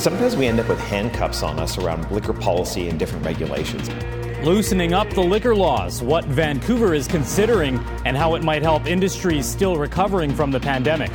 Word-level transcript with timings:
Sometimes 0.00 0.34
we 0.34 0.46
end 0.46 0.58
up 0.58 0.66
with 0.66 0.80
handcuffs 0.80 1.42
on 1.42 1.58
us 1.58 1.76
around 1.76 2.10
liquor 2.10 2.32
policy 2.32 2.88
and 2.88 2.98
different 2.98 3.22
regulations. 3.22 3.86
Loosening 4.42 4.94
up 4.94 5.10
the 5.10 5.20
liquor 5.20 5.54
laws, 5.54 6.02
what 6.02 6.24
Vancouver 6.24 6.94
is 6.94 7.06
considering, 7.06 7.78
and 8.06 8.16
how 8.16 8.34
it 8.34 8.42
might 8.42 8.62
help 8.62 8.86
industries 8.86 9.44
still 9.44 9.76
recovering 9.76 10.34
from 10.34 10.52
the 10.52 10.58
pandemic. 10.58 11.10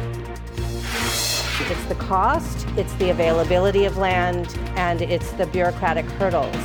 It's 0.54 1.86
the 1.86 1.95
cost, 1.95 2.68
it's 2.77 2.93
the 2.98 3.09
availability 3.09 3.86
of 3.86 3.98
land, 3.98 4.55
and 4.75 5.02
it's 5.02 5.31
the 5.31 5.47
bureaucratic 5.47 6.05
hurdles. 6.05 6.55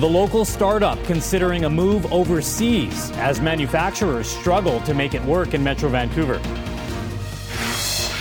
The 0.00 0.08
local 0.08 0.44
startup 0.44 1.00
considering 1.04 1.66
a 1.66 1.70
move 1.70 2.12
overseas 2.12 3.12
as 3.12 3.40
manufacturers 3.40 4.26
struggle 4.28 4.80
to 4.80 4.92
make 4.92 5.14
it 5.14 5.22
work 5.24 5.54
in 5.54 5.62
Metro 5.62 5.88
Vancouver. 5.88 6.40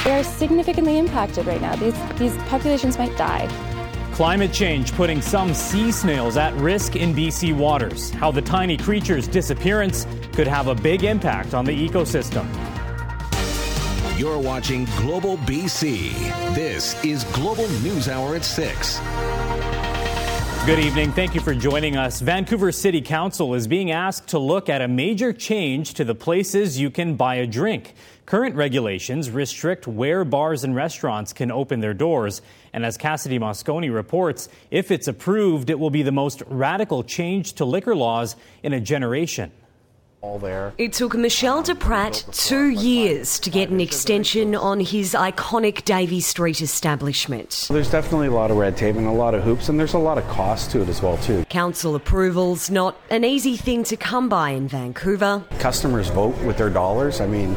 They 0.10 0.16
are 0.16 0.24
significantly 0.24 0.98
impacted 0.98 1.46
right 1.46 1.62
now. 1.62 1.76
These, 1.76 1.94
these 2.18 2.36
populations 2.48 2.98
might 2.98 3.16
die. 3.16 3.48
Climate 4.12 4.52
change 4.52 4.92
putting 4.94 5.22
some 5.22 5.54
sea 5.54 5.92
snails 5.92 6.36
at 6.36 6.52
risk 6.56 6.96
in 6.96 7.14
BC 7.14 7.56
waters. 7.56 8.10
How 8.10 8.32
the 8.32 8.42
tiny 8.42 8.76
creature's 8.76 9.28
disappearance 9.28 10.08
could 10.34 10.48
have 10.48 10.66
a 10.66 10.74
big 10.74 11.04
impact 11.04 11.54
on 11.54 11.64
the 11.64 11.88
ecosystem. 11.88 12.48
You're 14.18 14.40
watching 14.40 14.86
Global 14.98 15.38
BC. 15.38 16.56
This 16.56 17.06
is 17.06 17.24
Global 17.26 17.70
News 17.84 18.10
Hour 18.10 18.36
at 18.36 18.44
6. 18.44 19.00
Good 20.66 20.80
evening. 20.80 21.12
Thank 21.12 21.36
you 21.36 21.42
for 21.42 21.56
joining 21.56 21.98
us. 21.98 22.20
Vancouver 22.20 22.72
City 22.72 23.02
Council 23.02 23.54
is 23.54 23.68
being 23.68 23.92
asked 23.92 24.28
to 24.30 24.40
look 24.40 24.70
at 24.70 24.82
a 24.82 24.88
major 24.88 25.34
change 25.34 25.94
to 25.94 26.04
the 26.04 26.14
places 26.14 26.80
you 26.80 26.90
can 26.90 27.16
buy 27.16 27.36
a 27.36 27.48
drink. 27.48 27.94
Current 28.30 28.56
regulations 28.56 29.32
restrict 29.32 29.88
where 29.88 30.24
bars 30.24 30.64
and 30.64 30.76
restaurants 30.76 31.34
can 31.34 31.50
open 31.50 31.80
their 31.80 31.96
doors. 31.96 32.44
And 32.74 32.86
as 32.86 32.96
Cassidy 32.96 33.40
Mosconi 33.40 33.92
reports, 33.92 34.50
if 34.70 34.92
it's 34.92 35.08
approved, 35.08 35.72
it 35.72 35.80
will 35.80 35.90
be 35.90 36.04
the 36.04 36.12
most 36.12 36.44
radical 36.46 37.04
change 37.04 37.54
to 37.54 37.66
liquor 37.66 37.96
laws 37.96 38.36
in 38.62 38.72
a 38.74 38.80
generation. 38.80 39.52
All 40.22 40.38
there. 40.38 40.74
It 40.78 40.94
took 40.94 41.16
Michel 41.16 41.64
Duprat 41.64 42.32
two 42.48 42.68
years 42.68 43.40
to 43.40 43.50
get 43.50 43.70
an 43.70 43.82
extension 43.82 44.54
on 44.54 44.80
his 44.80 45.16
iconic 45.16 45.84
Davie 45.84 46.22
Street 46.22 46.62
establishment. 46.62 47.66
There's 47.72 47.90
definitely 47.90 48.28
a 48.28 48.32
lot 48.32 48.52
of 48.52 48.58
red 48.58 48.78
tape 48.78 48.96
and 48.96 49.08
a 49.08 49.12
lot 49.12 49.34
of 49.34 49.42
hoops, 49.42 49.70
and 49.70 49.80
there's 49.80 49.96
a 49.96 49.98
lot 49.98 50.20
of 50.20 50.28
cost 50.28 50.70
to 50.70 50.84
it 50.84 50.90
as 50.90 51.02
well 51.02 51.18
too. 51.18 51.46
Council 51.46 51.96
approvals 51.96 52.70
not 52.70 52.96
an 53.10 53.24
easy 53.24 53.58
thing 53.58 53.84
to 53.86 53.98
come 53.98 54.30
by 54.30 54.52
in 54.52 54.68
Vancouver. 54.68 55.44
Customers 55.58 56.10
vote 56.10 56.38
with 56.44 56.58
their 56.58 56.70
dollars. 56.70 57.22
I 57.22 57.26
mean, 57.26 57.56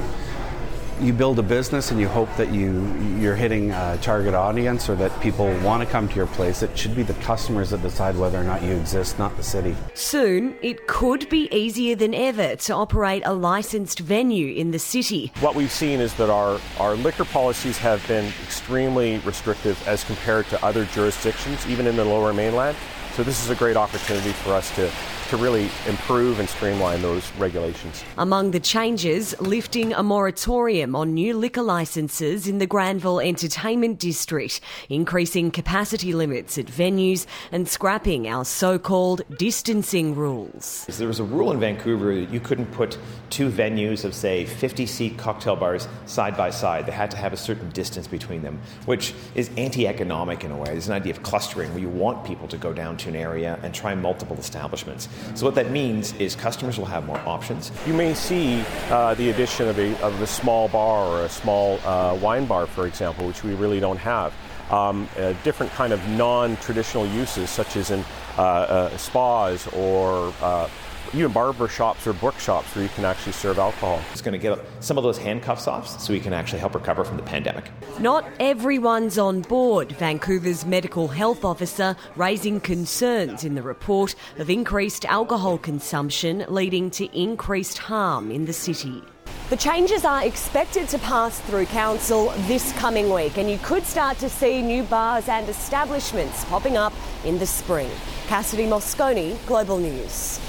you 1.03 1.13
build 1.13 1.37
a 1.41 1.43
business 1.43 1.91
and 1.91 1.99
you 1.99 2.07
hope 2.07 2.29
that 2.37 2.53
you 2.53 2.87
you're 3.19 3.35
hitting 3.35 3.73
a 3.73 3.99
target 4.03 4.35
audience 4.35 4.89
or 4.89 4.95
that 4.95 5.11
people 5.21 5.47
want 5.61 5.83
to 5.83 5.89
come 5.89 6.09
to 6.09 6.15
your 6.15 6.29
place. 6.29 6.63
It 6.63 6.79
should 6.79 6.95
be 6.95 7.03
the 7.03 7.15
customers 7.15 7.71
that 7.71 7.83
decide 7.83 8.17
whether 8.17 8.41
or 8.41 8.45
not 8.45 8.63
you 8.63 8.71
exist, 8.71 9.19
not 9.19 9.37
the 9.37 9.43
city. 9.43 9.75
Soon, 9.95 10.57
it 10.63 10.87
could 10.87 11.29
be 11.29 11.49
easier 11.51 11.97
than 11.97 12.15
ever 12.15 12.55
to 12.55 12.75
operate 12.75 13.23
a 13.27 13.35
licensed 13.35 13.99
venue 13.99 14.55
in 14.55 14.71
the 14.71 14.79
city. 14.79 15.33
What 15.41 15.57
we've 15.57 15.73
seen 15.73 15.99
is 15.99 16.15
that 16.15 16.31
our, 16.31 16.61
our 16.79 16.95
liquor 16.95 17.25
policies 17.25 17.79
have 17.79 18.07
been 18.07 18.27
extremely 18.45 19.19
restrictive 19.19 19.83
as 19.89 20.05
compared 20.05 20.47
to 20.49 20.65
other 20.65 20.85
jurisdictions, 20.87 21.67
even 21.67 21.89
in 21.89 21.97
the 21.97 22.05
lower 22.05 22.33
mainland. 22.33 22.77
So 23.15 23.25
this 23.25 23.43
is 23.43 23.51
a 23.51 23.57
great 23.57 23.77
opportunity 23.77 24.33
for 24.33 24.55
us 24.55 24.75
to 24.77 24.91
to 25.33 25.39
really 25.39 25.71
improve 25.89 26.41
and 26.41 26.47
streamline 26.47 27.01
those 27.01 27.33
regulations. 27.39 28.05
Among 28.19 28.51
the 28.51 28.61
changes, 28.61 29.35
lifting 29.41 29.95
a 29.95 30.03
moratorium 30.03 30.95
on 30.95 31.15
new 31.15 31.33
liquor 31.35 31.63
licences 31.63 32.47
in 32.47 32.59
the 32.59 32.67
Granville 32.67 33.19
Entertainment 33.19 33.99
District, 33.99 34.61
increasing 34.91 35.51
capacity 35.51 36.13
limits 36.13 36.59
at 36.59 36.67
venues, 36.67 37.25
and 37.51 37.67
scrapping 37.67 38.29
our 38.29 38.45
so 38.45 38.79
called 38.79 39.23
distancing 39.39 40.15
rules. 40.15 40.85
There 40.99 41.09
was 41.09 41.19
a 41.19 41.25
rule 41.25 41.51
in 41.51 41.59
Vancouver 41.59 42.15
that 42.15 42.29
you 42.29 42.39
couldn't 42.39 42.67
put 42.67 42.99
two 43.31 43.49
venues 43.49 44.05
of, 44.05 44.15
say, 44.15 44.45
50 44.45 44.85
seat 44.85 45.17
cocktail 45.17 45.57
bars 45.57 45.89
side 46.05 46.37
by 46.37 46.51
side. 46.51 46.85
They 46.85 46.93
had 46.93 47.11
to 47.13 47.17
have 47.17 47.33
a 47.33 47.39
certain 47.39 47.71
distance 47.71 48.07
between 48.07 48.43
them, 48.43 48.61
which 48.85 49.15
is 49.35 49.51
anti 49.57 49.89
economic 49.89 50.45
in 50.45 50.51
a 50.51 50.57
way. 50.59 50.67
There's 50.67 50.89
an 50.89 50.93
idea 50.93 51.15
of 51.15 51.23
clustering 51.23 51.71
where 51.71 51.81
you 51.81 51.89
want 51.89 52.23
people 52.27 52.49
to 52.49 52.59
go 52.59 52.75
down 52.75 52.99
to 52.99 53.09
an 53.09 53.17
area 53.17 53.59
and 53.63 53.75
try 53.75 53.95
multiple 53.95 54.37
establishments. 54.37 55.09
So 55.35 55.47
what 55.47 55.55
that 55.55 55.71
means 55.71 56.13
is 56.15 56.37
customers 56.37 56.79
will 56.79 56.87
have 56.87 57.07
more 57.07 57.21
options. 57.27 57.71
You 57.87 57.95
may 57.95 58.15
see 58.15 58.65
uh, 58.91 59.15
the 59.15 59.31
addition 59.31 59.69
of 59.69 59.79
a, 59.79 60.01
of 60.03 60.21
a 60.21 60.27
small 60.27 60.69
bar 60.69 61.07
or 61.07 61.25
a 61.25 61.29
small 61.29 61.79
uh, 61.85 62.15
wine 62.21 62.47
bar, 62.47 62.67
for 62.67 62.87
example, 62.87 63.27
which 63.27 63.43
we 63.43 63.55
really 63.55 63.81
don't 63.81 63.99
have. 63.99 64.35
Um, 64.71 65.09
different 65.45 65.71
kind 65.73 65.93
of 65.93 66.07
non-traditional 66.11 67.07
uses, 67.07 67.51
such 67.51 67.77
as 67.77 67.91
in 67.91 68.05
uh, 68.39 68.43
uh 68.43 68.97
spas 68.97 69.67
or 69.75 70.33
uh, 70.41 70.69
even 71.15 71.33
barber 71.33 71.69
shops 71.69 72.07
or 72.07 72.13
bookshops 72.15 72.75
where 72.75 72.85
you 72.85 72.91
can 72.91 73.05
actually 73.05 73.33
serve 73.33 73.59
alcohol. 73.59 74.01
It's 74.13 74.23
going 74.23 74.33
to 74.33 74.39
get 74.39 74.59
some 74.81 74.97
of 74.97 75.05
those 75.05 75.19
handcuffs 75.19 75.67
off 75.67 76.01
so 76.01 76.13
we 76.13 76.21
can 76.21 76.33
actually 76.33 76.61
help 76.61 76.75
recover 76.75 77.05
from 77.05 77.17
the 77.17 77.23
pandemic. 77.23 77.71
Not 77.99 78.27
everyone's 78.41 79.19
on 79.19 79.43
board. 79.43 79.93
Vancouver's 79.93 80.65
medical 80.65 81.09
health 81.09 81.45
officer 81.45 81.97
raising 82.17 82.61
concerns 82.61 83.45
in 83.45 83.55
the 83.55 83.63
report 83.63 84.15
of 84.39 84.49
increased 84.49 85.05
alcohol 85.05 85.59
consumption 85.59 86.45
leading 86.49 86.91
to 86.93 87.05
increased 87.19 87.79
harm 87.79 88.31
in 88.31 88.47
the 88.47 88.53
city. 88.53 89.03
The 89.51 89.57
changes 89.59 90.07
are 90.07 90.25
expected 90.25 90.89
to 90.89 90.99
pass 91.01 91.39
through 91.41 91.67
council 91.67 92.33
this 92.47 92.73
coming 92.73 93.13
week, 93.13 93.37
and 93.37 93.51
you 93.51 93.59
could 93.59 93.85
start 93.85 94.17
to 94.19 94.31
see 94.31 94.63
new 94.63 94.83
bars 94.83 95.29
and 95.29 95.47
establishments 95.47 96.47
popping 96.47 96.79
up 96.79 96.95
in 97.27 97.39
the 97.39 97.47
spring. 97.47 97.91
Cassidy 98.29 98.65
Mosconi, 98.65 99.37
Global 99.45 99.77
News. 99.77 100.41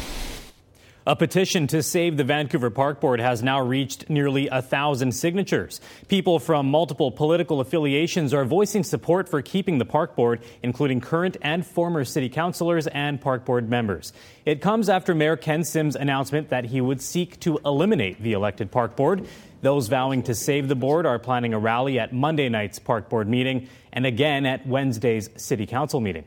A 1.05 1.17
petition 1.17 1.67
to 1.67 1.83
save 1.83 2.15
the 2.15 2.23
Vancouver 2.23 2.69
Park 2.69 3.01
Board 3.01 3.19
has 3.19 3.43
now 3.43 3.59
reached 3.59 4.09
nearly 4.09 4.47
a 4.47 4.61
thousand 4.61 5.11
signatures. 5.11 5.81
People 6.07 6.39
from 6.39 6.71
multiple 6.71 7.11
political 7.11 7.59
affiliations 7.59 8.33
are 8.33 8.45
voicing 8.45 8.85
support 8.85 9.27
for 9.27 9.41
keeping 9.41 9.79
the 9.79 9.85
Park 9.85 10.15
Board, 10.15 10.41
including 10.61 11.01
current 11.01 11.35
and 11.41 11.67
former 11.67 12.05
city 12.05 12.29
councilors 12.29 12.87
and 12.87 13.19
Park 13.19 13.43
Board 13.43 13.69
members. 13.69 14.13
It 14.45 14.61
comes 14.61 14.87
after 14.87 15.13
Mayor 15.13 15.35
Ken 15.35 15.65
Sims' 15.65 15.97
announcement 15.97 16.47
that 16.51 16.63
he 16.63 16.79
would 16.79 17.01
seek 17.01 17.37
to 17.41 17.59
eliminate 17.65 18.23
the 18.23 18.31
elected 18.31 18.71
Park 18.71 18.95
Board. 18.95 19.27
Those 19.61 19.89
vowing 19.89 20.23
to 20.23 20.33
save 20.33 20.69
the 20.69 20.75
board 20.75 21.05
are 21.05 21.19
planning 21.19 21.53
a 21.53 21.59
rally 21.59 21.99
at 21.99 22.13
Monday 22.13 22.47
night's 22.47 22.79
Park 22.79 23.09
Board 23.09 23.27
meeting 23.27 23.67
and 23.91 24.05
again 24.05 24.45
at 24.45 24.65
Wednesday's 24.65 25.29
City 25.35 25.65
Council 25.65 25.99
meeting. 25.99 26.23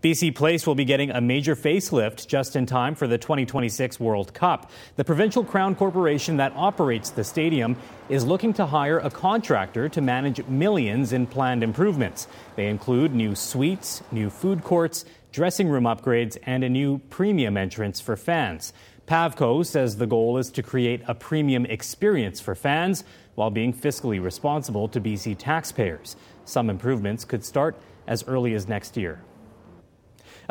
BC 0.00 0.32
Place 0.36 0.64
will 0.64 0.76
be 0.76 0.84
getting 0.84 1.10
a 1.10 1.20
major 1.20 1.56
facelift 1.56 2.28
just 2.28 2.54
in 2.54 2.66
time 2.66 2.94
for 2.94 3.08
the 3.08 3.18
2026 3.18 3.98
World 3.98 4.32
Cup. 4.32 4.70
The 4.94 5.04
Provincial 5.04 5.42
Crown 5.42 5.74
Corporation 5.74 6.36
that 6.36 6.52
operates 6.54 7.10
the 7.10 7.24
stadium 7.24 7.76
is 8.08 8.24
looking 8.24 8.52
to 8.54 8.66
hire 8.66 9.00
a 9.00 9.10
contractor 9.10 9.88
to 9.88 10.00
manage 10.00 10.46
millions 10.46 11.12
in 11.12 11.26
planned 11.26 11.64
improvements. 11.64 12.28
They 12.54 12.68
include 12.68 13.12
new 13.12 13.34
suites, 13.34 14.00
new 14.12 14.30
food 14.30 14.62
courts, 14.62 15.04
dressing 15.32 15.68
room 15.68 15.82
upgrades, 15.82 16.38
and 16.44 16.62
a 16.62 16.68
new 16.68 16.98
premium 17.10 17.56
entrance 17.56 18.00
for 18.00 18.16
fans. 18.16 18.72
Pavco 19.08 19.66
says 19.66 19.96
the 19.96 20.06
goal 20.06 20.38
is 20.38 20.52
to 20.52 20.62
create 20.62 21.02
a 21.08 21.14
premium 21.16 21.66
experience 21.66 22.40
for 22.40 22.54
fans 22.54 23.02
while 23.34 23.50
being 23.50 23.72
fiscally 23.72 24.22
responsible 24.22 24.86
to 24.86 25.00
BC 25.00 25.36
taxpayers. 25.38 26.14
Some 26.44 26.70
improvements 26.70 27.24
could 27.24 27.44
start 27.44 27.76
as 28.06 28.22
early 28.28 28.54
as 28.54 28.68
next 28.68 28.96
year. 28.96 29.22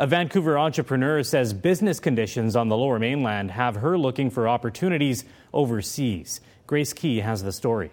A 0.00 0.06
Vancouver 0.06 0.56
entrepreneur 0.56 1.24
says 1.24 1.52
business 1.52 1.98
conditions 1.98 2.54
on 2.54 2.68
the 2.68 2.76
lower 2.76 3.00
mainland 3.00 3.50
have 3.50 3.74
her 3.76 3.98
looking 3.98 4.30
for 4.30 4.46
opportunities 4.46 5.24
overseas. 5.52 6.40
Grace 6.68 6.92
Ke 6.92 7.20
has 7.20 7.42
the 7.42 7.50
story. 7.50 7.90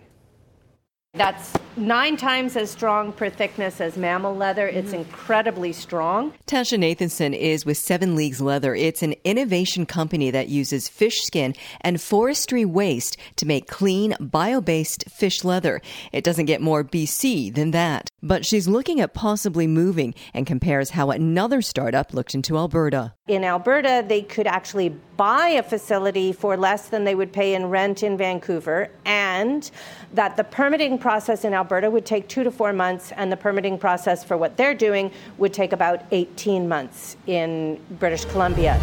That's 1.16 1.54
nine 1.78 2.18
times 2.18 2.58
as 2.58 2.70
strong 2.70 3.14
per 3.14 3.30
thickness 3.30 3.80
as 3.80 3.96
mammal 3.96 4.36
leather. 4.36 4.68
It's 4.68 4.90
mm-hmm. 4.90 4.98
incredibly 4.98 5.72
strong. 5.72 6.34
Tasha 6.46 6.78
Nathanson 6.78 7.34
is 7.34 7.66
with 7.66 7.78
Seven 7.78 8.16
Leagues 8.16 8.42
Leather. 8.42 8.76
It's 8.76 9.02
an 9.02 9.16
innovation 9.24 9.86
company 9.86 10.30
that 10.32 10.50
uses 10.50 10.90
fish 10.90 11.22
skin 11.22 11.56
and 11.80 12.02
forestry 12.02 12.66
waste 12.66 13.16
to 13.38 13.46
make 13.46 13.68
clean, 13.68 14.16
bio 14.20 14.60
based 14.60 15.06
fish 15.10 15.46
leather. 15.46 15.82
It 16.12 16.26
doesn't 16.26 16.46
get 16.46 16.62
more 16.62 16.84
BC 16.84 17.54
than 17.54 17.72
that. 17.72 18.10
But 18.22 18.46
she's 18.46 18.68
looking 18.68 19.00
at 19.00 19.14
possibly 19.14 19.68
moving 19.68 20.16
and 20.34 20.46
compares 20.46 20.92
how 20.92 21.12
another 21.12 21.62
startup 21.62 22.14
looked 22.14 22.34
into 22.34 22.58
Alberta. 22.58 23.14
In 23.28 23.44
Alberta, 23.44 24.04
they 24.06 24.22
could 24.22 24.48
actually 24.48 24.90
buy 25.18 25.50
a 25.50 25.64
facility 25.64 26.32
for 26.32 26.58
less 26.58 26.90
than 26.90 27.04
they 27.04 27.16
would 27.16 27.32
pay 27.32 27.56
in 27.56 27.70
rent 27.70 28.04
in 28.04 28.18
Vancouver, 28.18 28.90
and 29.06 29.72
that 30.14 30.38
the 30.38 30.44
permitting 30.44 30.98
process 30.98 31.46
in 31.46 31.54
Alberta 31.54 31.90
would 31.90 32.06
take 32.06 32.28
two 32.28 32.44
to 32.44 32.52
four 32.52 32.74
months, 32.74 33.12
and 33.14 33.32
the 33.32 33.38
permitting 33.38 33.78
process 33.78 34.24
for 34.24 34.38
what 34.38 34.58
they're 34.58 34.76
doing 34.76 35.12
would 35.38 35.54
take 35.54 35.74
about 35.74 36.04
18 36.12 36.68
months 36.68 37.18
in 37.28 37.80
British 38.00 38.26
Columbia. 38.26 38.80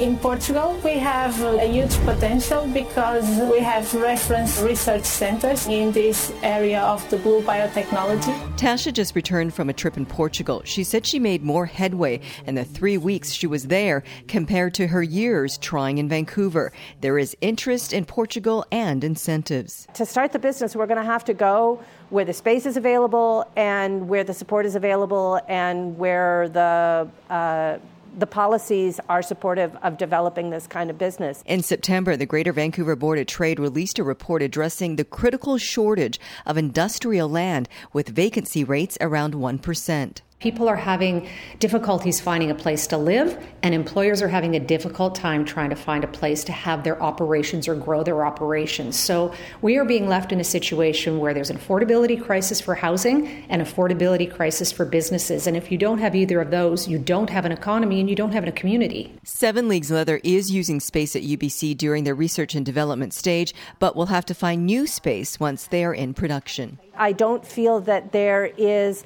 In 0.00 0.18
Portugal, 0.18 0.76
we 0.84 0.98
have 0.98 1.40
a 1.40 1.66
huge 1.66 1.96
potential 1.98 2.66
because 2.66 3.24
we 3.48 3.60
have 3.60 3.94
reference 3.94 4.60
research 4.60 5.04
centers 5.04 5.68
in 5.68 5.92
this 5.92 6.32
area 6.42 6.80
of 6.80 7.08
the 7.10 7.16
blue 7.16 7.40
biotechnology. 7.42 8.34
Tasha 8.56 8.92
just 8.92 9.14
returned 9.14 9.54
from 9.54 9.70
a 9.70 9.72
trip 9.72 9.96
in 9.96 10.04
Portugal. 10.04 10.62
She 10.64 10.82
said 10.82 11.06
she 11.06 11.20
made 11.20 11.44
more 11.44 11.64
headway 11.64 12.20
in 12.44 12.56
the 12.56 12.64
three 12.64 12.98
weeks 12.98 13.30
she 13.30 13.46
was 13.46 13.68
there 13.68 14.02
compared 14.26 14.74
to 14.74 14.88
her 14.88 15.02
years 15.02 15.58
trying 15.58 15.98
in 15.98 16.08
Vancouver. 16.08 16.72
There 17.00 17.16
is 17.16 17.36
interest 17.40 17.92
in 17.92 18.04
Portugal 18.04 18.66
and 18.72 19.04
incentives. 19.04 19.86
To 19.94 20.04
start 20.04 20.32
the 20.32 20.40
business, 20.40 20.74
we're 20.74 20.88
going 20.88 21.00
to 21.00 21.06
have 21.06 21.24
to 21.26 21.34
go 21.34 21.80
where 22.10 22.24
the 22.24 22.32
space 22.32 22.66
is 22.66 22.76
available 22.76 23.48
and 23.54 24.08
where 24.08 24.24
the 24.24 24.34
support 24.34 24.66
is 24.66 24.74
available 24.74 25.40
and 25.48 25.96
where 25.96 26.48
the 26.48 27.08
uh, 27.30 27.78
the 28.18 28.26
policies 28.26 29.00
are 29.08 29.22
supportive 29.22 29.76
of 29.82 29.98
developing 29.98 30.50
this 30.50 30.66
kind 30.66 30.90
of 30.90 30.98
business. 30.98 31.42
In 31.46 31.62
September, 31.62 32.16
the 32.16 32.26
Greater 32.26 32.52
Vancouver 32.52 32.96
Board 32.96 33.18
of 33.18 33.26
Trade 33.26 33.58
released 33.58 33.98
a 33.98 34.04
report 34.04 34.42
addressing 34.42 34.96
the 34.96 35.04
critical 35.04 35.58
shortage 35.58 36.20
of 36.46 36.56
industrial 36.56 37.28
land 37.28 37.68
with 37.92 38.08
vacancy 38.08 38.64
rates 38.64 38.96
around 39.00 39.34
1%. 39.34 40.20
People 40.40 40.68
are 40.68 40.76
having 40.76 41.26
difficulties 41.58 42.20
finding 42.20 42.50
a 42.50 42.54
place 42.54 42.86
to 42.88 42.98
live, 42.98 43.42
and 43.62 43.74
employers 43.74 44.20
are 44.20 44.28
having 44.28 44.54
a 44.54 44.60
difficult 44.60 45.14
time 45.14 45.44
trying 45.44 45.70
to 45.70 45.76
find 45.76 46.04
a 46.04 46.06
place 46.06 46.44
to 46.44 46.52
have 46.52 46.84
their 46.84 47.02
operations 47.02 47.66
or 47.66 47.74
grow 47.74 48.02
their 48.02 48.26
operations. 48.26 48.98
So, 48.98 49.32
we 49.62 49.78
are 49.78 49.86
being 49.86 50.06
left 50.06 50.32
in 50.32 50.40
a 50.40 50.44
situation 50.44 51.18
where 51.18 51.32
there's 51.32 51.48
an 51.48 51.56
affordability 51.56 52.22
crisis 52.22 52.60
for 52.60 52.74
housing 52.74 53.26
and 53.48 53.62
affordability 53.62 54.30
crisis 54.30 54.70
for 54.70 54.84
businesses. 54.84 55.46
And 55.46 55.56
if 55.56 55.72
you 55.72 55.78
don't 55.78 55.98
have 55.98 56.14
either 56.14 56.42
of 56.42 56.50
those, 56.50 56.86
you 56.86 56.98
don't 56.98 57.30
have 57.30 57.46
an 57.46 57.52
economy 57.52 58.00
and 58.00 58.10
you 58.10 58.16
don't 58.16 58.32
have 58.32 58.46
a 58.46 58.52
community. 58.52 59.14
Seven 59.22 59.66
Leagues 59.66 59.90
Leather 59.90 60.20
is 60.24 60.50
using 60.50 60.78
space 60.78 61.16
at 61.16 61.22
UBC 61.22 61.74
during 61.78 62.04
their 62.04 62.14
research 62.14 62.54
and 62.54 62.66
development 62.66 63.14
stage, 63.14 63.54
but 63.78 63.96
will 63.96 64.06
have 64.06 64.26
to 64.26 64.34
find 64.34 64.66
new 64.66 64.86
space 64.86 65.40
once 65.40 65.68
they 65.68 65.84
are 65.84 65.94
in 65.94 66.12
production. 66.12 66.78
I 66.96 67.12
don't 67.12 67.46
feel 67.46 67.80
that 67.80 68.12
there 68.12 68.46
is 68.58 69.04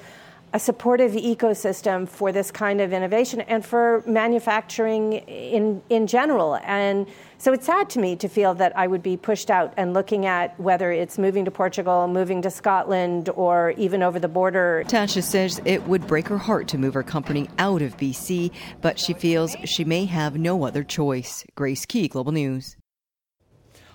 a 0.53 0.59
supportive 0.59 1.11
ecosystem 1.11 2.07
for 2.07 2.31
this 2.31 2.51
kind 2.51 2.81
of 2.81 2.91
innovation 2.91 3.41
and 3.41 3.65
for 3.65 4.03
manufacturing 4.07 5.13
in, 5.13 5.81
in 5.89 6.07
general. 6.07 6.57
And 6.63 7.07
so 7.37 7.53
it's 7.53 7.65
sad 7.65 7.89
to 7.91 7.99
me 7.99 8.15
to 8.17 8.27
feel 8.27 8.53
that 8.55 8.75
I 8.77 8.87
would 8.87 9.03
be 9.03 9.15
pushed 9.15 9.49
out 9.51 9.73
and 9.77 9.93
looking 9.93 10.25
at 10.25 10.59
whether 10.59 10.91
it's 10.91 11.17
moving 11.17 11.45
to 11.45 11.51
Portugal, 11.51 12.07
moving 12.07 12.41
to 12.41 12.51
Scotland, 12.51 13.29
or 13.29 13.71
even 13.77 14.01
over 14.01 14.19
the 14.19 14.27
border. 14.27 14.83
Tasha 14.87 15.23
says 15.23 15.61
it 15.65 15.87
would 15.87 16.07
break 16.07 16.27
her 16.27 16.37
heart 16.37 16.67
to 16.69 16.77
move 16.77 16.95
her 16.95 17.03
company 17.03 17.49
out 17.59 17.81
of 17.81 17.95
BC, 17.97 18.51
but 18.81 18.99
she 18.99 19.13
feels 19.13 19.55
she 19.65 19.85
may 19.85 20.05
have 20.05 20.37
no 20.37 20.65
other 20.65 20.83
choice. 20.83 21.45
Grace 21.55 21.85
Ke, 21.85 22.09
Global 22.09 22.31
News. 22.31 22.75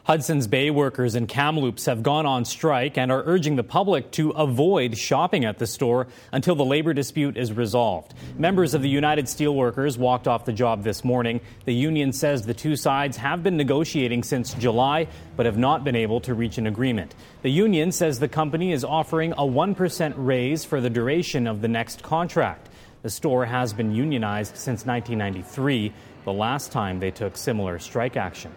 Hudson's 0.04 0.46
Bay 0.46 0.68
workers 0.68 1.14
in 1.14 1.26
Kamloops 1.26 1.86
have 1.86 2.02
gone 2.02 2.26
on 2.26 2.44
strike 2.44 2.98
and 2.98 3.10
are 3.10 3.22
urging 3.24 3.56
the 3.56 3.64
public 3.64 4.10
to 4.10 4.32
avoid 4.32 4.98
shopping 4.98 5.46
at 5.46 5.58
the 5.58 5.66
store 5.66 6.08
until 6.30 6.54
the 6.54 6.64
labor 6.64 6.92
dispute 6.92 7.38
is 7.38 7.54
resolved. 7.54 8.12
Members 8.36 8.74
of 8.74 8.82
the 8.82 8.88
United 8.90 9.24
Steelworkers 9.24 9.96
walked 9.96 10.28
off 10.28 10.44
the 10.44 10.52
job 10.52 10.84
this 10.84 11.04
morning. 11.04 11.40
The 11.64 11.72
union 11.72 12.12
says 12.12 12.42
the 12.42 12.52
two 12.52 12.76
sides 12.76 13.16
have 13.16 13.42
been 13.42 13.56
negotiating 13.56 14.24
since 14.24 14.52
July 14.52 15.08
but 15.38 15.46
have 15.46 15.56
not 15.56 15.84
been 15.84 15.96
able 15.96 16.20
to 16.20 16.34
reach 16.34 16.58
an 16.58 16.66
agreement. 16.66 17.14
The 17.40 17.50
union 17.50 17.90
says 17.90 18.18
the 18.18 18.28
company 18.28 18.72
is 18.72 18.84
offering 18.84 19.32
a 19.32 19.36
1% 19.36 20.14
raise 20.18 20.66
for 20.66 20.82
the 20.82 20.90
duration 20.90 21.46
of 21.46 21.62
the 21.62 21.68
next 21.68 22.02
contract. 22.02 22.68
The 23.00 23.08
store 23.08 23.46
has 23.46 23.72
been 23.72 23.94
unionized 23.94 24.54
since 24.54 24.84
1993, 24.84 25.94
the 26.26 26.32
last 26.34 26.72
time 26.72 27.00
they 27.00 27.10
took 27.10 27.38
similar 27.38 27.78
strike 27.78 28.18
action. 28.18 28.54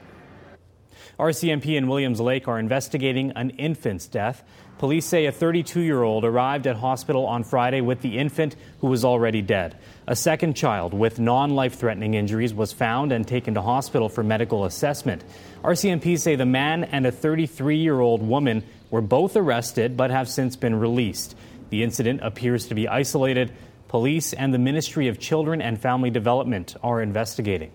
RCMP 1.19 1.75
in 1.75 1.87
Williams 1.87 2.21
Lake 2.21 2.47
are 2.47 2.59
investigating 2.59 3.31
an 3.31 3.49
infant's 3.51 4.07
death. 4.07 4.43
Police 4.77 5.07
say 5.07 5.25
a 5.25 5.31
32 5.31 5.81
year 5.81 6.03
old 6.03 6.23
arrived 6.23 6.67
at 6.67 6.75
hospital 6.75 7.25
on 7.25 7.43
Friday 7.43 7.81
with 7.81 8.01
the 8.01 8.19
infant 8.19 8.55
who 8.81 8.87
was 8.87 9.03
already 9.03 9.41
dead. 9.41 9.79
A 10.05 10.15
second 10.15 10.55
child 10.55 10.93
with 10.93 11.19
non 11.19 11.55
life 11.55 11.73
threatening 11.73 12.13
injuries 12.13 12.53
was 12.53 12.71
found 12.71 13.11
and 13.11 13.27
taken 13.27 13.55
to 13.55 13.63
hospital 13.63 14.09
for 14.09 14.23
medical 14.23 14.65
assessment. 14.65 15.23
RCMP 15.63 16.19
say 16.19 16.35
the 16.35 16.45
man 16.45 16.83
and 16.83 17.07
a 17.07 17.11
33 17.11 17.77
year 17.77 17.99
old 17.99 18.21
woman 18.21 18.63
were 18.91 19.01
both 19.01 19.35
arrested 19.35 19.97
but 19.97 20.11
have 20.11 20.29
since 20.29 20.55
been 20.55 20.75
released. 20.75 21.35
The 21.71 21.81
incident 21.81 22.19
appears 22.21 22.67
to 22.67 22.75
be 22.75 22.87
isolated. 22.87 23.51
Police 23.87 24.33
and 24.33 24.53
the 24.53 24.59
Ministry 24.59 25.07
of 25.07 25.17
Children 25.17 25.63
and 25.63 25.81
Family 25.81 26.11
Development 26.11 26.75
are 26.83 27.01
investigating. 27.01 27.71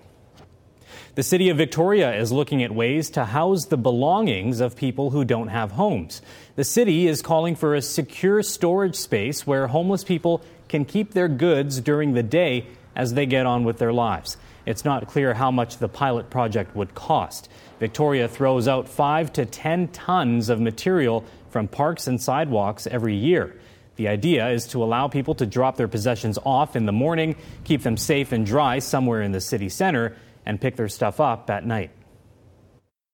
The 1.14 1.22
city 1.22 1.50
of 1.50 1.58
Victoria 1.58 2.14
is 2.14 2.32
looking 2.32 2.62
at 2.62 2.74
ways 2.74 3.10
to 3.10 3.26
house 3.26 3.66
the 3.66 3.76
belongings 3.76 4.60
of 4.60 4.76
people 4.76 5.10
who 5.10 5.26
don't 5.26 5.48
have 5.48 5.72
homes. 5.72 6.22
The 6.56 6.64
city 6.64 7.06
is 7.06 7.20
calling 7.20 7.54
for 7.54 7.74
a 7.74 7.82
secure 7.82 8.42
storage 8.42 8.96
space 8.96 9.46
where 9.46 9.66
homeless 9.66 10.04
people 10.04 10.40
can 10.68 10.86
keep 10.86 11.12
their 11.12 11.28
goods 11.28 11.82
during 11.82 12.14
the 12.14 12.22
day 12.22 12.64
as 12.96 13.12
they 13.12 13.26
get 13.26 13.44
on 13.44 13.64
with 13.64 13.76
their 13.76 13.92
lives. 13.92 14.38
It's 14.64 14.86
not 14.86 15.06
clear 15.06 15.34
how 15.34 15.50
much 15.50 15.76
the 15.76 15.88
pilot 15.88 16.30
project 16.30 16.74
would 16.74 16.94
cost. 16.94 17.50
Victoria 17.78 18.26
throws 18.26 18.66
out 18.66 18.88
5 18.88 19.34
to 19.34 19.44
10 19.44 19.88
tons 19.88 20.48
of 20.48 20.62
material 20.62 21.26
from 21.50 21.68
parks 21.68 22.06
and 22.06 22.22
sidewalks 22.22 22.86
every 22.86 23.16
year. 23.16 23.54
The 23.96 24.08
idea 24.08 24.48
is 24.48 24.66
to 24.68 24.82
allow 24.82 25.08
people 25.08 25.34
to 25.34 25.44
drop 25.44 25.76
their 25.76 25.88
possessions 25.88 26.38
off 26.42 26.74
in 26.74 26.86
the 26.86 26.92
morning, 26.92 27.36
keep 27.64 27.82
them 27.82 27.98
safe 27.98 28.32
and 28.32 28.46
dry 28.46 28.78
somewhere 28.78 29.20
in 29.20 29.32
the 29.32 29.42
city 29.42 29.68
center, 29.68 30.16
and 30.46 30.60
pick 30.60 30.76
their 30.76 30.88
stuff 30.88 31.20
up 31.20 31.50
at 31.50 31.66
night. 31.66 31.90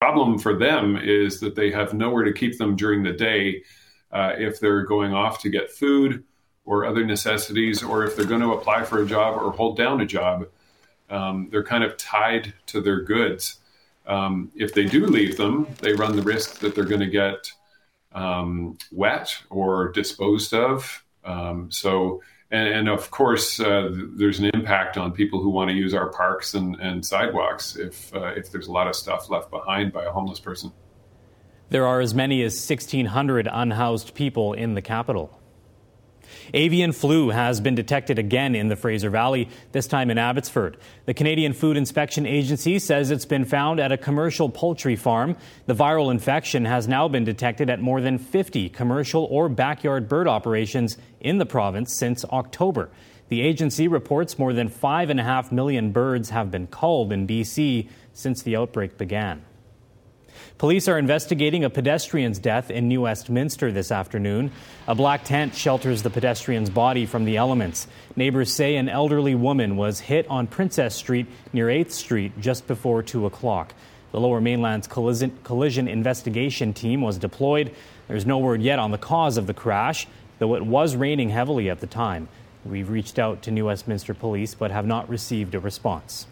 Problem 0.00 0.38
for 0.38 0.56
them 0.56 0.96
is 0.96 1.40
that 1.40 1.54
they 1.54 1.70
have 1.70 1.92
nowhere 1.92 2.24
to 2.24 2.32
keep 2.32 2.56
them 2.58 2.76
during 2.76 3.02
the 3.02 3.12
day 3.12 3.62
uh, 4.12 4.32
if 4.38 4.60
they're 4.60 4.84
going 4.84 5.12
off 5.12 5.40
to 5.42 5.50
get 5.50 5.70
food 5.70 6.24
or 6.64 6.84
other 6.84 7.04
necessities, 7.04 7.82
or 7.82 8.04
if 8.04 8.14
they're 8.14 8.26
going 8.26 8.42
to 8.42 8.52
apply 8.52 8.84
for 8.84 9.02
a 9.02 9.06
job 9.06 9.40
or 9.40 9.50
hold 9.52 9.76
down 9.76 10.00
a 10.02 10.06
job. 10.06 10.46
Um, 11.08 11.48
they're 11.50 11.64
kind 11.64 11.82
of 11.82 11.96
tied 11.96 12.52
to 12.66 12.82
their 12.82 13.00
goods. 13.00 13.58
Um, 14.06 14.52
if 14.54 14.74
they 14.74 14.84
do 14.84 15.06
leave 15.06 15.38
them, 15.38 15.66
they 15.80 15.94
run 15.94 16.14
the 16.14 16.22
risk 16.22 16.58
that 16.60 16.74
they're 16.74 16.84
going 16.84 17.00
to 17.00 17.06
get 17.06 17.52
um, 18.12 18.76
wet 18.92 19.34
or 19.48 19.88
disposed 19.92 20.52
of. 20.52 21.04
Um, 21.24 21.70
so 21.70 22.22
and, 22.50 22.68
and 22.68 22.88
of 22.88 23.10
course, 23.10 23.60
uh, 23.60 23.90
there's 24.16 24.38
an 24.38 24.46
impact 24.54 24.96
on 24.96 25.12
people 25.12 25.42
who 25.42 25.50
want 25.50 25.70
to 25.70 25.76
use 25.76 25.92
our 25.92 26.08
parks 26.10 26.54
and, 26.54 26.76
and 26.76 27.04
sidewalks 27.04 27.76
if 27.76 28.14
uh, 28.14 28.32
if 28.36 28.50
there's 28.50 28.68
a 28.68 28.72
lot 28.72 28.86
of 28.86 28.94
stuff 28.94 29.28
left 29.28 29.50
behind 29.50 29.92
by 29.92 30.04
a 30.04 30.10
homeless 30.10 30.40
person. 30.40 30.72
There 31.70 31.86
are 31.86 32.00
as 32.00 32.14
many 32.14 32.42
as 32.42 32.54
1,600 32.54 33.46
unhoused 33.50 34.14
people 34.14 34.54
in 34.54 34.72
the 34.72 34.80
capital. 34.80 35.38
Avian 36.54 36.92
flu 36.92 37.30
has 37.30 37.60
been 37.60 37.74
detected 37.74 38.18
again 38.18 38.54
in 38.54 38.68
the 38.68 38.76
Fraser 38.76 39.10
Valley, 39.10 39.48
this 39.72 39.86
time 39.86 40.10
in 40.10 40.18
Abbotsford. 40.18 40.76
The 41.06 41.14
Canadian 41.14 41.52
Food 41.52 41.76
Inspection 41.76 42.26
Agency 42.26 42.78
says 42.78 43.10
it's 43.10 43.24
been 43.24 43.44
found 43.44 43.80
at 43.80 43.92
a 43.92 43.96
commercial 43.96 44.48
poultry 44.48 44.96
farm. 44.96 45.36
The 45.66 45.74
viral 45.74 46.10
infection 46.10 46.64
has 46.64 46.88
now 46.88 47.08
been 47.08 47.24
detected 47.24 47.70
at 47.70 47.80
more 47.80 48.00
than 48.00 48.18
50 48.18 48.68
commercial 48.70 49.24
or 49.24 49.48
backyard 49.48 50.08
bird 50.08 50.28
operations 50.28 50.98
in 51.20 51.38
the 51.38 51.46
province 51.46 51.96
since 51.98 52.24
October. 52.26 52.90
The 53.28 53.42
agency 53.42 53.88
reports 53.88 54.38
more 54.38 54.52
than 54.52 54.70
5.5 54.70 55.52
million 55.52 55.92
birds 55.92 56.30
have 56.30 56.50
been 56.50 56.66
culled 56.66 57.12
in 57.12 57.26
BC 57.26 57.88
since 58.14 58.42
the 58.42 58.56
outbreak 58.56 58.96
began. 58.96 59.44
Police 60.58 60.88
are 60.88 60.98
investigating 60.98 61.62
a 61.62 61.70
pedestrian's 61.70 62.40
death 62.40 62.68
in 62.68 62.88
New 62.88 63.02
Westminster 63.02 63.70
this 63.70 63.92
afternoon. 63.92 64.50
A 64.88 64.94
black 64.96 65.22
tent 65.22 65.54
shelters 65.54 66.02
the 66.02 66.10
pedestrian's 66.10 66.68
body 66.68 67.06
from 67.06 67.24
the 67.24 67.36
elements. 67.36 67.86
Neighbors 68.16 68.52
say 68.52 68.74
an 68.74 68.88
elderly 68.88 69.36
woman 69.36 69.76
was 69.76 70.00
hit 70.00 70.26
on 70.26 70.48
Princess 70.48 70.96
Street 70.96 71.28
near 71.52 71.68
8th 71.68 71.92
Street 71.92 72.32
just 72.40 72.66
before 72.66 73.04
2 73.04 73.24
o'clock. 73.24 73.72
The 74.10 74.18
Lower 74.18 74.40
Mainland's 74.40 74.88
collision, 74.88 75.38
collision 75.44 75.86
investigation 75.86 76.72
team 76.74 77.02
was 77.02 77.18
deployed. 77.18 77.72
There's 78.08 78.26
no 78.26 78.38
word 78.38 78.60
yet 78.60 78.80
on 78.80 78.90
the 78.90 78.98
cause 78.98 79.36
of 79.36 79.46
the 79.46 79.54
crash, 79.54 80.08
though 80.40 80.56
it 80.56 80.66
was 80.66 80.96
raining 80.96 81.28
heavily 81.28 81.70
at 81.70 81.78
the 81.78 81.86
time. 81.86 82.26
We've 82.64 82.90
reached 82.90 83.20
out 83.20 83.42
to 83.42 83.52
New 83.52 83.66
Westminster 83.66 84.12
Police 84.12 84.56
but 84.56 84.72
have 84.72 84.86
not 84.86 85.08
received 85.08 85.54
a 85.54 85.60
response. 85.60 86.26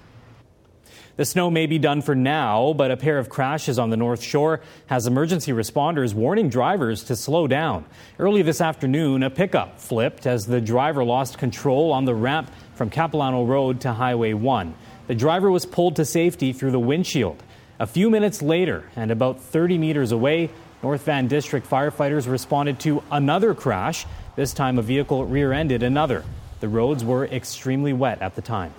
The 1.16 1.24
snow 1.24 1.50
may 1.50 1.64
be 1.64 1.78
done 1.78 2.02
for 2.02 2.14
now, 2.14 2.74
but 2.74 2.90
a 2.90 2.96
pair 2.96 3.18
of 3.18 3.30
crashes 3.30 3.78
on 3.78 3.88
the 3.88 3.96
North 3.96 4.22
Shore 4.22 4.60
has 4.88 5.06
emergency 5.06 5.50
responders 5.50 6.12
warning 6.12 6.50
drivers 6.50 7.04
to 7.04 7.16
slow 7.16 7.46
down. 7.46 7.86
Early 8.18 8.42
this 8.42 8.60
afternoon, 8.60 9.22
a 9.22 9.30
pickup 9.30 9.80
flipped 9.80 10.26
as 10.26 10.44
the 10.44 10.60
driver 10.60 11.02
lost 11.04 11.38
control 11.38 11.90
on 11.90 12.04
the 12.04 12.14
ramp 12.14 12.50
from 12.74 12.90
Capilano 12.90 13.44
Road 13.44 13.80
to 13.80 13.94
Highway 13.94 14.34
1. 14.34 14.74
The 15.06 15.14
driver 15.14 15.50
was 15.50 15.64
pulled 15.64 15.96
to 15.96 16.04
safety 16.04 16.52
through 16.52 16.72
the 16.72 16.78
windshield. 16.78 17.42
A 17.78 17.86
few 17.86 18.10
minutes 18.10 18.42
later, 18.42 18.84
and 18.94 19.10
about 19.10 19.40
30 19.40 19.78
meters 19.78 20.12
away, 20.12 20.50
North 20.82 21.06
Van 21.06 21.28
District 21.28 21.66
firefighters 21.66 22.30
responded 22.30 22.78
to 22.80 23.02
another 23.10 23.54
crash. 23.54 24.04
This 24.34 24.52
time, 24.52 24.78
a 24.78 24.82
vehicle 24.82 25.24
rear 25.24 25.54
ended 25.54 25.82
another. 25.82 26.24
The 26.60 26.68
roads 26.68 27.02
were 27.02 27.24
extremely 27.24 27.94
wet 27.94 28.20
at 28.20 28.34
the 28.34 28.42
time. 28.42 28.74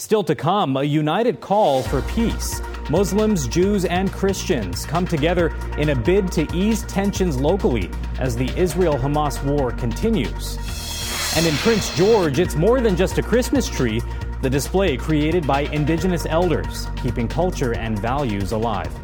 Still 0.00 0.22
to 0.24 0.36
come, 0.36 0.76
a 0.76 0.84
united 0.84 1.40
call 1.40 1.82
for 1.82 2.02
peace. 2.02 2.62
Muslims, 2.88 3.48
Jews, 3.48 3.84
and 3.84 4.12
Christians 4.12 4.86
come 4.86 5.04
together 5.04 5.52
in 5.76 5.88
a 5.88 5.96
bid 5.96 6.30
to 6.32 6.46
ease 6.54 6.84
tensions 6.84 7.36
locally 7.36 7.90
as 8.20 8.36
the 8.36 8.48
Israel 8.56 8.96
Hamas 8.96 9.42
war 9.44 9.72
continues. 9.72 10.56
And 11.36 11.44
in 11.44 11.54
Prince 11.56 11.94
George, 11.96 12.38
it's 12.38 12.54
more 12.54 12.80
than 12.80 12.94
just 12.94 13.18
a 13.18 13.22
Christmas 13.24 13.68
tree, 13.68 14.00
the 14.40 14.48
display 14.48 14.96
created 14.96 15.44
by 15.48 15.62
indigenous 15.62 16.26
elders, 16.26 16.86
keeping 17.02 17.26
culture 17.26 17.74
and 17.74 17.98
values 17.98 18.52
alive. 18.52 18.94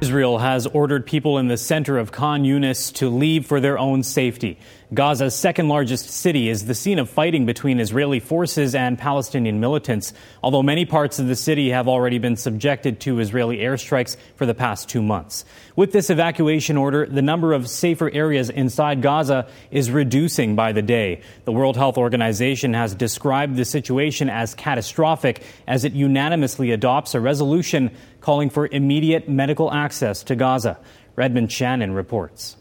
Israel 0.00 0.38
has 0.38 0.66
ordered 0.68 1.04
people 1.04 1.38
in 1.38 1.48
the 1.48 1.56
center 1.56 1.98
of 1.98 2.12
Khan 2.12 2.44
Yunis 2.44 2.92
to 2.94 3.08
leave 3.08 3.44
for 3.44 3.60
their 3.60 3.76
own 3.76 4.04
safety. 4.04 4.58
Gaza's 4.94 5.34
second 5.34 5.68
largest 5.68 6.10
city 6.10 6.48
is 6.48 6.66
the 6.66 6.74
scene 6.74 7.00
of 7.00 7.10
fighting 7.10 7.44
between 7.44 7.80
Israeli 7.80 8.20
forces 8.20 8.72
and 8.72 8.96
Palestinian 8.96 9.58
militants, 9.58 10.12
although 10.44 10.62
many 10.62 10.84
parts 10.84 11.18
of 11.18 11.26
the 11.26 11.34
city 11.34 11.70
have 11.70 11.88
already 11.88 12.18
been 12.18 12.36
subjected 12.36 13.00
to 13.00 13.18
Israeli 13.18 13.58
airstrikes 13.58 14.16
for 14.36 14.46
the 14.46 14.54
past 14.54 14.88
two 14.88 15.02
months. 15.02 15.44
With 15.74 15.90
this 15.90 16.08
evacuation 16.08 16.76
order, 16.76 17.04
the 17.04 17.20
number 17.20 17.52
of 17.52 17.68
safer 17.68 18.08
areas 18.08 18.48
inside 18.48 19.02
Gaza 19.02 19.48
is 19.72 19.90
reducing 19.90 20.54
by 20.54 20.70
the 20.70 20.82
day. 20.82 21.20
The 21.46 21.52
World 21.52 21.76
Health 21.76 21.98
Organization 21.98 22.72
has 22.74 22.94
described 22.94 23.56
the 23.56 23.64
situation 23.64 24.30
as 24.30 24.54
catastrophic 24.54 25.42
as 25.66 25.84
it 25.84 25.94
unanimously 25.94 26.70
adopts 26.70 27.16
a 27.16 27.20
resolution 27.20 27.90
calling 28.20 28.50
for 28.50 28.68
immediate 28.68 29.28
medical 29.28 29.72
access 29.72 30.22
to 30.24 30.36
Gaza. 30.36 30.78
Redmond 31.16 31.50
Shannon 31.50 31.92
reports. 31.92 32.56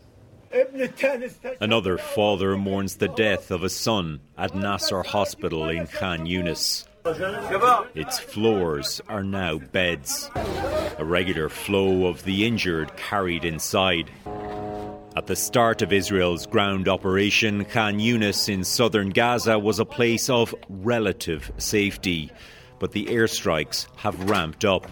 Another 1.60 1.98
father 1.98 2.56
mourns 2.56 2.96
the 2.96 3.08
death 3.10 3.52
of 3.52 3.64
a 3.64 3.70
son 3.70 4.22
at 4.38 4.56
Nasser 4.56 5.04
Hospital 5.04 5.70
in 5.70 5.88
Khan 5.88 6.26
Yunis. 6.26 6.86
Its 7.94 8.20
floors 8.20 9.02
are 9.08 9.24
now 9.24 9.58
beds. 9.58 10.30
A 10.98 11.04
regular 11.06 11.50
flow 11.50 12.08
of 12.08 12.24
the 12.24 12.46
injured 12.46 12.96
carried 12.96 13.44
inside. 13.44 14.10
At 15.16 15.28
the 15.28 15.36
start 15.36 15.82
of 15.82 15.94
Israel's 15.94 16.46
ground 16.46 16.88
operation, 16.88 17.66
Khan 17.66 18.00
Yunis 18.00 18.50
in 18.50 18.64
southern 18.64 19.10
Gaza 19.10 19.60
was 19.60 19.80
a 19.80 19.86
place 19.86 20.30
of 20.30 20.56
relative 20.68 21.52
safety. 21.58 22.32
But 22.80 22.92
the 22.92 23.06
airstrikes 23.06 23.88
have 23.98 24.30
ramped 24.30 24.66
up. 24.66 24.90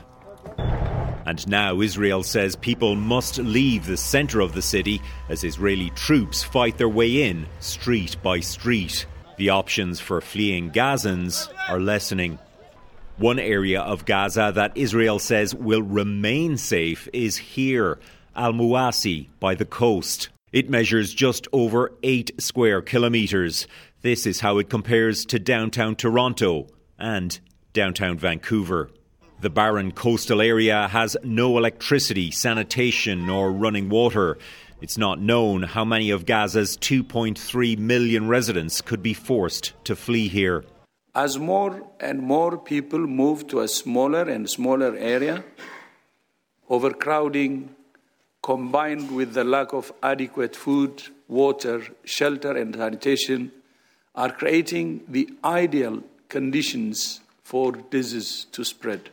And 1.25 1.47
now 1.47 1.81
Israel 1.81 2.23
says 2.23 2.55
people 2.55 2.95
must 2.95 3.37
leave 3.37 3.85
the 3.85 3.97
centre 3.97 4.41
of 4.41 4.53
the 4.53 4.61
city 4.61 5.01
as 5.29 5.43
Israeli 5.43 5.89
troops 5.91 6.43
fight 6.43 6.77
their 6.77 6.89
way 6.89 7.23
in, 7.23 7.45
street 7.59 8.17
by 8.21 8.39
street. 8.41 9.05
The 9.37 9.49
options 9.49 9.99
for 9.99 10.21
fleeing 10.21 10.71
Gazans 10.71 11.47
are 11.69 11.79
lessening. 11.79 12.39
One 13.17 13.39
area 13.39 13.81
of 13.81 14.05
Gaza 14.05 14.51
that 14.55 14.75
Israel 14.75 15.19
says 15.19 15.55
will 15.55 15.81
remain 15.81 16.57
safe 16.57 17.07
is 17.13 17.37
here, 17.37 17.99
Al 18.35 18.53
Mawasi, 18.53 19.29
by 19.39 19.55
the 19.55 19.65
coast. 19.65 20.29
It 20.51 20.69
measures 20.69 21.13
just 21.13 21.47
over 21.51 21.93
8 22.03 22.31
square 22.39 22.81
kilometres. 22.81 23.67
This 24.01 24.25
is 24.25 24.41
how 24.41 24.57
it 24.57 24.69
compares 24.69 25.25
to 25.27 25.39
downtown 25.39 25.95
Toronto 25.95 26.67
and 26.99 27.39
downtown 27.71 28.17
Vancouver. 28.17 28.89
The 29.43 29.49
barren 29.49 29.91
coastal 29.91 30.39
area 30.41 30.87
has 30.87 31.17
no 31.21 31.57
electricity, 31.57 32.31
sanitation, 32.31 33.29
or 33.29 33.51
running 33.51 33.89
water. 33.89 34.37
It's 34.79 34.97
not 34.97 35.19
known 35.19 35.63
how 35.63 35.83
many 35.83 36.11
of 36.11 36.25
Gaza's 36.25 36.77
2.3 36.77 37.77
million 37.77 38.29
residents 38.29 38.79
could 38.79 39.03
be 39.03 39.13
forced 39.13 39.73
to 39.83 39.97
flee 39.97 40.29
here. 40.29 40.63
As 41.13 41.37
more 41.37 41.85
and 41.99 42.21
more 42.21 42.57
people 42.57 42.99
move 42.99 43.45
to 43.47 43.59
a 43.59 43.67
smaller 43.67 44.21
and 44.21 44.49
smaller 44.49 44.95
area, 44.95 45.43
overcrowding 46.69 47.75
combined 48.41 49.13
with 49.13 49.33
the 49.33 49.43
lack 49.43 49.73
of 49.73 49.91
adequate 50.01 50.55
food, 50.55 51.03
water, 51.27 51.83
shelter, 52.05 52.55
and 52.55 52.73
sanitation 52.73 53.51
are 54.15 54.31
creating 54.31 55.03
the 55.09 55.27
ideal 55.43 56.01
conditions 56.29 57.19
for 57.43 57.73
disease 57.73 58.45
to 58.53 58.63
spread. 58.63 59.09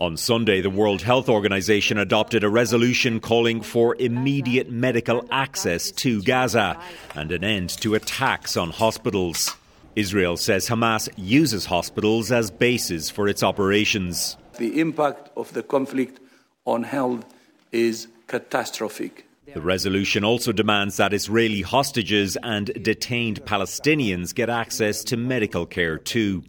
On 0.00 0.16
Sunday, 0.16 0.60
the 0.60 0.70
World 0.70 1.02
Health 1.02 1.28
Organization 1.28 1.98
adopted 1.98 2.44
a 2.44 2.48
resolution 2.48 3.18
calling 3.18 3.60
for 3.60 3.96
immediate 3.96 4.70
medical 4.70 5.26
access 5.32 5.90
to 5.90 6.22
Gaza 6.22 6.80
and 7.16 7.32
an 7.32 7.42
end 7.42 7.70
to 7.80 7.96
attacks 7.96 8.56
on 8.56 8.70
hospitals. 8.70 9.56
Israel 9.96 10.36
says 10.36 10.68
Hamas 10.68 11.08
uses 11.16 11.66
hospitals 11.66 12.30
as 12.30 12.48
bases 12.48 13.10
for 13.10 13.26
its 13.26 13.42
operations. 13.42 14.36
The 14.58 14.78
impact 14.78 15.30
of 15.36 15.52
the 15.52 15.64
conflict 15.64 16.20
on 16.64 16.84
health 16.84 17.24
is 17.72 18.06
catastrophic. 18.28 19.26
The 19.52 19.60
resolution 19.60 20.22
also 20.22 20.52
demands 20.52 20.98
that 20.98 21.12
Israeli 21.12 21.62
hostages 21.62 22.36
and 22.44 22.66
detained 22.84 23.40
Palestinians 23.46 24.32
get 24.32 24.48
access 24.48 25.02
to 25.04 25.16
medical 25.16 25.66
care 25.66 25.98
too. 25.98 26.44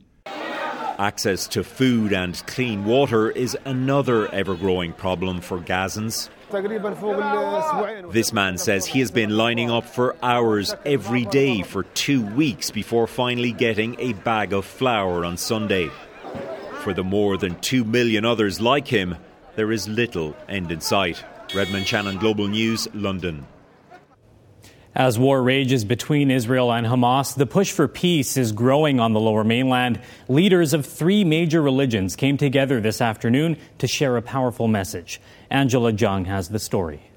Access 0.99 1.47
to 1.47 1.63
food 1.63 2.11
and 2.11 2.45
clean 2.45 2.83
water 2.83 3.31
is 3.31 3.57
another 3.63 4.27
ever 4.33 4.53
growing 4.53 4.91
problem 4.91 5.39
for 5.39 5.57
Gazans. 5.57 6.27
This 8.11 8.33
man 8.33 8.57
says 8.57 8.85
he 8.85 8.99
has 8.99 9.09
been 9.09 9.29
lining 9.29 9.71
up 9.71 9.85
for 9.85 10.17
hours 10.21 10.75
every 10.85 11.23
day 11.23 11.61
for 11.61 11.83
two 11.83 12.25
weeks 12.25 12.69
before 12.69 13.07
finally 13.07 13.53
getting 13.53 13.97
a 13.97 14.11
bag 14.11 14.51
of 14.51 14.65
flour 14.65 15.23
on 15.23 15.37
Sunday. 15.37 15.89
For 16.81 16.93
the 16.93 17.05
more 17.05 17.37
than 17.37 17.57
two 17.61 17.85
million 17.85 18.25
others 18.25 18.59
like 18.59 18.89
him, 18.89 19.15
there 19.55 19.71
is 19.71 19.87
little 19.87 20.35
end 20.49 20.69
in 20.69 20.81
sight. 20.81 21.23
Redmond 21.55 21.87
Shannon 21.87 22.17
Global 22.17 22.49
News, 22.49 22.89
London. 22.93 23.47
As 24.99 25.17
war 25.17 25.41
rages 25.41 25.85
between 25.85 26.29
Israel 26.29 26.73
and 26.73 26.85
Hamas, 26.85 27.33
the 27.33 27.45
push 27.45 27.71
for 27.71 27.87
peace 27.87 28.35
is 28.35 28.51
growing 28.51 28.99
on 28.99 29.13
the 29.13 29.19
lower 29.21 29.45
mainland. 29.45 30.01
Leaders 30.27 30.73
of 30.73 30.85
three 30.85 31.23
major 31.23 31.61
religions 31.61 32.17
came 32.17 32.35
together 32.35 32.81
this 32.81 32.99
afternoon 32.99 33.55
to 33.77 33.87
share 33.87 34.17
a 34.17 34.21
powerful 34.21 34.67
message. 34.67 35.21
Angela 35.49 35.93
Jung 35.93 36.25
has 36.25 36.49
the 36.49 36.59
story. 36.59 37.08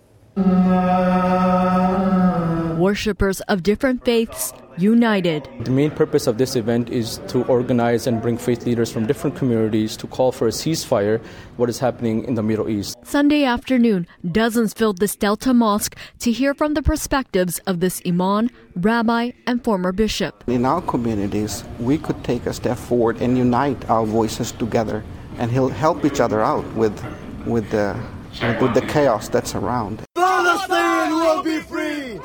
Worshippers 2.78 3.42
of 3.42 3.62
different 3.62 4.02
faiths 4.02 4.54
united. 4.78 5.46
The 5.60 5.70
main 5.70 5.90
purpose 5.90 6.26
of 6.26 6.38
this 6.38 6.56
event 6.56 6.88
is 6.88 7.20
to 7.28 7.44
organize 7.44 8.06
and 8.06 8.22
bring 8.22 8.38
faith 8.38 8.64
leaders 8.64 8.90
from 8.90 9.06
different 9.06 9.36
communities 9.36 9.94
to 9.98 10.06
call 10.06 10.32
for 10.32 10.48
a 10.48 10.50
ceasefire 10.50 11.22
what 11.58 11.68
is 11.68 11.78
happening 11.78 12.24
in 12.24 12.34
the 12.34 12.42
Middle 12.42 12.70
East. 12.70 12.96
Sunday 13.02 13.44
afternoon, 13.44 14.06
dozens 14.30 14.72
filled 14.72 15.00
this 15.00 15.16
Delta 15.16 15.52
Mosque 15.52 15.96
to 16.20 16.32
hear 16.32 16.54
from 16.54 16.72
the 16.72 16.82
perspectives 16.82 17.58
of 17.66 17.80
this 17.80 18.00
imam, 18.06 18.48
rabbi, 18.74 19.32
and 19.46 19.62
former 19.62 19.92
bishop. 19.92 20.44
In 20.46 20.64
our 20.64 20.80
communities, 20.80 21.62
we 21.78 21.98
could 21.98 22.24
take 22.24 22.46
a 22.46 22.54
step 22.54 22.78
forward 22.78 23.20
and 23.20 23.36
unite 23.36 23.90
our 23.90 24.06
voices 24.06 24.52
together 24.52 25.04
and 25.36 25.50
help 25.50 26.06
each 26.06 26.20
other 26.20 26.40
out 26.40 26.64
with 26.72 26.98
with 27.44 27.68
the 27.70 27.94
with 28.60 28.74
the 28.74 28.84
chaos 28.88 29.28
that's 29.28 29.54
around. 29.54 30.04
Palestine 30.14 31.10
will 31.12 31.42
be 31.42 31.60
free. 31.60 32.20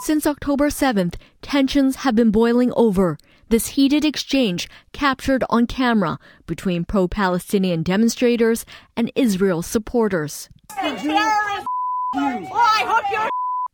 Since 0.00 0.26
October 0.26 0.68
7th, 0.68 1.14
tensions 1.42 1.96
have 1.96 2.14
been 2.14 2.30
boiling 2.30 2.72
over. 2.76 3.18
This 3.48 3.68
heated 3.68 4.04
exchange 4.04 4.68
captured 4.92 5.42
on 5.48 5.66
camera 5.66 6.18
between 6.46 6.84
pro 6.84 7.08
Palestinian 7.08 7.82
demonstrators 7.82 8.64
and 8.96 9.10
Israel 9.14 9.62
supporters. 9.62 10.48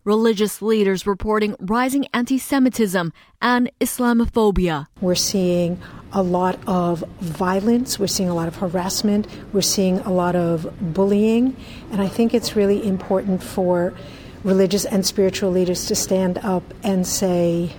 Religious 0.05 0.61
leaders 0.61 1.07
reporting 1.07 1.57
rising 1.61 2.07
anti 2.13 2.37
Semitism 2.37 3.11
and 3.41 3.71
Islamophobia. 3.81 4.87
We're 5.01 5.15
seeing 5.15 5.81
a 6.13 6.23
lot 6.23 6.59
of 6.67 7.01
violence, 7.21 7.99
we're 7.99 8.07
seeing 8.07 8.29
a 8.29 8.35
lot 8.35 8.47
of 8.47 8.57
harassment, 8.57 9.27
we're 9.55 9.63
seeing 9.63 10.01
a 10.01 10.13
lot 10.13 10.37
of 10.37 10.69
bullying, 10.93 11.57
and 11.91 12.03
I 12.03 12.09
think 12.09 12.35
it's 12.35 12.55
really 12.55 12.87
important 12.87 13.43
for 13.43 13.95
religious 14.43 14.85
and 14.85 15.07
spiritual 15.07 15.51
leaders 15.51 15.87
to 15.87 15.95
stand 15.95 16.37
up 16.43 16.63
and 16.83 17.07
say, 17.07 17.73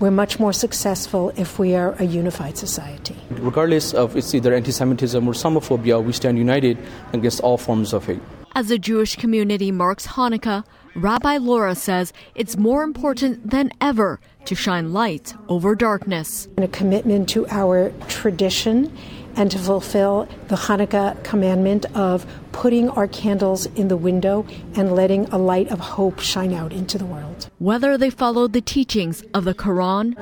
we're 0.00 0.10
much 0.10 0.40
more 0.40 0.52
successful 0.52 1.32
if 1.36 1.60
we 1.60 1.76
are 1.76 1.94
a 2.00 2.04
unified 2.04 2.58
society. 2.58 3.14
Regardless 3.30 3.94
of 3.94 4.16
it's 4.16 4.34
either 4.34 4.52
anti 4.52 4.72
Semitism 4.72 5.24
or 5.24 5.34
Islamophobia, 5.34 6.02
we 6.02 6.12
stand 6.12 6.36
united 6.36 6.78
against 7.12 7.38
all 7.42 7.58
forms 7.58 7.92
of 7.92 8.06
hate. 8.06 8.20
As 8.56 8.66
the 8.66 8.78
Jewish 8.78 9.14
community 9.14 9.70
marks 9.70 10.08
Hanukkah, 10.08 10.64
Rabbi 11.00 11.38
Laura 11.38 11.74
says 11.74 12.12
it's 12.34 12.58
more 12.58 12.82
important 12.82 13.50
than 13.50 13.72
ever 13.80 14.20
to 14.44 14.54
shine 14.54 14.92
light 14.92 15.32
over 15.48 15.74
darkness. 15.74 16.46
And 16.58 16.64
a 16.66 16.68
commitment 16.68 17.26
to 17.30 17.46
our 17.48 17.90
tradition 18.08 18.94
and 19.34 19.50
to 19.50 19.58
fulfill 19.58 20.28
the 20.48 20.56
Hanukkah 20.56 21.24
commandment 21.24 21.86
of 21.96 22.26
putting 22.52 22.90
our 22.90 23.08
candles 23.08 23.64
in 23.64 23.88
the 23.88 23.96
window 23.96 24.46
and 24.74 24.94
letting 24.94 25.24
a 25.30 25.38
light 25.38 25.68
of 25.68 25.80
hope 25.80 26.20
shine 26.20 26.52
out 26.52 26.70
into 26.70 26.98
the 26.98 27.06
world. 27.06 27.48
Whether 27.58 27.96
they 27.96 28.10
followed 28.10 28.52
the 28.52 28.60
teachings 28.60 29.22
of 29.32 29.44
the 29.44 29.54
Quran, 29.54 30.16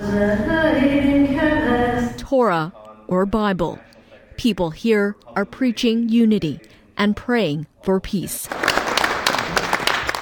Torah, 2.19 2.73
or 3.09 3.27
Bible. 3.27 3.81
People 4.37 4.71
here 4.71 5.17
are 5.35 5.45
preaching 5.45 6.09
unity 6.09 6.61
and 6.97 7.17
praying 7.17 7.67
for 7.83 7.99
peace. 7.99 8.47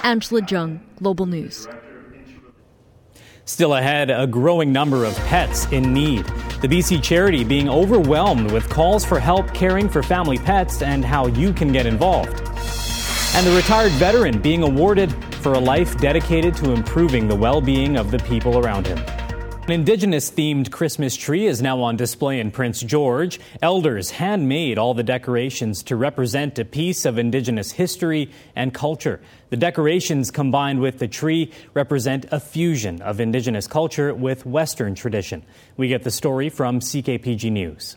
Angela 0.06 0.40
Jung, 0.48 0.80
Global 1.02 1.26
News. 1.26 1.66
Still 3.44 3.74
ahead, 3.74 4.08
a 4.08 4.24
growing 4.24 4.70
number 4.70 5.04
of 5.04 5.16
pets 5.26 5.66
in 5.72 5.92
need. 5.92 6.24
The 6.62 6.68
BC 6.68 7.02
charity 7.02 7.42
being 7.42 7.68
overwhelmed 7.68 8.52
with 8.52 8.68
calls 8.68 9.04
for 9.04 9.18
help 9.18 9.52
caring 9.52 9.88
for 9.88 10.04
family 10.04 10.38
pets 10.38 10.80
and 10.80 11.04
how 11.04 11.26
you 11.26 11.52
can 11.52 11.72
get 11.72 11.86
involved. 11.86 12.40
And 13.34 13.44
the 13.44 13.56
retired 13.56 13.90
veteran 13.94 14.40
being 14.40 14.62
awarded 14.62 15.12
for 15.42 15.54
a 15.54 15.58
life 15.58 15.98
dedicated 15.98 16.54
to 16.58 16.70
improving 16.70 17.26
the 17.26 17.34
well 17.34 17.60
being 17.60 17.96
of 17.96 18.12
the 18.12 18.20
people 18.20 18.58
around 18.58 18.86
him. 18.86 18.98
An 19.66 19.72
Indigenous 19.72 20.30
themed 20.30 20.70
Christmas 20.70 21.16
tree 21.16 21.44
is 21.44 21.60
now 21.60 21.82
on 21.82 21.96
display 21.96 22.38
in 22.38 22.52
Prince 22.52 22.82
George. 22.82 23.40
Elders 23.60 24.12
handmade 24.12 24.78
all 24.78 24.94
the 24.94 25.02
decorations 25.02 25.82
to 25.82 25.96
represent 25.96 26.56
a 26.60 26.64
piece 26.64 27.04
of 27.04 27.18
Indigenous 27.18 27.72
history 27.72 28.30
and 28.54 28.72
culture. 28.72 29.20
The 29.50 29.56
decorations 29.56 30.30
combined 30.30 30.78
with 30.78 31.00
the 31.00 31.08
tree 31.08 31.50
represent 31.74 32.26
a 32.30 32.38
fusion 32.38 33.02
of 33.02 33.18
Indigenous 33.18 33.66
culture 33.66 34.14
with 34.14 34.46
Western 34.46 34.94
tradition. 34.94 35.42
We 35.76 35.88
get 35.88 36.04
the 36.04 36.12
story 36.12 36.48
from 36.48 36.78
CKPG 36.78 37.50
News. 37.50 37.96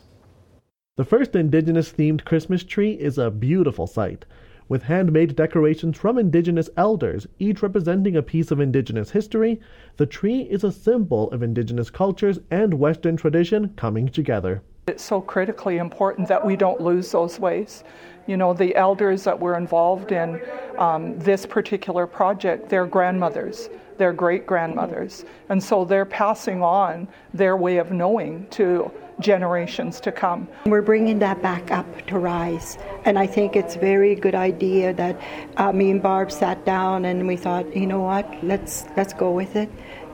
The 0.96 1.06
first 1.06 1.36
Indigenous 1.36 1.92
themed 1.92 2.26
Christmas 2.26 2.64
tree 2.64 2.94
is 2.94 3.20
a 3.20 3.30
beautiful 3.30 3.86
sight 3.86 4.26
with 4.70 4.84
handmade 4.84 5.36
decorations 5.36 5.98
from 5.98 6.18
Indigenous 6.18 6.70
elders, 6.78 7.28
each 7.40 7.62
representing 7.62 8.16
a 8.16 8.22
piece 8.22 8.52
of 8.52 8.60
Indigenous 8.60 9.10
history, 9.12 9.60
the 9.98 10.06
tree 10.06 10.42
is 10.44 10.64
a 10.64 10.72
symbol 10.72 11.30
of 11.32 11.44
Indigenous 11.44 11.90
cultures 11.90 12.40
and 12.52 12.76
Western 12.76 13.18
tradition 13.18 13.74
coming 13.76 14.08
together. 14.08 14.62
It's 14.88 15.04
so 15.04 15.22
critically 15.22 15.78
important 15.78 16.28
that 16.30 16.46
we 16.46 16.56
don't 16.56 16.80
lose 16.80 17.12
those 17.12 17.40
ways. 17.40 17.84
You 18.28 18.38
know, 18.38 18.54
the 18.54 18.76
elders 18.76 19.24
that 19.24 19.40
were 19.40 19.58
involved 19.58 20.12
in 20.12 20.42
um, 20.78 21.18
this 21.20 21.46
particular 21.46 22.08
project, 22.08 22.70
their 22.70 22.86
grandmothers, 22.86 23.70
their 23.98 24.14
great 24.14 24.46
grandmothers. 24.46 25.26
And 25.50 25.62
so 25.62 25.84
they're 25.84 26.06
passing 26.06 26.62
on 26.64 27.08
their 27.34 27.58
way 27.58 27.78
of 27.78 27.92
knowing 27.92 28.48
to 28.52 28.92
generations 29.20 30.00
to 30.02 30.12
come. 30.12 30.48
We're 30.66 30.82
bringing 30.82 31.20
that 31.20 31.42
back 31.42 31.72
up 31.72 32.08
to 32.08 32.20
rise, 32.20 32.78
and 33.06 33.20
I 33.20 33.28
think 33.28 33.56
it's 33.56 33.76
a 33.76 33.80
very 33.80 34.16
good 34.16 34.36
idea 34.36 34.94
that 34.94 35.20
uh, 35.58 35.72
me 35.72 35.92
and 35.92 36.02
Barb 36.02 36.32
sat 36.32 36.66
down 36.66 37.06
and 37.06 37.28
we 37.28 37.36
thought, 37.36 37.76
you 37.76 37.88
know 37.88 38.02
what, 38.02 38.44
let's 38.44 38.86
let's 38.96 39.14
go 39.14 39.32
with 39.32 39.56
it 39.56 39.70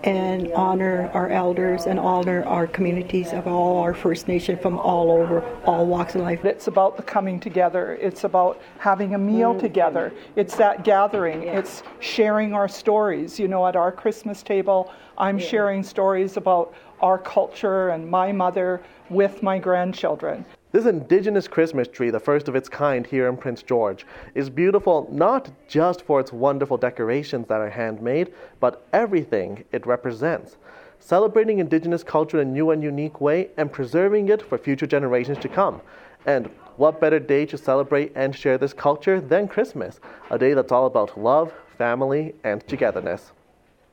and 0.06 0.52
honor 0.54 1.10
our 1.14 1.30
elders 1.30 1.88
and 1.88 2.00
honor 2.00 2.44
our 2.46 2.68
communities 2.68 3.34
of 3.34 3.48
all 3.48 3.80
our 3.80 3.94
First 3.94 4.28
Nation 4.28 4.56
from 4.58 4.78
all 4.78 5.10
over, 5.10 5.44
all 5.66 5.88
walks 5.88 6.14
of 6.14 6.22
life. 6.22 6.46
It's 6.46 6.68
about 6.68 6.96
the 6.96 7.04
coming 7.04 7.40
together. 7.40 7.98
It's 8.00 8.24
about 8.24 8.62
having 8.78 9.16
a 9.16 9.18
meal 9.18 9.52
mm-hmm. 9.52 9.62
together. 9.62 10.14
It's 10.36 10.56
that 10.58 10.84
gathering. 10.84 11.44
Yeah. 11.44 11.58
It's 11.58 11.82
sharing 12.00 12.54
our 12.54 12.68
stories. 12.68 13.40
You 13.40 13.48
know, 13.48 13.66
at 13.66 13.76
our 13.76 13.92
Christmas 13.92 14.44
table, 14.44 14.94
I'm 15.18 15.40
yeah. 15.40 15.48
sharing 15.48 15.84
stories 15.84 16.38
about 16.38 16.76
our 17.02 17.18
culture 17.18 17.90
and 17.90 18.10
my 18.10 18.32
mother 18.32 18.84
with 19.10 19.44
my 19.44 19.60
grandchildren. 19.60 20.46
This 20.72 20.86
Indigenous 20.86 21.48
Christmas 21.48 21.88
tree, 21.88 22.10
the 22.10 22.20
first 22.20 22.48
of 22.48 22.56
its 22.56 22.68
kind 22.68 23.08
here 23.08 23.30
in 23.30 23.38
Prince 23.38 23.64
George, 23.64 24.06
is 24.34 24.50
beautiful 24.50 25.08
not 25.12 25.50
just 25.70 26.02
for 26.02 26.20
its 26.20 26.34
wonderful 26.34 26.76
decorations 26.76 27.48
that 27.48 27.62
are 27.62 27.70
handmade, 27.70 28.34
but 28.60 28.86
everything 28.92 29.64
it 29.72 29.88
represents. 29.88 30.58
Celebrating 31.00 31.60
Indigenous 31.60 32.04
culture 32.04 32.42
in 32.42 32.50
a 32.50 32.52
new 32.52 32.72
and 32.72 32.84
unique 32.84 33.22
way 33.22 33.50
and 33.58 33.72
preserving 33.72 34.30
it 34.30 34.42
for 34.42 34.58
future 34.58 34.88
generations 34.88 35.38
to 35.38 35.48
come. 35.48 35.82
And 36.26 36.50
what 36.78 37.00
better 37.00 37.20
day 37.20 37.46
to 37.46 37.58
celebrate 37.58 38.12
and 38.16 38.36
share 38.36 38.58
this 38.58 38.74
culture 38.74 39.22
than 39.22 39.48
Christmas, 39.48 40.00
a 40.30 40.38
day 40.38 40.54
that's 40.54 40.72
all 40.72 40.88
about 40.88 41.18
love, 41.18 41.54
family, 41.78 42.36
and 42.44 42.68
togetherness. 42.68 43.32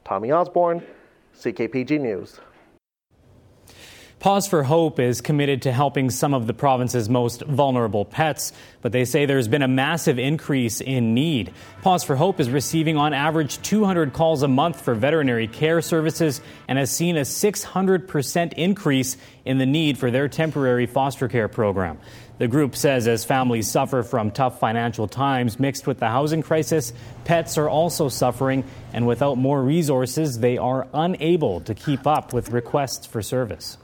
Tommy 0.05 0.33
Osborne, 0.33 0.83
CKPG 1.37 2.01
News. 2.01 2.41
Paws 4.23 4.47
for 4.47 4.63
Hope 4.63 5.01
is 5.01 5.21
committed 5.21 5.63
to 5.63 5.73
helping 5.73 6.09
some 6.09 6.33
of 6.33 6.47
the 6.47 6.55
province's 6.55 7.09
most 7.09 7.43
vulnerable 7.43 8.05
pets, 8.05 8.53
but 8.81 8.93
they 8.93 9.05
say 9.05 9.27
there's 9.27 9.49
been 9.49 9.63
a 9.63 9.69
massive 9.69 10.17
increase 10.17 10.81
in 10.81 11.13
need. 11.13 11.53
Paws 11.83 12.05
for 12.05 12.15
Hope 12.15 12.39
is 12.39 12.49
receiving 12.49 12.97
on 12.97 13.15
average 13.15 13.61
200 13.63 14.13
calls 14.13 14.45
a 14.45 14.47
month 14.47 14.81
for 14.81 14.95
veterinary 14.95 15.49
care 15.49 15.83
services 15.83 16.41
and 16.69 16.79
has 16.79 16.89
seen 16.89 17.17
a 17.17 17.23
600% 17.23 18.53
increase 18.53 19.17
in 19.45 19.59
the 19.59 19.67
need 19.67 19.99
for 19.99 20.13
their 20.13 20.29
temporary 20.29 20.87
foster 20.87 21.27
care 21.27 21.49
program. 21.49 21.99
The 22.39 22.47
group 22.47 22.77
says 22.77 23.09
as 23.09 23.25
families 23.25 23.69
suffer 23.69 24.05
from 24.05 24.31
tough 24.31 24.61
financial 24.61 25.09
times 25.09 25.59
mixed 25.59 25.89
with 25.89 25.99
the 25.99 26.09
housing 26.09 26.43
crisis, 26.43 26.93
pets 27.25 27.59
are 27.59 27.69
also 27.69 28.09
suffering, 28.09 28.63
and 28.93 29.05
without 29.05 29.37
more 29.37 29.61
resources, 29.61 30.39
they 30.39 30.59
are 30.59 30.87
unable 30.95 31.61
to 31.63 31.75
keep 31.75 32.07
up 32.07 32.33
with 32.33 32.51
requests 32.51 33.05
for 33.05 33.21
service. 33.21 33.79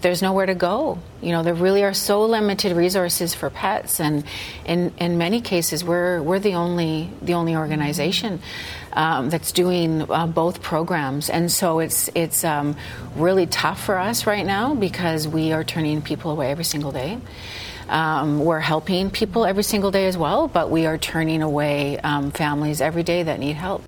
There's 0.00 0.22
nowhere 0.22 0.46
to 0.46 0.54
go. 0.54 0.98
You 1.20 1.32
know, 1.32 1.42
there 1.42 1.54
really 1.54 1.82
are 1.84 1.94
so 1.94 2.24
limited 2.24 2.76
resources 2.76 3.34
for 3.34 3.50
pets, 3.50 4.00
and 4.00 4.24
in, 4.64 4.92
in 4.98 5.18
many 5.18 5.40
cases, 5.40 5.82
we're, 5.84 6.22
we're 6.22 6.38
the 6.38 6.54
only 6.54 7.10
the 7.20 7.34
only 7.34 7.56
organization 7.56 8.40
um, 8.92 9.30
that's 9.30 9.52
doing 9.52 10.10
uh, 10.10 10.26
both 10.26 10.62
programs, 10.62 11.30
and 11.30 11.50
so 11.50 11.80
it's 11.80 12.08
it's 12.14 12.44
um, 12.44 12.76
really 13.16 13.46
tough 13.46 13.84
for 13.84 13.98
us 13.98 14.26
right 14.26 14.46
now 14.46 14.74
because 14.74 15.26
we 15.26 15.52
are 15.52 15.64
turning 15.64 16.02
people 16.02 16.30
away 16.30 16.50
every 16.50 16.64
single 16.64 16.92
day. 16.92 17.18
Um, 17.88 18.44
we're 18.44 18.60
helping 18.60 19.10
people 19.10 19.46
every 19.46 19.62
single 19.62 19.90
day 19.90 20.06
as 20.06 20.16
well, 20.18 20.46
but 20.46 20.70
we 20.70 20.86
are 20.86 20.98
turning 20.98 21.42
away 21.42 21.98
um, 21.98 22.30
families 22.30 22.80
every 22.80 23.02
day 23.02 23.22
that 23.22 23.40
need 23.40 23.56
help. 23.56 23.82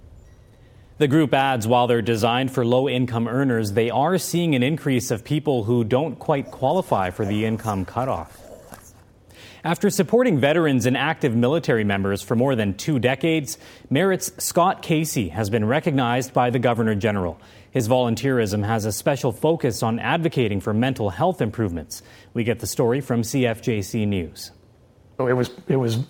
The 1.01 1.09
group 1.09 1.33
adds 1.33 1.67
while 1.67 1.87
they're 1.87 2.03
designed 2.03 2.53
for 2.53 2.63
low 2.63 2.87
income 2.87 3.27
earners, 3.27 3.73
they 3.73 3.89
are 3.89 4.19
seeing 4.19 4.55
an 4.55 4.63
increase 4.63 5.11
of 5.11 5.25
people 5.25 5.65
who 5.65 5.83
don't 5.83 6.17
quite 6.19 6.51
qualify 6.51 7.09
for 7.09 7.25
the 7.25 7.47
income 7.47 7.87
cutoff. 7.87 8.39
After 9.65 9.89
supporting 9.89 10.39
veterans 10.39 10.85
and 10.85 10.99
active 10.99 11.35
military 11.35 11.85
members 11.85 12.21
for 12.21 12.37
more 12.37 12.55
than 12.55 12.75
two 12.75 12.99
decades, 12.99 13.57
Merritt's 13.89 14.31
Scott 14.45 14.83
Casey 14.83 15.31
has 15.31 15.49
been 15.49 15.65
recognized 15.65 16.35
by 16.35 16.51
the 16.51 16.59
Governor 16.59 16.95
General. 16.95 17.41
His 17.71 17.89
volunteerism 17.89 18.67
has 18.67 18.85
a 18.85 18.93
special 18.93 19.33
focus 19.33 19.83
on 19.83 19.99
advocating 20.01 20.61
for 20.61 20.75
mental 20.75 21.09
health 21.09 21.41
improvements. 21.41 22.03
We 22.35 22.45
get 22.45 22.59
the 22.59 22.67
story 22.67 23.01
from 23.01 23.23
CFJC 23.23 24.07
News. 24.07 24.51
It 25.19 25.33
was 25.33 25.51
it 25.67 25.77
was 25.77 26.01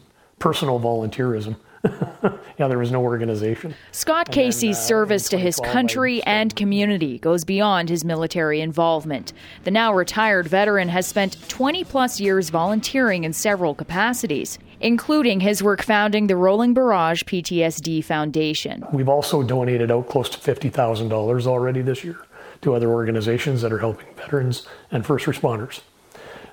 personal 0.40 0.80
volunteerism. 0.80 1.54
yeah, 2.58 2.68
there 2.68 2.78
was 2.78 2.90
no 2.90 3.02
organization. 3.02 3.74
Scott 3.92 4.28
and 4.28 4.34
Casey's 4.34 4.76
then, 4.76 4.84
uh, 4.84 4.86
service 4.86 5.28
to 5.30 5.38
his 5.38 5.58
country 5.60 6.22
and 6.24 6.54
community 6.54 7.18
goes 7.18 7.44
beyond 7.44 7.88
his 7.88 8.04
military 8.04 8.60
involvement. 8.60 9.32
The 9.64 9.70
now 9.70 9.94
retired 9.94 10.46
veteran 10.46 10.90
has 10.90 11.06
spent 11.06 11.48
20 11.48 11.84
plus 11.84 12.20
years 12.20 12.50
volunteering 12.50 13.24
in 13.24 13.32
several 13.32 13.74
capacities, 13.74 14.58
including 14.80 15.40
his 15.40 15.62
work 15.62 15.82
founding 15.82 16.26
the 16.26 16.36
Rolling 16.36 16.74
Barrage 16.74 17.22
PTSD 17.22 18.04
Foundation. 18.04 18.84
We've 18.92 19.08
also 19.08 19.42
donated 19.42 19.90
out 19.90 20.08
close 20.08 20.28
to 20.30 20.38
$50,000 20.38 21.46
already 21.46 21.80
this 21.80 22.04
year 22.04 22.18
to 22.60 22.74
other 22.74 22.90
organizations 22.90 23.62
that 23.62 23.72
are 23.72 23.78
helping 23.78 24.06
veterans 24.16 24.66
and 24.90 25.06
first 25.06 25.24
responders. 25.24 25.80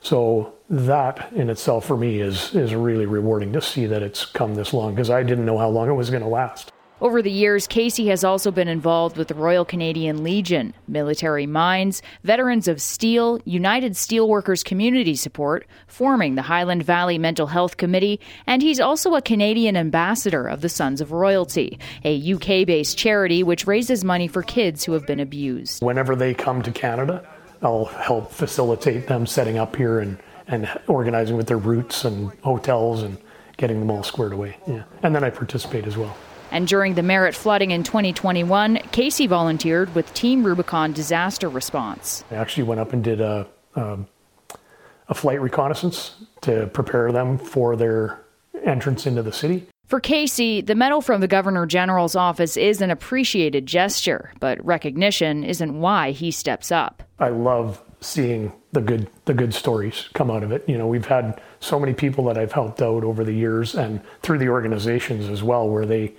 So 0.08 0.54
that 0.70 1.34
in 1.34 1.50
itself 1.50 1.86
for 1.86 1.98
me 1.98 2.22
is 2.22 2.56
is 2.56 2.74
really 2.74 3.06
rewarding 3.06 3.52
to 3.52 3.62
see 3.62 3.88
that 3.88 4.02
it's 4.02 4.26
come 4.26 4.56
this 4.56 4.72
long 4.72 4.96
because 4.96 5.10
I 5.10 5.22
didn't 5.22 5.46
know 5.46 5.58
how 5.58 5.68
long 5.68 5.90
it 5.90 5.96
was 5.96 6.10
going 6.10 6.24
to 6.24 6.30
last. 6.30 6.72
Over 7.02 7.22
the 7.22 7.30
years, 7.30 7.68
Casey 7.68 8.08
has 8.08 8.24
also 8.24 8.50
been 8.50 8.70
involved 8.70 9.18
with 9.18 9.28
the 9.28 9.36
Royal 9.36 9.66
Canadian 9.66 10.24
Legion, 10.24 10.74
Military 10.88 11.46
Minds, 11.46 12.02
Veterans 12.24 12.70
of 12.70 12.82
Steel, 12.82 13.42
United 13.44 13.92
Steelworkers 13.94 14.64
Community 14.64 15.14
Support, 15.14 15.68
forming 15.88 16.36
the 16.36 16.42
Highland 16.42 16.84
Valley 16.84 17.18
Mental 17.18 17.48
Health 17.48 17.76
Committee, 17.76 18.22
and 18.48 18.62
he's 18.62 18.80
also 18.80 19.14
a 19.14 19.22
Canadian 19.22 19.76
ambassador 19.76 20.48
of 20.48 20.62
the 20.62 20.70
Sons 20.70 21.02
of 21.02 21.12
Royalty, 21.12 21.78
a 22.06 22.34
UK 22.34 22.66
based 22.66 22.98
charity 22.98 23.44
which 23.44 23.68
raises 23.68 24.06
money 24.06 24.30
for 24.30 24.42
kids 24.42 24.86
who 24.86 24.94
have 24.94 25.06
been 25.06 25.20
abused. 25.20 25.84
Whenever 25.84 26.16
they 26.16 26.34
come 26.34 26.62
to 26.62 26.72
Canada, 26.72 27.28
I'll 27.62 27.86
help 27.86 28.32
facilitate 28.32 29.08
them 29.08 29.26
setting 29.26 29.58
up 29.58 29.76
here 29.76 30.00
and 30.00 30.18
and 30.48 30.70
organizing 30.88 31.36
with 31.36 31.48
their 31.48 31.58
routes 31.58 32.06
and 32.06 32.32
hotels 32.42 33.04
and 33.04 33.18
getting 33.58 33.80
them 33.80 33.92
all 33.92 34.04
squared 34.04 34.32
away. 34.32 34.58
Yeah. 34.66 34.84
And 35.04 35.14
then 35.14 35.24
I 35.24 35.30
participate 35.30 35.86
as 35.86 35.98
well. 35.98 36.16
And 36.52 36.68
during 36.68 36.96
the 36.96 37.04
Merritt 37.04 37.36
flooding 37.36 37.72
in 37.72 37.84
2021, 37.84 38.78
Casey 38.92 39.28
volunteered 39.28 39.94
with 39.94 40.14
Team 40.14 40.46
Rubicon 40.46 40.94
Disaster 40.94 41.50
Response. 41.50 42.24
I 42.32 42.36
actually 42.36 42.64
went 42.64 42.80
up 42.80 42.94
and 42.94 43.04
did 43.04 43.20
a, 43.20 43.46
a, 43.76 43.98
a 45.10 45.14
flight 45.14 45.42
reconnaissance 45.42 46.16
to 46.42 46.68
prepare 46.68 47.12
them 47.12 47.38
for 47.38 47.76
their 47.76 48.22
entrance 48.64 49.06
into 49.06 49.24
the 49.24 49.34
city. 49.34 49.68
For 49.88 50.02
Casey, 50.02 50.60
the 50.60 50.76
medal 50.76 51.00
from 51.00 51.22
the 51.22 51.30
Governor 51.30 51.66
General's 51.66 52.14
office 52.14 52.58
is 52.58 52.82
an 52.82 52.92
appreciated 52.92 53.66
gesture, 53.66 54.34
but 54.42 54.64
recognition 54.66 55.46
isn't 55.46 55.80
why 55.80 56.12
he 56.12 56.30
steps 56.30 56.74
up. 56.74 57.04
I 57.20 57.30
love 57.30 57.82
seeing 58.02 58.52
the 58.74 58.82
good 58.82 59.10
the 59.24 59.34
good 59.34 59.54
stories 59.54 60.10
come 60.14 60.30
out 60.30 60.44
of 60.44 60.52
it. 60.52 60.68
You 60.68 60.78
know, 60.78 60.88
we've 60.88 61.06
had 61.06 61.42
so 61.62 61.80
many 61.80 61.94
people 61.94 62.26
that 62.26 62.38
I've 62.38 62.52
helped 62.52 62.82
out 62.82 63.06
over 63.06 63.24
the 63.24 63.32
years 63.32 63.76
and 63.76 64.02
through 64.24 64.40
the 64.40 64.50
organizations 64.50 65.30
as 65.30 65.42
well, 65.42 65.70
where 65.70 65.86
they 65.86 66.14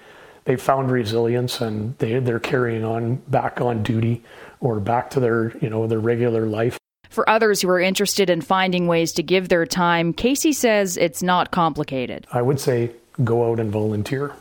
they 0.46 0.56
found 0.56 0.90
resilience 0.90 1.60
and 1.60 1.96
they 1.98 2.18
they're 2.20 2.40
carrying 2.40 2.84
on 2.84 3.16
back 3.28 3.60
on 3.60 3.82
duty 3.82 4.24
or 4.60 4.80
back 4.80 5.10
to 5.10 5.20
their 5.20 5.54
you 5.58 5.68
know 5.68 5.86
their 5.86 6.00
regular 6.00 6.46
life. 6.46 6.78
For 7.10 7.28
others 7.28 7.60
who 7.60 7.68
are 7.68 7.80
interested 7.80 8.30
in 8.30 8.40
finding 8.40 8.86
ways 8.86 9.12
to 9.12 9.22
give 9.22 9.50
their 9.50 9.66
time, 9.66 10.14
Casey 10.14 10.54
says 10.54 10.96
it's 10.96 11.22
not 11.22 11.50
complicated. 11.50 12.26
I 12.32 12.40
would 12.40 12.60
say 12.60 12.92
go 13.24 13.50
out 13.50 13.60
and 13.60 13.70
volunteer. 13.70 14.32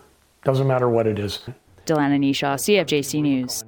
Doesn't 0.43 0.67
matter 0.67 0.89
what 0.89 1.07
it 1.07 1.19
is. 1.19 1.39
Delana 1.85 2.19
Nisha, 2.19 2.55
CFJC 2.55 3.21
News. 3.21 3.63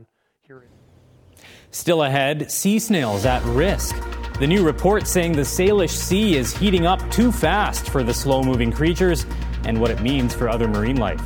Still 1.72 2.04
ahead, 2.04 2.52
sea 2.52 2.80
snails 2.80 3.26
at 3.26 3.44
risk. 3.44 3.96
The 4.40 4.48
new 4.48 4.66
report 4.66 5.06
saying 5.06 5.34
the 5.34 5.42
Salish 5.42 5.92
Sea 5.92 6.36
is 6.36 6.56
heating 6.56 6.88
up 6.88 7.00
too 7.12 7.32
fast 7.32 7.90
for 7.90 8.04
the 8.04 8.14
slow 8.14 8.42
moving 8.42 8.72
creatures 8.72 9.26
and 9.66 9.80
what 9.80 9.92
it 9.92 10.02
means 10.02 10.34
for 10.34 10.50
other 10.50 10.68
marine 10.68 10.98
life. 10.98 11.22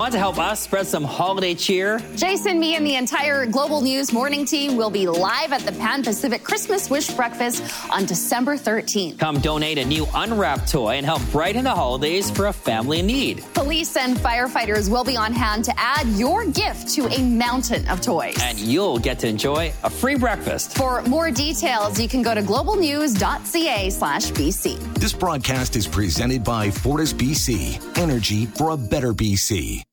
Want 0.00 0.12
to 0.12 0.18
help 0.18 0.40
us 0.40 0.58
spread 0.58 0.88
some 0.88 1.04
holiday 1.04 1.54
cheer? 1.54 2.00
Jason, 2.16 2.58
me, 2.58 2.74
and 2.74 2.84
the 2.84 2.96
entire 2.96 3.46
Global 3.46 3.80
News 3.80 4.12
morning 4.12 4.44
team 4.44 4.76
will 4.76 4.90
be 4.90 5.06
live 5.06 5.52
at 5.52 5.60
the 5.60 5.70
Pan 5.70 6.02
Pacific 6.02 6.42
Christmas 6.42 6.90
Wish 6.90 7.10
Breakfast 7.10 7.62
on 7.92 8.04
December 8.04 8.56
13th. 8.56 9.20
Come 9.20 9.38
donate 9.38 9.78
a 9.78 9.84
new 9.84 10.04
unwrapped 10.12 10.68
toy 10.68 10.96
and 10.96 11.06
help 11.06 11.22
brighten 11.30 11.62
the 11.62 11.70
holidays 11.70 12.28
for 12.28 12.46
a 12.46 12.52
family 12.52 12.98
in 12.98 13.06
need. 13.06 13.44
Police 13.54 13.96
and 13.96 14.16
firefighters 14.16 14.90
will 14.90 15.04
be 15.04 15.16
on 15.16 15.32
hand 15.32 15.64
to 15.66 15.72
add 15.76 16.08
your 16.08 16.44
gift 16.44 16.88
to 16.94 17.06
a 17.06 17.22
mountain 17.22 17.86
of 17.88 18.00
toys. 18.00 18.36
And 18.42 18.58
you'll 18.58 18.98
get 18.98 19.20
to 19.20 19.28
enjoy 19.28 19.72
a 19.84 19.90
free 19.90 20.16
breakfast. 20.16 20.76
For 20.76 21.02
more 21.02 21.30
details, 21.30 22.00
you 22.00 22.08
can 22.08 22.22
go 22.22 22.34
to 22.34 22.42
globalnews.ca 22.42 23.90
slash 23.90 24.32
BC. 24.32 24.94
This 24.94 25.12
broadcast 25.12 25.76
is 25.76 25.86
presented 25.86 26.42
by 26.42 26.72
Fortis 26.72 27.12
BC, 27.12 27.96
energy 27.96 28.46
for 28.46 28.70
a 28.70 28.76
better 28.76 29.12
BC. 29.12 29.84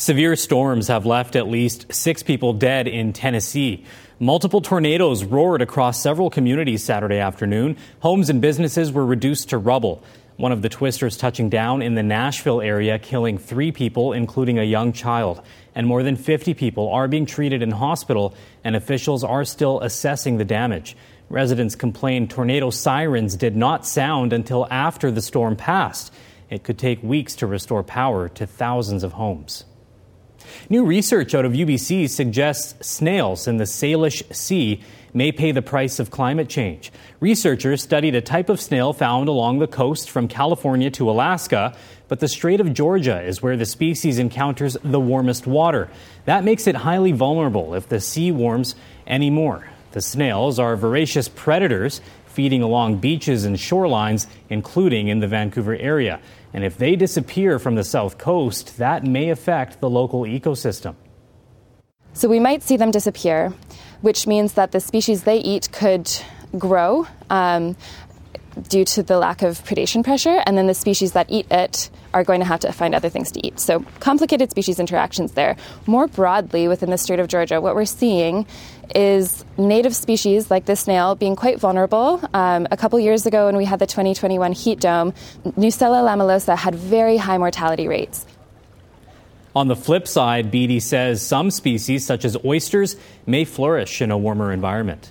Severe 0.00 0.36
storms 0.36 0.86
have 0.86 1.06
left 1.06 1.34
at 1.34 1.48
least 1.48 1.92
six 1.92 2.22
people 2.22 2.52
dead 2.52 2.86
in 2.86 3.12
Tennessee. 3.12 3.84
Multiple 4.20 4.60
tornadoes 4.60 5.24
roared 5.24 5.60
across 5.60 6.00
several 6.00 6.30
communities 6.30 6.84
Saturday 6.84 7.16
afternoon. 7.18 7.76
Homes 7.98 8.30
and 8.30 8.40
businesses 8.40 8.92
were 8.92 9.04
reduced 9.04 9.48
to 9.48 9.58
rubble. 9.58 10.00
One 10.36 10.52
of 10.52 10.62
the 10.62 10.68
twisters 10.68 11.16
touching 11.16 11.48
down 11.48 11.82
in 11.82 11.96
the 11.96 12.04
Nashville 12.04 12.60
area, 12.60 13.00
killing 13.00 13.38
three 13.38 13.72
people, 13.72 14.12
including 14.12 14.56
a 14.56 14.62
young 14.62 14.92
child. 14.92 15.42
And 15.74 15.84
more 15.84 16.04
than 16.04 16.14
50 16.14 16.54
people 16.54 16.88
are 16.90 17.08
being 17.08 17.26
treated 17.26 17.60
in 17.60 17.72
hospital, 17.72 18.36
and 18.62 18.76
officials 18.76 19.24
are 19.24 19.44
still 19.44 19.80
assessing 19.80 20.36
the 20.36 20.44
damage. 20.44 20.96
Residents 21.28 21.74
complained 21.74 22.30
tornado 22.30 22.70
sirens 22.70 23.34
did 23.34 23.56
not 23.56 23.84
sound 23.84 24.32
until 24.32 24.68
after 24.70 25.10
the 25.10 25.22
storm 25.22 25.56
passed. 25.56 26.14
It 26.50 26.62
could 26.62 26.78
take 26.78 27.02
weeks 27.02 27.34
to 27.34 27.48
restore 27.48 27.82
power 27.82 28.28
to 28.28 28.46
thousands 28.46 29.02
of 29.02 29.14
homes. 29.14 29.64
New 30.68 30.84
research 30.84 31.34
out 31.34 31.44
of 31.44 31.52
UBC 31.52 32.08
suggests 32.08 32.86
snails 32.86 33.46
in 33.46 33.56
the 33.56 33.64
Salish 33.64 34.22
Sea 34.34 34.82
may 35.14 35.32
pay 35.32 35.52
the 35.52 35.62
price 35.62 35.98
of 35.98 36.10
climate 36.10 36.48
change. 36.48 36.92
Researchers 37.20 37.82
studied 37.82 38.14
a 38.14 38.20
type 38.20 38.48
of 38.48 38.60
snail 38.60 38.92
found 38.92 39.28
along 39.28 39.58
the 39.58 39.66
coast 39.66 40.10
from 40.10 40.28
California 40.28 40.90
to 40.90 41.10
Alaska, 41.10 41.76
but 42.08 42.20
the 42.20 42.28
Strait 42.28 42.60
of 42.60 42.72
Georgia 42.72 43.20
is 43.20 43.42
where 43.42 43.56
the 43.56 43.66
species 43.66 44.18
encounters 44.18 44.76
the 44.82 45.00
warmest 45.00 45.46
water. 45.46 45.88
That 46.26 46.44
makes 46.44 46.66
it 46.66 46.76
highly 46.76 47.12
vulnerable 47.12 47.74
if 47.74 47.88
the 47.88 48.00
sea 48.00 48.30
warms 48.32 48.74
any 49.06 49.30
more. 49.30 49.68
The 49.92 50.02
snails 50.02 50.58
are 50.58 50.76
voracious 50.76 51.28
predators 51.28 52.00
feeding 52.26 52.62
along 52.62 52.98
beaches 52.98 53.44
and 53.44 53.56
shorelines, 53.56 54.28
including 54.48 55.08
in 55.08 55.18
the 55.18 55.26
Vancouver 55.26 55.74
area. 55.74 56.20
And 56.52 56.64
if 56.64 56.78
they 56.78 56.96
disappear 56.96 57.58
from 57.58 57.74
the 57.74 57.84
south 57.84 58.18
coast, 58.18 58.78
that 58.78 59.04
may 59.04 59.30
affect 59.30 59.80
the 59.80 59.90
local 59.90 60.22
ecosystem. 60.22 60.94
So 62.14 62.28
we 62.28 62.40
might 62.40 62.62
see 62.62 62.76
them 62.76 62.90
disappear, 62.90 63.52
which 64.00 64.26
means 64.26 64.54
that 64.54 64.72
the 64.72 64.80
species 64.80 65.24
they 65.24 65.38
eat 65.38 65.70
could 65.72 66.10
grow 66.56 67.06
um, 67.30 67.76
due 68.68 68.84
to 68.84 69.02
the 69.02 69.18
lack 69.18 69.42
of 69.42 69.62
predation 69.64 70.04
pressure, 70.04 70.42
and 70.46 70.56
then 70.56 70.66
the 70.66 70.74
species 70.74 71.12
that 71.12 71.26
eat 71.28 71.46
it 71.50 71.90
are 72.14 72.24
going 72.24 72.40
to 72.40 72.46
have 72.46 72.60
to 72.60 72.72
find 72.72 72.94
other 72.94 73.08
things 73.08 73.30
to 73.32 73.46
eat. 73.46 73.60
So, 73.60 73.84
complicated 74.00 74.50
species 74.50 74.78
interactions 74.78 75.32
there. 75.32 75.56
More 75.86 76.06
broadly, 76.06 76.68
within 76.68 76.90
the 76.90 76.98
Strait 76.98 77.20
of 77.20 77.28
Georgia, 77.28 77.60
what 77.60 77.74
we're 77.74 77.84
seeing 77.84 78.46
is 78.94 79.44
native 79.56 79.94
species 79.94 80.50
like 80.50 80.64
this 80.64 80.80
snail 80.80 81.14
being 81.14 81.36
quite 81.36 81.60
vulnerable. 81.60 82.20
Um, 82.32 82.66
a 82.70 82.76
couple 82.76 82.98
years 82.98 83.26
ago, 83.26 83.46
when 83.46 83.56
we 83.56 83.64
had 83.64 83.78
the 83.78 83.86
2021 83.86 84.52
heat 84.52 84.80
dome, 84.80 85.12
Nucella 85.44 86.02
lamellosa 86.02 86.56
had 86.56 86.74
very 86.74 87.16
high 87.16 87.38
mortality 87.38 87.86
rates. 87.88 88.26
On 89.54 89.68
the 89.68 89.76
flip 89.76 90.06
side, 90.06 90.50
Beatty 90.50 90.78
says 90.78 91.20
some 91.20 91.50
species, 91.50 92.06
such 92.06 92.24
as 92.24 92.36
oysters, 92.44 92.96
may 93.26 93.44
flourish 93.44 94.00
in 94.00 94.10
a 94.10 94.18
warmer 94.18 94.52
environment. 94.52 95.10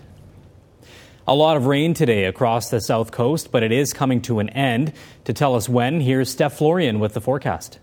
A 1.29 1.35
lot 1.35 1.57
of 1.57 1.65
rain 1.65 1.93
today 1.93 2.23
across 2.23 2.69
the 2.69 2.79
south 2.79 3.11
coast, 3.11 3.51
but 3.51 3.61
it 3.61 3.73
is 3.73 3.91
coming 3.91 4.21
to 4.21 4.39
an 4.39 4.47
end. 4.51 4.93
To 5.25 5.33
tell 5.33 5.55
us 5.55 5.67
when, 5.67 5.99
here's 5.99 6.29
Steph 6.29 6.57
Florian 6.57 7.01
with 7.01 7.13
the 7.13 7.19
forecast. 7.19 7.79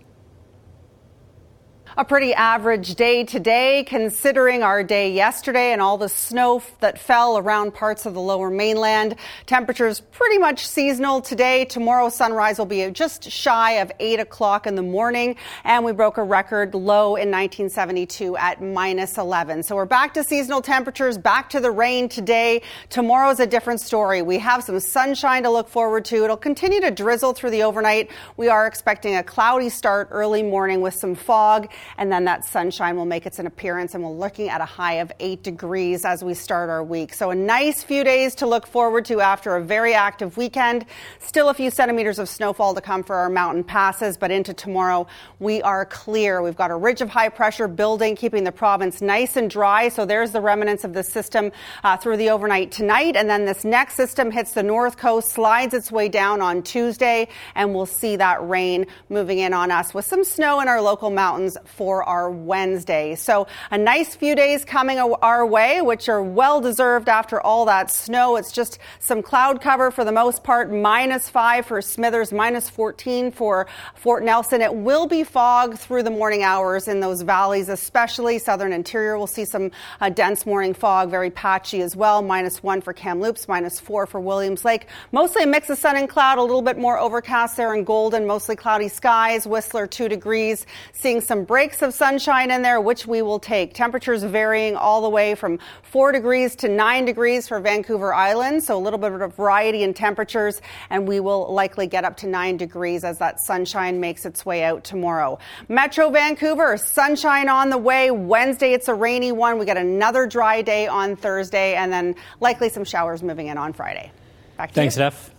A 1.97 2.03
pretty 2.03 2.33
average 2.33 2.95
day 2.95 3.23
today, 3.23 3.85
considering 3.87 4.63
our 4.63 4.83
day 4.83 5.13
yesterday 5.13 5.71
and 5.71 5.81
all 5.81 5.97
the 5.97 6.09
snow 6.09 6.61
that 6.81 6.99
fell 6.99 7.37
around 7.37 7.73
parts 7.73 8.05
of 8.05 8.13
the 8.13 8.19
lower 8.19 8.49
mainland. 8.49 9.15
Temperatures 9.45 10.01
pretty 10.01 10.37
much 10.37 10.67
seasonal 10.67 11.21
today. 11.21 11.63
Tomorrow, 11.63 12.09
sunrise 12.09 12.59
will 12.59 12.65
be 12.65 12.91
just 12.91 13.31
shy 13.31 13.75
of 13.75 13.93
8 14.01 14.19
o'clock 14.19 14.67
in 14.67 14.75
the 14.75 14.81
morning, 14.81 15.37
and 15.63 15.85
we 15.85 15.93
broke 15.93 16.17
a 16.17 16.23
record 16.23 16.75
low 16.75 17.15
in 17.15 17.31
1972 17.31 18.35
at 18.35 18.61
minus 18.61 19.17
11. 19.17 19.63
So 19.63 19.77
we're 19.77 19.85
back 19.85 20.13
to 20.15 20.23
seasonal 20.25 20.61
temperatures, 20.61 21.17
back 21.17 21.49
to 21.51 21.61
the 21.61 21.71
rain 21.71 22.09
today. 22.09 22.61
Tomorrow's 22.89 23.39
a 23.39 23.47
different 23.47 23.79
story. 23.79 24.21
We 24.21 24.37
have 24.39 24.65
some 24.65 24.81
sunshine 24.81 25.43
to 25.43 25.49
look 25.49 25.69
forward 25.69 26.03
to. 26.05 26.25
It'll 26.25 26.35
continue 26.35 26.81
to 26.81 26.91
drizzle 26.91 27.31
through 27.31 27.51
the 27.51 27.63
overnight. 27.63 28.11
We 28.35 28.49
are 28.49 28.67
expecting 28.67 29.15
a 29.15 29.23
cloudy 29.23 29.69
start 29.69 30.09
early 30.11 30.43
morning 30.43 30.81
with 30.81 30.93
some 30.93 31.15
fog 31.15 31.69
and 31.97 32.11
then 32.11 32.25
that 32.25 32.45
sunshine 32.45 32.95
will 32.95 33.05
make 33.05 33.25
its 33.25 33.39
an 33.39 33.47
appearance 33.47 33.93
and 33.93 34.03
we're 34.03 34.09
looking 34.09 34.49
at 34.49 34.61
a 34.61 34.65
high 34.65 34.95
of 34.95 35.11
8 35.19 35.43
degrees 35.43 36.05
as 36.05 36.23
we 36.23 36.33
start 36.33 36.69
our 36.69 36.83
week. 36.83 37.13
So 37.13 37.31
a 37.31 37.35
nice 37.35 37.83
few 37.83 38.03
days 38.03 38.35
to 38.35 38.47
look 38.47 38.67
forward 38.67 39.05
to 39.05 39.21
after 39.21 39.55
a 39.55 39.63
very 39.63 39.93
active 39.93 40.37
weekend. 40.37 40.85
Still 41.19 41.49
a 41.49 41.53
few 41.53 41.69
centimeters 41.69 42.19
of 42.19 42.29
snowfall 42.29 42.75
to 42.75 42.81
come 42.81 43.03
for 43.03 43.15
our 43.15 43.29
mountain 43.29 43.63
passes, 43.63 44.17
but 44.17 44.31
into 44.31 44.53
tomorrow 44.53 45.07
we 45.39 45.61
are 45.61 45.85
clear. 45.85 46.41
We've 46.41 46.55
got 46.55 46.71
a 46.71 46.75
ridge 46.75 47.01
of 47.01 47.09
high 47.09 47.29
pressure 47.29 47.67
building, 47.67 48.15
keeping 48.15 48.43
the 48.43 48.51
province 48.51 49.01
nice 49.01 49.35
and 49.35 49.49
dry. 49.49 49.89
So 49.89 50.05
there's 50.05 50.31
the 50.31 50.41
remnants 50.41 50.83
of 50.83 50.93
the 50.93 51.03
system 51.03 51.51
uh, 51.83 51.97
through 51.97 52.17
the 52.17 52.29
overnight 52.29 52.71
tonight. 52.71 53.15
And 53.15 53.29
then 53.29 53.45
this 53.45 53.63
next 53.63 53.95
system 53.95 54.31
hits 54.31 54.53
the 54.53 54.63
north 54.63 54.97
coast, 54.97 55.29
slides 55.29 55.73
its 55.73 55.91
way 55.91 56.09
down 56.09 56.41
on 56.41 56.63
Tuesday, 56.63 57.27
and 57.55 57.73
we'll 57.73 57.85
see 57.85 58.15
that 58.15 58.47
rain 58.47 58.85
moving 59.09 59.39
in 59.39 59.53
on 59.53 59.71
us 59.71 59.93
with 59.93 60.05
some 60.05 60.23
snow 60.23 60.59
in 60.59 60.67
our 60.67 60.81
local 60.81 61.09
mountains 61.09 61.57
for 61.75 62.03
our 62.03 62.29
Wednesday. 62.29 63.15
So 63.15 63.47
a 63.69 63.77
nice 63.77 64.15
few 64.15 64.35
days 64.35 64.63
coming 64.63 64.97
our 64.99 65.45
way, 65.45 65.81
which 65.81 66.07
are 66.07 66.23
well 66.23 66.61
deserved 66.61 67.09
after 67.09 67.41
all 67.41 67.65
that 67.65 67.91
snow. 67.91 68.37
It's 68.37 68.51
just 68.51 68.79
some 68.99 69.21
cloud 69.21 69.61
cover 69.61 69.91
for 69.91 70.05
the 70.05 70.11
most 70.11 70.43
part, 70.43 70.71
minus 70.71 71.29
five 71.29 71.65
for 71.65 71.81
Smithers, 71.81 72.31
minus 72.31 72.69
14 72.69 73.31
for 73.31 73.67
Fort 73.95 74.23
Nelson. 74.23 74.61
It 74.61 74.73
will 74.73 75.05
be 75.05 75.23
fog 75.23 75.77
through 75.77 76.03
the 76.03 76.11
morning 76.11 76.43
hours 76.43 76.87
in 76.87 77.01
those 77.01 77.21
valleys, 77.21 77.67
especially 77.67 78.39
southern 78.39 78.71
interior. 78.71 79.17
We'll 79.17 79.27
see 79.27 79.45
some 79.45 79.71
uh, 79.99 80.09
dense 80.09 80.45
morning 80.45 80.73
fog, 80.73 81.09
very 81.09 81.29
patchy 81.29 81.81
as 81.81 81.95
well. 81.95 82.21
Minus 82.21 82.63
one 82.63 82.81
for 82.81 82.93
Kamloops, 82.93 83.47
minus 83.47 83.79
four 83.79 84.05
for 84.05 84.19
Williams 84.19 84.63
Lake. 84.63 84.87
Mostly 85.11 85.43
a 85.43 85.47
mix 85.47 85.69
of 85.69 85.77
sun 85.77 85.97
and 85.97 86.07
cloud, 86.07 86.37
a 86.37 86.41
little 86.41 86.61
bit 86.61 86.77
more 86.77 86.97
overcast 86.97 87.57
there 87.57 87.73
in 87.75 87.83
Golden, 87.83 88.25
mostly 88.25 88.55
cloudy 88.55 88.87
skies. 88.87 89.45
Whistler, 89.45 89.87
two 89.87 90.07
degrees. 90.07 90.65
Seeing 90.93 91.21
some 91.21 91.43
breaks 91.65 91.81
of 91.81 91.95
sunshine 91.95 92.51
in 92.51 92.61
there, 92.61 92.79
which 92.79 93.07
we 93.07 93.23
will 93.23 93.39
take. 93.39 93.73
Temperatures 93.73 94.21
varying 94.21 94.75
all 94.75 95.01
the 95.01 95.09
way 95.09 95.33
from 95.33 95.57
4 95.81 96.11
degrees 96.11 96.55
to 96.57 96.69
9 96.69 97.05
degrees 97.05 97.47
for 97.47 97.59
Vancouver 97.59 98.13
Island, 98.13 98.63
so 98.63 98.77
a 98.77 98.83
little 98.83 98.99
bit 98.99 99.11
of 99.11 99.35
variety 99.35 99.81
in 99.81 99.91
temperatures, 99.91 100.61
and 100.91 101.07
we 101.07 101.19
will 101.19 101.51
likely 101.51 101.87
get 101.87 102.05
up 102.05 102.17
to 102.17 102.27
9 102.27 102.57
degrees 102.57 103.03
as 103.03 103.17
that 103.17 103.39
sunshine 103.39 103.99
makes 103.99 104.27
its 104.27 104.45
way 104.45 104.63
out 104.63 104.83
tomorrow. 104.83 105.39
Metro 105.67 106.11
Vancouver, 106.11 106.77
sunshine 106.77 107.49
on 107.49 107.71
the 107.71 107.79
way. 107.79 108.11
Wednesday, 108.11 108.73
it's 108.73 108.87
a 108.87 108.93
rainy 108.93 109.31
one. 109.31 109.57
We 109.57 109.65
get 109.65 109.77
another 109.77 110.27
dry 110.27 110.61
day 110.61 110.85
on 110.85 111.15
Thursday, 111.15 111.73
and 111.73 111.91
then 111.91 112.13
likely 112.41 112.69
some 112.69 112.83
showers 112.83 113.23
moving 113.23 113.47
in 113.47 113.57
on 113.57 113.73
Friday. 113.73 114.11
Back 114.55 114.69
to 114.69 114.75
Thanks, 114.75 114.93
you. 114.93 114.99
Steph. 114.99 115.34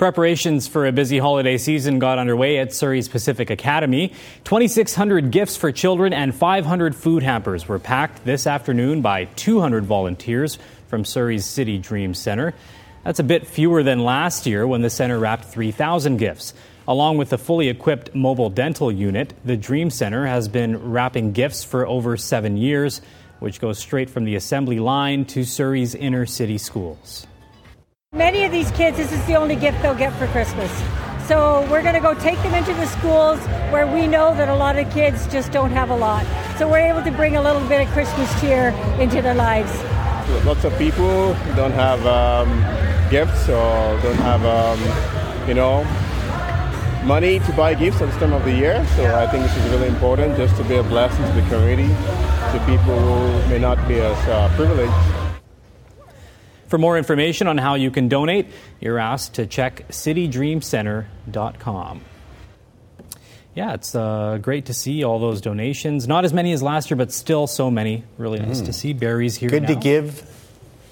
Preparations 0.00 0.66
for 0.66 0.86
a 0.86 0.92
busy 0.92 1.18
holiday 1.18 1.58
season 1.58 1.98
got 1.98 2.18
underway 2.18 2.56
at 2.56 2.72
Surrey's 2.72 3.06
Pacific 3.06 3.50
Academy. 3.50 4.14
2,600 4.44 5.30
gifts 5.30 5.58
for 5.58 5.70
children 5.72 6.14
and 6.14 6.34
500 6.34 6.96
food 6.96 7.22
hampers 7.22 7.68
were 7.68 7.78
packed 7.78 8.24
this 8.24 8.46
afternoon 8.46 9.02
by 9.02 9.26
200 9.26 9.84
volunteers 9.84 10.58
from 10.88 11.04
Surrey's 11.04 11.44
City 11.44 11.76
Dream 11.76 12.14
Centre. 12.14 12.54
That's 13.04 13.18
a 13.18 13.22
bit 13.22 13.46
fewer 13.46 13.82
than 13.82 14.02
last 14.02 14.46
year 14.46 14.66
when 14.66 14.80
the 14.80 14.88
centre 14.88 15.18
wrapped 15.18 15.44
3,000 15.44 16.16
gifts. 16.16 16.54
Along 16.88 17.18
with 17.18 17.28
the 17.28 17.36
fully 17.36 17.68
equipped 17.68 18.14
mobile 18.14 18.48
dental 18.48 18.90
unit, 18.90 19.34
the 19.44 19.58
Dream 19.58 19.90
Centre 19.90 20.26
has 20.26 20.48
been 20.48 20.92
wrapping 20.92 21.32
gifts 21.32 21.62
for 21.62 21.86
over 21.86 22.16
seven 22.16 22.56
years, 22.56 23.02
which 23.38 23.60
goes 23.60 23.78
straight 23.78 24.08
from 24.08 24.24
the 24.24 24.36
assembly 24.36 24.80
line 24.80 25.26
to 25.26 25.44
Surrey's 25.44 25.94
inner 25.94 26.24
city 26.24 26.56
schools. 26.56 27.26
Many 28.12 28.42
of 28.42 28.50
these 28.50 28.72
kids, 28.72 28.96
this 28.96 29.12
is 29.12 29.24
the 29.26 29.36
only 29.36 29.54
gift 29.54 29.80
they'll 29.82 29.94
get 29.94 30.12
for 30.14 30.26
Christmas. 30.26 30.68
So 31.28 31.64
we're 31.70 31.80
going 31.80 31.94
to 31.94 32.00
go 32.00 32.12
take 32.12 32.42
them 32.42 32.54
into 32.54 32.74
the 32.74 32.86
schools 32.86 33.38
where 33.70 33.86
we 33.86 34.08
know 34.08 34.34
that 34.34 34.48
a 34.48 34.54
lot 34.56 34.76
of 34.76 34.92
kids 34.92 35.28
just 35.28 35.52
don't 35.52 35.70
have 35.70 35.90
a 35.90 35.96
lot. 35.96 36.26
So 36.58 36.68
we're 36.68 36.80
able 36.80 37.04
to 37.04 37.12
bring 37.12 37.36
a 37.36 37.42
little 37.42 37.66
bit 37.68 37.86
of 37.86 37.92
Christmas 37.94 38.28
cheer 38.40 38.70
into 38.98 39.22
their 39.22 39.36
lives. 39.36 39.72
Lots 40.44 40.64
of 40.64 40.76
people 40.76 41.34
don't 41.54 41.70
have 41.70 42.04
um, 42.04 42.50
gifts 43.12 43.48
or 43.48 44.00
don't 44.02 44.22
have, 44.26 44.44
um, 44.44 45.48
you 45.48 45.54
know, 45.54 45.84
money 47.06 47.38
to 47.38 47.52
buy 47.52 47.74
gifts 47.74 48.00
at 48.02 48.10
this 48.10 48.16
time 48.18 48.32
of 48.32 48.44
the 48.44 48.52
year. 48.52 48.84
So 48.96 49.14
I 49.14 49.28
think 49.28 49.44
this 49.44 49.56
is 49.56 49.70
really 49.70 49.86
important 49.86 50.36
just 50.36 50.56
to 50.56 50.64
be 50.64 50.74
a 50.74 50.82
blessing 50.82 51.24
to 51.26 51.32
the 51.40 51.48
community, 51.48 51.86
to 51.86 52.62
people 52.66 52.98
who 52.98 53.48
may 53.48 53.60
not 53.60 53.78
be 53.86 54.00
as 54.00 54.18
uh, 54.28 54.52
privileged. 54.56 55.19
For 56.70 56.78
more 56.78 56.96
information 56.96 57.46
on 57.48 57.58
how 57.58 57.74
you 57.74 57.90
can 57.90 58.08
donate, 58.08 58.46
you're 58.80 58.98
asked 58.98 59.34
to 59.34 59.46
check 59.46 59.86
citydreamcenter.com. 59.88 62.00
Yeah, 63.56 63.74
it's 63.74 63.96
uh, 63.96 64.38
great 64.40 64.66
to 64.66 64.74
see 64.74 65.02
all 65.02 65.18
those 65.18 65.40
donations. 65.40 66.06
Not 66.06 66.24
as 66.24 66.32
many 66.32 66.52
as 66.52 66.62
last 66.62 66.88
year, 66.88 66.96
but 66.96 67.10
still 67.12 67.48
so 67.48 67.72
many. 67.72 68.04
Really 68.18 68.38
nice 68.38 68.62
Mm. 68.62 68.66
to 68.66 68.72
see 68.72 68.92
Barry's 68.92 69.34
here. 69.36 69.50
Good 69.50 69.66
to 69.66 69.74
give. 69.74 70.20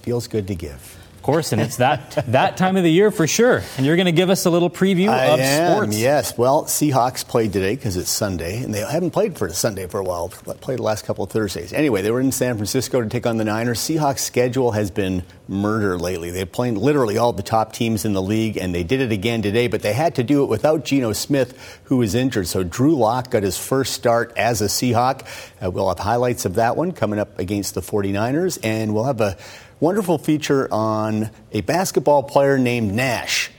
Feels 0.03 0.27
good 0.27 0.49
to 0.49 0.57
give. 0.57 0.97
Course, 1.29 1.53
and 1.53 1.61
it's 1.61 1.77
that 1.77 2.25
that 2.29 2.57
time 2.57 2.79
of 2.79 2.85
the 2.85 2.91
year 2.91 3.11
for 3.11 3.27
sure. 3.27 3.62
And 3.77 3.85
you're 3.85 3.97
going 3.97 4.07
to 4.07 4.12
give 4.12 4.31
us 4.31 4.47
a 4.47 4.51
little 4.51 4.71
preview 4.71 5.11
I 5.11 5.27
of 5.27 5.41
am, 5.41 5.75
sports. 5.75 5.99
Yes. 5.99 6.38
Well, 6.38 6.64
Seahawks 6.64 7.29
played 7.29 7.53
today 7.53 7.75
because 7.75 7.99
it's 7.99 8.09
Sunday, 8.09 8.62
and 8.62 8.73
they 8.73 8.81
haven't 8.81 9.11
played 9.11 9.37
for 9.37 9.47
Sunday 9.51 9.87
for 9.88 10.01
a 10.01 10.03
while. 10.03 10.31
Played 10.31 10.79
the 10.79 10.85
last 10.85 11.05
couple 11.05 11.25
of 11.25 11.31
Thursdays. 11.31 11.75
Anyway, 11.75 12.01
they 12.01 12.11
were 12.11 12.21
in 12.23 12.33
San 12.33 12.55
Francisco 12.55 13.03
to 13.03 13.09
take 13.11 13.27
on 13.27 13.37
the 13.37 13.45
Niners. 13.45 13.79
Seahawks' 13.79 14.21
schedule 14.21 14.71
has 14.71 14.91
been 14.91 15.23
murder 15.49 15.99
lately. 15.99 16.31
They've 16.31 16.51
played 16.51 16.79
literally 16.79 17.19
all 17.19 17.35
the 17.35 17.43
top 17.43 17.75
teams 17.75 18.07
in 18.07 18.14
the 18.14 18.23
league, 18.23 18.57
and 18.57 18.75
they 18.75 18.83
did 18.83 19.03
it 19.03 19.12
again 19.12 19.43
today. 19.43 19.69
But 19.69 19.83
they 19.83 19.93
had 19.93 20.14
to 20.14 20.23
do 20.23 20.45
it 20.45 20.47
without 20.47 20.87
Geno 20.87 21.12
Smith, 21.12 21.79
who 21.85 21.99
was 21.99 22.14
injured. 22.14 22.47
So 22.47 22.64
Drew 22.64 22.97
Lock 22.97 23.31
got 23.31 23.43
his 23.43 23.59
first 23.59 23.93
start 23.93 24.33
as 24.38 24.62
a 24.62 24.67
Seahawk. 24.67 25.27
Uh, 25.62 25.71
we'll 25.71 25.91
have 25.91 25.99
highlights 25.99 26.47
of 26.47 26.55
that 26.55 26.75
one 26.75 26.93
coming 26.93 27.19
up 27.19 27.38
against 27.38 27.75
the 27.75 27.83
49ers, 27.83 28.59
and 28.62 28.95
we'll 28.95 29.05
have 29.05 29.21
a 29.21 29.37
wonderful 29.81 30.19
feature 30.19 30.73
on 30.73 31.31
a 31.53 31.61
basketball 31.62 32.23
player 32.23 32.59
named 32.59 32.93
Nash. 32.93 33.51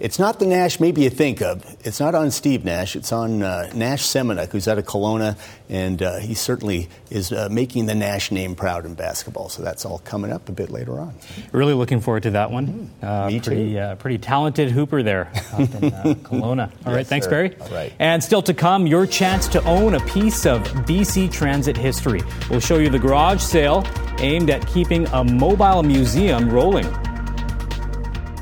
It's 0.00 0.18
not 0.18 0.40
the 0.40 0.46
Nash 0.46 0.80
maybe 0.80 1.02
you 1.02 1.10
think 1.10 1.40
of. 1.40 1.64
It's 1.84 2.00
not 2.00 2.14
on 2.16 2.32
Steve 2.32 2.64
Nash. 2.64 2.96
It's 2.96 3.12
on 3.12 3.42
uh, 3.42 3.70
Nash 3.74 4.02
Semenuk, 4.02 4.50
who's 4.50 4.66
out 4.66 4.76
of 4.76 4.84
Kelowna, 4.86 5.38
and 5.68 6.02
uh, 6.02 6.18
he 6.18 6.34
certainly 6.34 6.88
is 7.10 7.30
uh, 7.32 7.48
making 7.50 7.86
the 7.86 7.94
Nash 7.94 8.32
name 8.32 8.56
proud 8.56 8.86
in 8.86 8.94
basketball. 8.94 9.48
So 9.48 9.62
that's 9.62 9.84
all 9.84 9.98
coming 10.00 10.32
up 10.32 10.48
a 10.48 10.52
bit 10.52 10.70
later 10.70 10.98
on. 10.98 11.14
Really 11.52 11.74
looking 11.74 12.00
forward 12.00 12.24
to 12.24 12.32
that 12.32 12.50
one. 12.50 12.90
Uh, 13.00 13.28
Me 13.28 13.38
too. 13.38 13.50
pretty, 13.50 13.78
uh, 13.78 13.94
pretty 13.94 14.18
talented 14.18 14.72
hooper 14.72 15.02
there 15.04 15.30
up 15.52 15.60
in 15.60 15.94
uh, 15.94 16.02
Kelowna. 16.24 16.72
All 16.84 16.92
right, 16.92 16.98
Yes, 16.98 17.08
thanks, 17.08 17.26
sir. 17.26 17.30
Barry. 17.30 17.56
All 17.60 17.68
right. 17.68 17.92
And 18.00 18.22
still 18.22 18.42
to 18.42 18.52
come, 18.52 18.88
your 18.88 19.06
chance 19.06 19.46
to 19.48 19.62
own 19.64 19.94
a 19.94 20.00
piece 20.06 20.44
of 20.44 20.60
BC 20.88 21.30
Transit 21.30 21.76
history. 21.76 22.20
We'll 22.50 22.58
show 22.60 22.78
you 22.78 22.90
the 22.90 22.98
garage 22.98 23.40
sale 23.40 23.86
aimed 24.18 24.50
at 24.50 24.66
keeping 24.66 25.06
a 25.08 25.22
mobile 25.22 25.84
museum 25.84 26.50
rolling. 26.50 26.86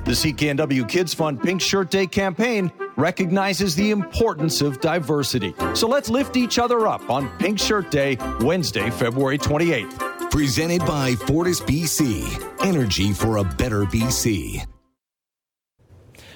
The 0.05 0.11
CKNW 0.11 0.88
Kids 0.88 1.15
Fund 1.15 1.41
Pink 1.41 1.61
Shirt 1.61 1.91
Day 1.91 2.09
campaign 2.09 2.73
recognizes 2.97 3.77
the 3.77 3.93
importance 3.93 4.61
of 4.61 4.81
diversity. 4.81 5.55
So 5.75 5.87
let's 5.87 6.11
lift 6.11 6.37
each 6.37 6.59
other 6.59 6.88
up 6.88 7.09
on 7.09 7.29
Pink 7.38 7.61
Shirt 7.61 7.93
Day, 7.93 8.19
Wednesday, 8.41 8.91
February 8.91 9.38
28th. 9.38 10.31
Presented 10.33 10.81
by 10.87 11.15
Fortis 11.15 11.61
BC. 11.61 12.67
Energy 12.67 13.12
for 13.12 13.37
a 13.37 13.45
better 13.45 13.85
BC. 13.85 14.67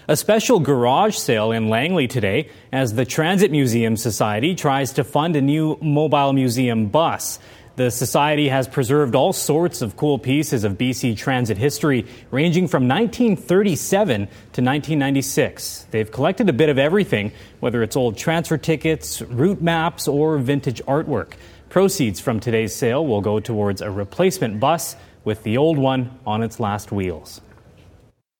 A 0.08 0.16
special 0.16 0.60
garage 0.60 1.16
sale 1.16 1.50
in 1.50 1.68
Langley 1.68 2.06
today 2.06 2.50
as 2.72 2.94
the 2.94 3.04
Transit 3.04 3.50
Museum 3.50 3.96
Society 3.96 4.54
tries 4.54 4.92
to 4.92 5.02
fund 5.02 5.34
a 5.34 5.42
new 5.42 5.76
mobile 5.82 6.32
museum 6.32 6.86
bus. 6.86 7.40
The 7.76 7.90
Society 7.90 8.48
has 8.48 8.66
preserved 8.66 9.14
all 9.14 9.34
sorts 9.34 9.82
of 9.82 9.98
cool 9.98 10.18
pieces 10.18 10.64
of 10.64 10.78
BC 10.78 11.14
transit 11.14 11.58
history, 11.58 12.06
ranging 12.30 12.68
from 12.68 12.88
1937 12.88 14.16
to 14.16 14.22
1996. 14.22 15.86
They've 15.90 16.10
collected 16.10 16.48
a 16.48 16.54
bit 16.54 16.70
of 16.70 16.78
everything, 16.78 17.32
whether 17.60 17.82
it's 17.82 17.94
old 17.94 18.16
transfer 18.16 18.56
tickets, 18.56 19.20
route 19.20 19.60
maps, 19.60 20.08
or 20.08 20.38
vintage 20.38 20.82
artwork. 20.86 21.34
Proceeds 21.68 22.18
from 22.18 22.40
today's 22.40 22.74
sale 22.74 23.06
will 23.06 23.20
go 23.20 23.40
towards 23.40 23.82
a 23.82 23.90
replacement 23.90 24.58
bus 24.58 24.96
with 25.24 25.42
the 25.42 25.58
old 25.58 25.76
one 25.76 26.18
on 26.26 26.42
its 26.42 26.58
last 26.58 26.92
wheels. 26.92 27.42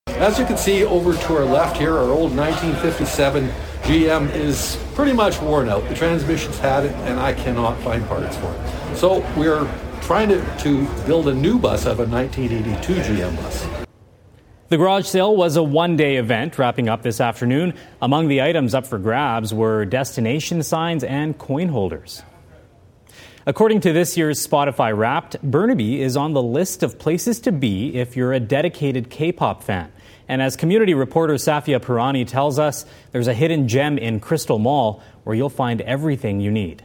As 0.07 0.39
you 0.39 0.47
can 0.47 0.57
see 0.57 0.83
over 0.83 1.13
to 1.13 1.37
our 1.37 1.45
left 1.45 1.77
here, 1.77 1.93
our 1.93 2.11
old 2.11 2.35
1957 2.35 3.53
GM 3.87 4.35
is 4.35 4.77
pretty 4.97 5.13
much 5.13 5.41
worn 5.41 5.69
out. 5.69 5.89
The 5.89 5.95
transmission's 5.95 6.59
had 6.59 6.87
it, 6.87 6.93
and 7.07 7.21
I 7.21 7.33
cannot 7.33 7.79
find 7.83 8.05
parts 8.09 8.37
for 8.37 8.53
it. 8.53 8.97
So 8.97 9.25
we're 9.37 9.65
trying 10.03 10.29
to, 10.31 10.45
to 10.59 10.89
build 11.07 11.29
a 11.29 11.35
new 11.35 11.57
bus 11.57 11.87
out 11.87 11.93
of 11.93 12.01
a 12.01 12.07
1982 12.07 12.95
GM 12.95 13.37
bus. 13.37 13.87
The 14.71 14.77
garage 14.77 15.07
sale 15.07 15.37
was 15.37 15.55
a 15.55 15.63
one 15.63 15.97
day 15.97 16.17
event 16.17 16.59
wrapping 16.59 16.89
up 16.89 17.03
this 17.03 17.21
afternoon. 17.21 17.75
Among 18.03 18.27
the 18.27 18.43
items 18.43 18.75
up 18.75 18.89
for 18.89 18.99
grabs 18.99 19.55
were 19.55 19.85
destination 19.85 20.65
signs 20.65 21.05
and 21.05 21.39
coin 21.39 21.69
holders. 21.69 22.25
According 23.47 23.83
to 23.83 23.93
this 23.93 24.17
year's 24.17 24.45
Spotify 24.45 24.97
Wrapped, 24.97 25.41
Burnaby 25.45 26.03
is 26.03 26.17
on 26.17 26.33
the 26.33 26.43
list 26.43 26.83
of 26.83 26.99
places 26.99 27.39
to 27.39 27.53
be 27.53 27.95
if 27.95 28.17
you're 28.17 28.33
a 28.33 28.41
dedicated 28.41 29.11
K 29.11 29.31
pop 29.31 29.63
fan. 29.63 29.93
And 30.29 30.43
as 30.43 30.57
community 30.57 30.95
reporter 30.95 31.35
Safia 31.35 31.79
Pirani 31.79 32.27
tells 32.27 32.59
us, 32.59 32.85
there's 33.13 33.29
a 33.29 33.35
hidden 33.35 33.69
gem 33.69 33.97
in 33.97 34.19
Crystal 34.19 34.59
Mall 34.59 35.01
where 35.23 35.37
you'll 35.37 35.49
find 35.49 35.81
everything 35.83 36.41
you 36.41 36.51
need. 36.51 36.83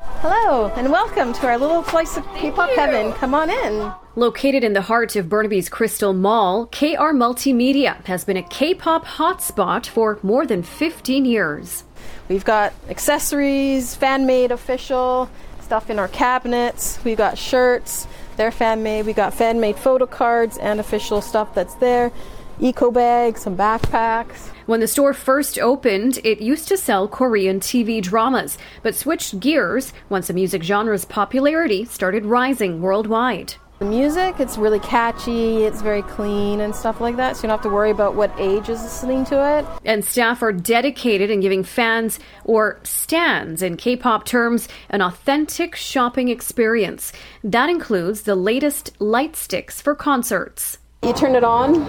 Hello, 0.00 0.68
and 0.76 0.90
welcome 0.90 1.34
to 1.34 1.46
our 1.46 1.58
little 1.58 1.82
place 1.82 2.16
of 2.16 2.26
K-pop 2.34 2.70
heaven. 2.70 3.12
Come 3.12 3.34
on 3.34 3.50
in. 3.50 3.92
Located 4.16 4.64
in 4.64 4.72
the 4.72 4.80
heart 4.80 5.16
of 5.16 5.28
Burnaby's 5.28 5.68
Crystal 5.68 6.14
Mall, 6.14 6.66
KR 6.66 7.12
Multimedia 7.12 8.02
has 8.06 8.24
been 8.24 8.38
a 8.38 8.42
K-pop 8.42 9.04
hotspot 9.04 9.86
for 9.86 10.18
more 10.22 10.46
than 10.46 10.62
15 10.62 11.26
years. 11.26 11.84
We've 12.28 12.44
got 12.44 12.72
accessories, 12.88 13.94
fan-made 13.94 14.50
official 14.50 15.30
stuff 15.60 15.90
in 15.90 15.98
our 15.98 16.08
cabinets. 16.08 16.98
We've 17.04 17.18
got 17.18 17.38
shirts, 17.38 18.06
they're 18.40 18.50
fan-made. 18.50 19.04
We 19.04 19.12
got 19.12 19.34
fan-made 19.34 19.76
photo 19.76 20.06
cards 20.06 20.56
and 20.56 20.80
official 20.80 21.20
stuff 21.20 21.54
that's 21.54 21.74
there. 21.74 22.10
Eco 22.58 22.90
bags, 22.90 23.42
some 23.42 23.54
backpacks. 23.54 24.48
When 24.64 24.80
the 24.80 24.88
store 24.88 25.12
first 25.12 25.58
opened, 25.58 26.20
it 26.24 26.40
used 26.40 26.66
to 26.68 26.78
sell 26.78 27.06
Korean 27.06 27.60
TV 27.60 28.00
dramas, 28.00 28.56
but 28.82 28.94
switched 28.94 29.40
gears 29.40 29.92
once 30.08 30.28
the 30.28 30.32
music 30.32 30.62
genre's 30.62 31.04
popularity 31.04 31.84
started 31.84 32.24
rising 32.24 32.80
worldwide. 32.80 33.56
The 33.80 33.86
music, 33.86 34.40
it's 34.40 34.58
really 34.58 34.78
catchy, 34.80 35.64
it's 35.64 35.80
very 35.80 36.02
clean 36.02 36.60
and 36.60 36.76
stuff 36.76 37.00
like 37.00 37.16
that, 37.16 37.34
so 37.34 37.44
you 37.44 37.48
don't 37.48 37.56
have 37.56 37.62
to 37.62 37.74
worry 37.74 37.90
about 37.90 38.14
what 38.14 38.30
age 38.38 38.68
is 38.68 38.82
listening 38.82 39.24
to 39.24 39.58
it. 39.58 39.64
And 39.86 40.04
staff 40.04 40.42
are 40.42 40.52
dedicated 40.52 41.30
in 41.30 41.40
giving 41.40 41.64
fans, 41.64 42.20
or 42.44 42.78
stans 42.82 43.62
in 43.62 43.78
K 43.78 43.96
pop 43.96 44.26
terms, 44.26 44.68
an 44.90 45.00
authentic 45.00 45.76
shopping 45.76 46.28
experience. 46.28 47.10
That 47.42 47.70
includes 47.70 48.24
the 48.24 48.34
latest 48.34 49.00
light 49.00 49.34
sticks 49.34 49.80
for 49.80 49.94
concerts. 49.94 50.76
You 51.02 51.14
turn 51.14 51.34
it 51.34 51.44
on 51.44 51.82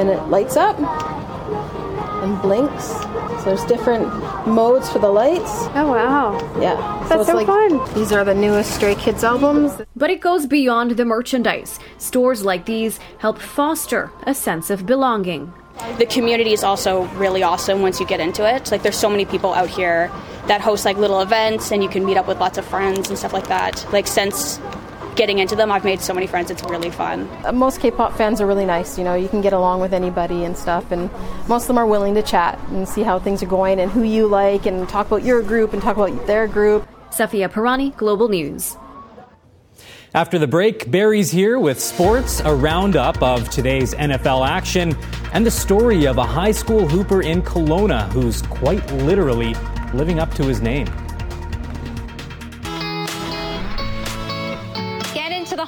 and 0.00 0.08
it 0.08 0.20
lights 0.24 0.56
up 0.56 0.76
and 0.78 2.42
blinks. 2.42 2.88
So 2.88 3.42
there's 3.44 3.64
different 3.66 4.08
modes 4.48 4.90
for 4.90 4.98
the 4.98 5.08
lights. 5.08 5.68
Oh 5.76 5.92
wow. 5.92 6.32
Yeah. 6.60 6.74
That's 7.08 7.20
it's 7.20 7.30
so 7.30 7.36
like, 7.36 7.46
fun. 7.46 7.94
These 7.94 8.10
are 8.10 8.24
the 8.24 8.34
newest 8.34 8.74
Stray 8.74 8.96
Kids 8.96 9.22
albums. 9.22 9.80
But 9.94 10.10
it 10.10 10.20
goes 10.20 10.46
beyond 10.46 10.92
the 10.92 11.04
merchandise. 11.04 11.78
Stores 11.98 12.44
like 12.44 12.66
these 12.66 12.98
help 13.18 13.38
foster 13.38 14.10
a 14.24 14.34
sense 14.34 14.70
of 14.70 14.86
belonging. 14.86 15.52
The 15.98 16.06
community 16.06 16.52
is 16.52 16.64
also 16.64 17.04
really 17.14 17.44
awesome 17.44 17.80
once 17.80 18.00
you 18.00 18.06
get 18.06 18.18
into 18.18 18.44
it. 18.44 18.72
Like 18.72 18.82
there's 18.82 18.96
so 18.96 19.08
many 19.08 19.24
people 19.24 19.54
out 19.54 19.68
here 19.68 20.10
that 20.48 20.60
host 20.60 20.84
like 20.84 20.96
little 20.96 21.20
events 21.20 21.70
and 21.70 21.80
you 21.80 21.88
can 21.88 22.04
meet 22.04 22.16
up 22.16 22.26
with 22.26 22.40
lots 22.40 22.58
of 22.58 22.64
friends 22.64 23.08
and 23.08 23.16
stuff 23.16 23.32
like 23.32 23.46
that. 23.46 23.86
Like 23.92 24.08
since 24.08 24.58
getting 25.18 25.40
into 25.40 25.56
them, 25.56 25.70
I've 25.70 25.84
made 25.84 26.00
so 26.00 26.14
many 26.14 26.26
friends. 26.26 26.50
It's 26.50 26.62
really 26.62 26.90
fun. 26.90 27.28
Uh, 27.44 27.52
most 27.52 27.80
K-pop 27.80 28.16
fans 28.16 28.40
are 28.40 28.46
really 28.46 28.64
nice. 28.64 28.96
You 28.96 29.04
know, 29.04 29.14
you 29.14 29.28
can 29.28 29.42
get 29.42 29.52
along 29.52 29.80
with 29.80 29.92
anybody 29.92 30.44
and 30.44 30.56
stuff, 30.56 30.90
and 30.92 31.10
most 31.48 31.64
of 31.64 31.68
them 31.68 31.78
are 31.78 31.86
willing 31.86 32.14
to 32.14 32.22
chat 32.22 32.58
and 32.70 32.88
see 32.88 33.02
how 33.02 33.18
things 33.18 33.42
are 33.42 33.46
going 33.46 33.80
and 33.80 33.90
who 33.90 34.04
you 34.04 34.28
like, 34.28 34.64
and 34.64 34.88
talk 34.88 35.08
about 35.08 35.24
your 35.24 35.42
group 35.42 35.74
and 35.74 35.82
talk 35.82 35.96
about 35.96 36.26
their 36.26 36.46
group. 36.46 36.88
Safia 37.10 37.50
Pirani, 37.50 37.94
Global 37.96 38.28
News. 38.28 38.76
After 40.14 40.38
the 40.38 40.46
break, 40.46 40.90
Barry's 40.90 41.30
here 41.30 41.58
with 41.58 41.80
sports, 41.80 42.40
a 42.40 42.54
roundup 42.54 43.20
of 43.22 43.50
today's 43.50 43.94
NFL 43.94 44.48
action, 44.48 44.96
and 45.32 45.44
the 45.44 45.50
story 45.50 46.06
of 46.06 46.16
a 46.16 46.24
high 46.24 46.52
school 46.52 46.88
hooper 46.88 47.22
in 47.22 47.42
Kelowna 47.42 48.10
who's 48.12 48.40
quite 48.42 48.90
literally 48.92 49.54
living 49.92 50.18
up 50.18 50.32
to 50.34 50.44
his 50.44 50.62
name. 50.62 50.86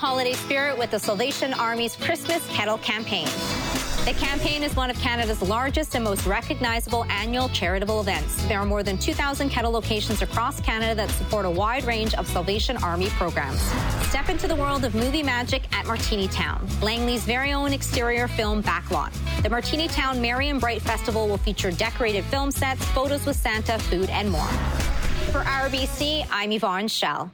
Holiday 0.01 0.33
spirit 0.33 0.79
with 0.79 0.91
the 0.91 0.99
Salvation 0.99 1.53
Army's 1.53 1.95
Christmas 1.95 2.43
Kettle 2.49 2.79
campaign. 2.79 3.27
The 4.07 4.15
campaign 4.19 4.63
is 4.63 4.75
one 4.75 4.89
of 4.89 4.99
Canada's 4.99 5.43
largest 5.43 5.95
and 5.95 6.03
most 6.03 6.25
recognizable 6.25 7.05
annual 7.11 7.51
charitable 7.51 8.01
events. 8.01 8.43
There 8.49 8.59
are 8.59 8.65
more 8.65 8.83
than 8.83 8.97
2,000 8.97 9.51
kettle 9.51 9.71
locations 9.71 10.23
across 10.23 10.59
Canada 10.59 10.95
that 10.95 11.11
support 11.11 11.45
a 11.45 11.51
wide 11.51 11.85
range 11.85 12.15
of 12.15 12.27
Salvation 12.27 12.79
Army 12.79 13.11
programs. 13.11 13.61
Step 14.09 14.31
into 14.31 14.49
the 14.49 14.57
world 14.57 14.87
of 14.87 14.95
movie 14.95 15.23
magic 15.23 15.65
at 15.77 15.85
Martini 15.87 16.29
Town, 16.29 16.67
Langley's 16.81 17.25
very 17.25 17.53
own 17.53 17.75
exterior 17.75 18.27
film 18.27 18.63
backlot. 18.63 19.13
The 19.43 19.51
Martini 19.51 19.87
Town 19.87 20.19
Merry 20.19 20.49
and 20.49 20.59
Bright 20.59 20.81
Festival 20.81 21.29
will 21.29 21.37
feature 21.37 21.71
decorated 21.71 22.25
film 22.25 22.51
sets, 22.53 22.83
photos 22.87 23.27
with 23.27 23.37
Santa, 23.37 23.79
food, 23.79 24.09
and 24.09 24.31
more. 24.31 24.49
For 25.31 25.43
RBC, 25.43 26.27
I'm 26.31 26.53
Yvonne 26.53 26.89
Shell. 26.89 27.31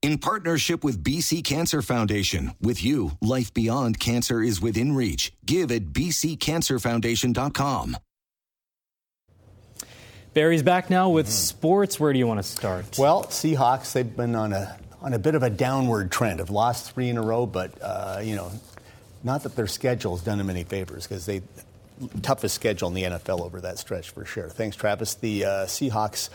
In 0.00 0.18
partnership 0.18 0.84
with 0.84 1.02
BC 1.02 1.42
Cancer 1.42 1.82
Foundation, 1.82 2.52
with 2.60 2.84
you, 2.84 3.18
life 3.20 3.52
beyond 3.52 3.98
cancer 3.98 4.40
is 4.40 4.60
within 4.60 4.94
reach. 4.94 5.32
Give 5.44 5.72
at 5.72 5.86
bccancerfoundation.com. 5.86 7.96
Barry's 10.34 10.62
back 10.62 10.88
now 10.88 11.08
with 11.08 11.28
sports. 11.28 11.98
Where 11.98 12.12
do 12.12 12.18
you 12.20 12.28
want 12.28 12.38
to 12.38 12.44
start? 12.44 12.96
Well, 12.96 13.24
Seahawks, 13.24 13.92
they've 13.92 14.16
been 14.16 14.36
on 14.36 14.52
a 14.52 14.78
on 15.00 15.14
a 15.14 15.18
bit 15.18 15.34
of 15.34 15.42
a 15.42 15.50
downward 15.50 16.12
trend. 16.12 16.38
Have 16.38 16.50
lost 16.50 16.92
three 16.92 17.08
in 17.08 17.16
a 17.16 17.22
row, 17.22 17.44
but 17.44 17.72
uh, 17.82 18.20
you 18.22 18.36
know, 18.36 18.52
not 19.24 19.42
that 19.42 19.56
their 19.56 19.66
schedule's 19.66 20.22
done 20.22 20.38
them 20.38 20.48
any 20.48 20.62
favors 20.62 21.08
because 21.08 21.26
they 21.26 21.42
toughest 22.22 22.54
schedule 22.54 22.86
in 22.86 22.94
the 22.94 23.02
NFL 23.02 23.40
over 23.40 23.60
that 23.62 23.80
stretch 23.80 24.10
for 24.10 24.24
sure. 24.24 24.48
Thanks, 24.48 24.76
Travis. 24.76 25.14
The 25.14 25.44
uh, 25.44 25.48
Seahawks 25.66 26.30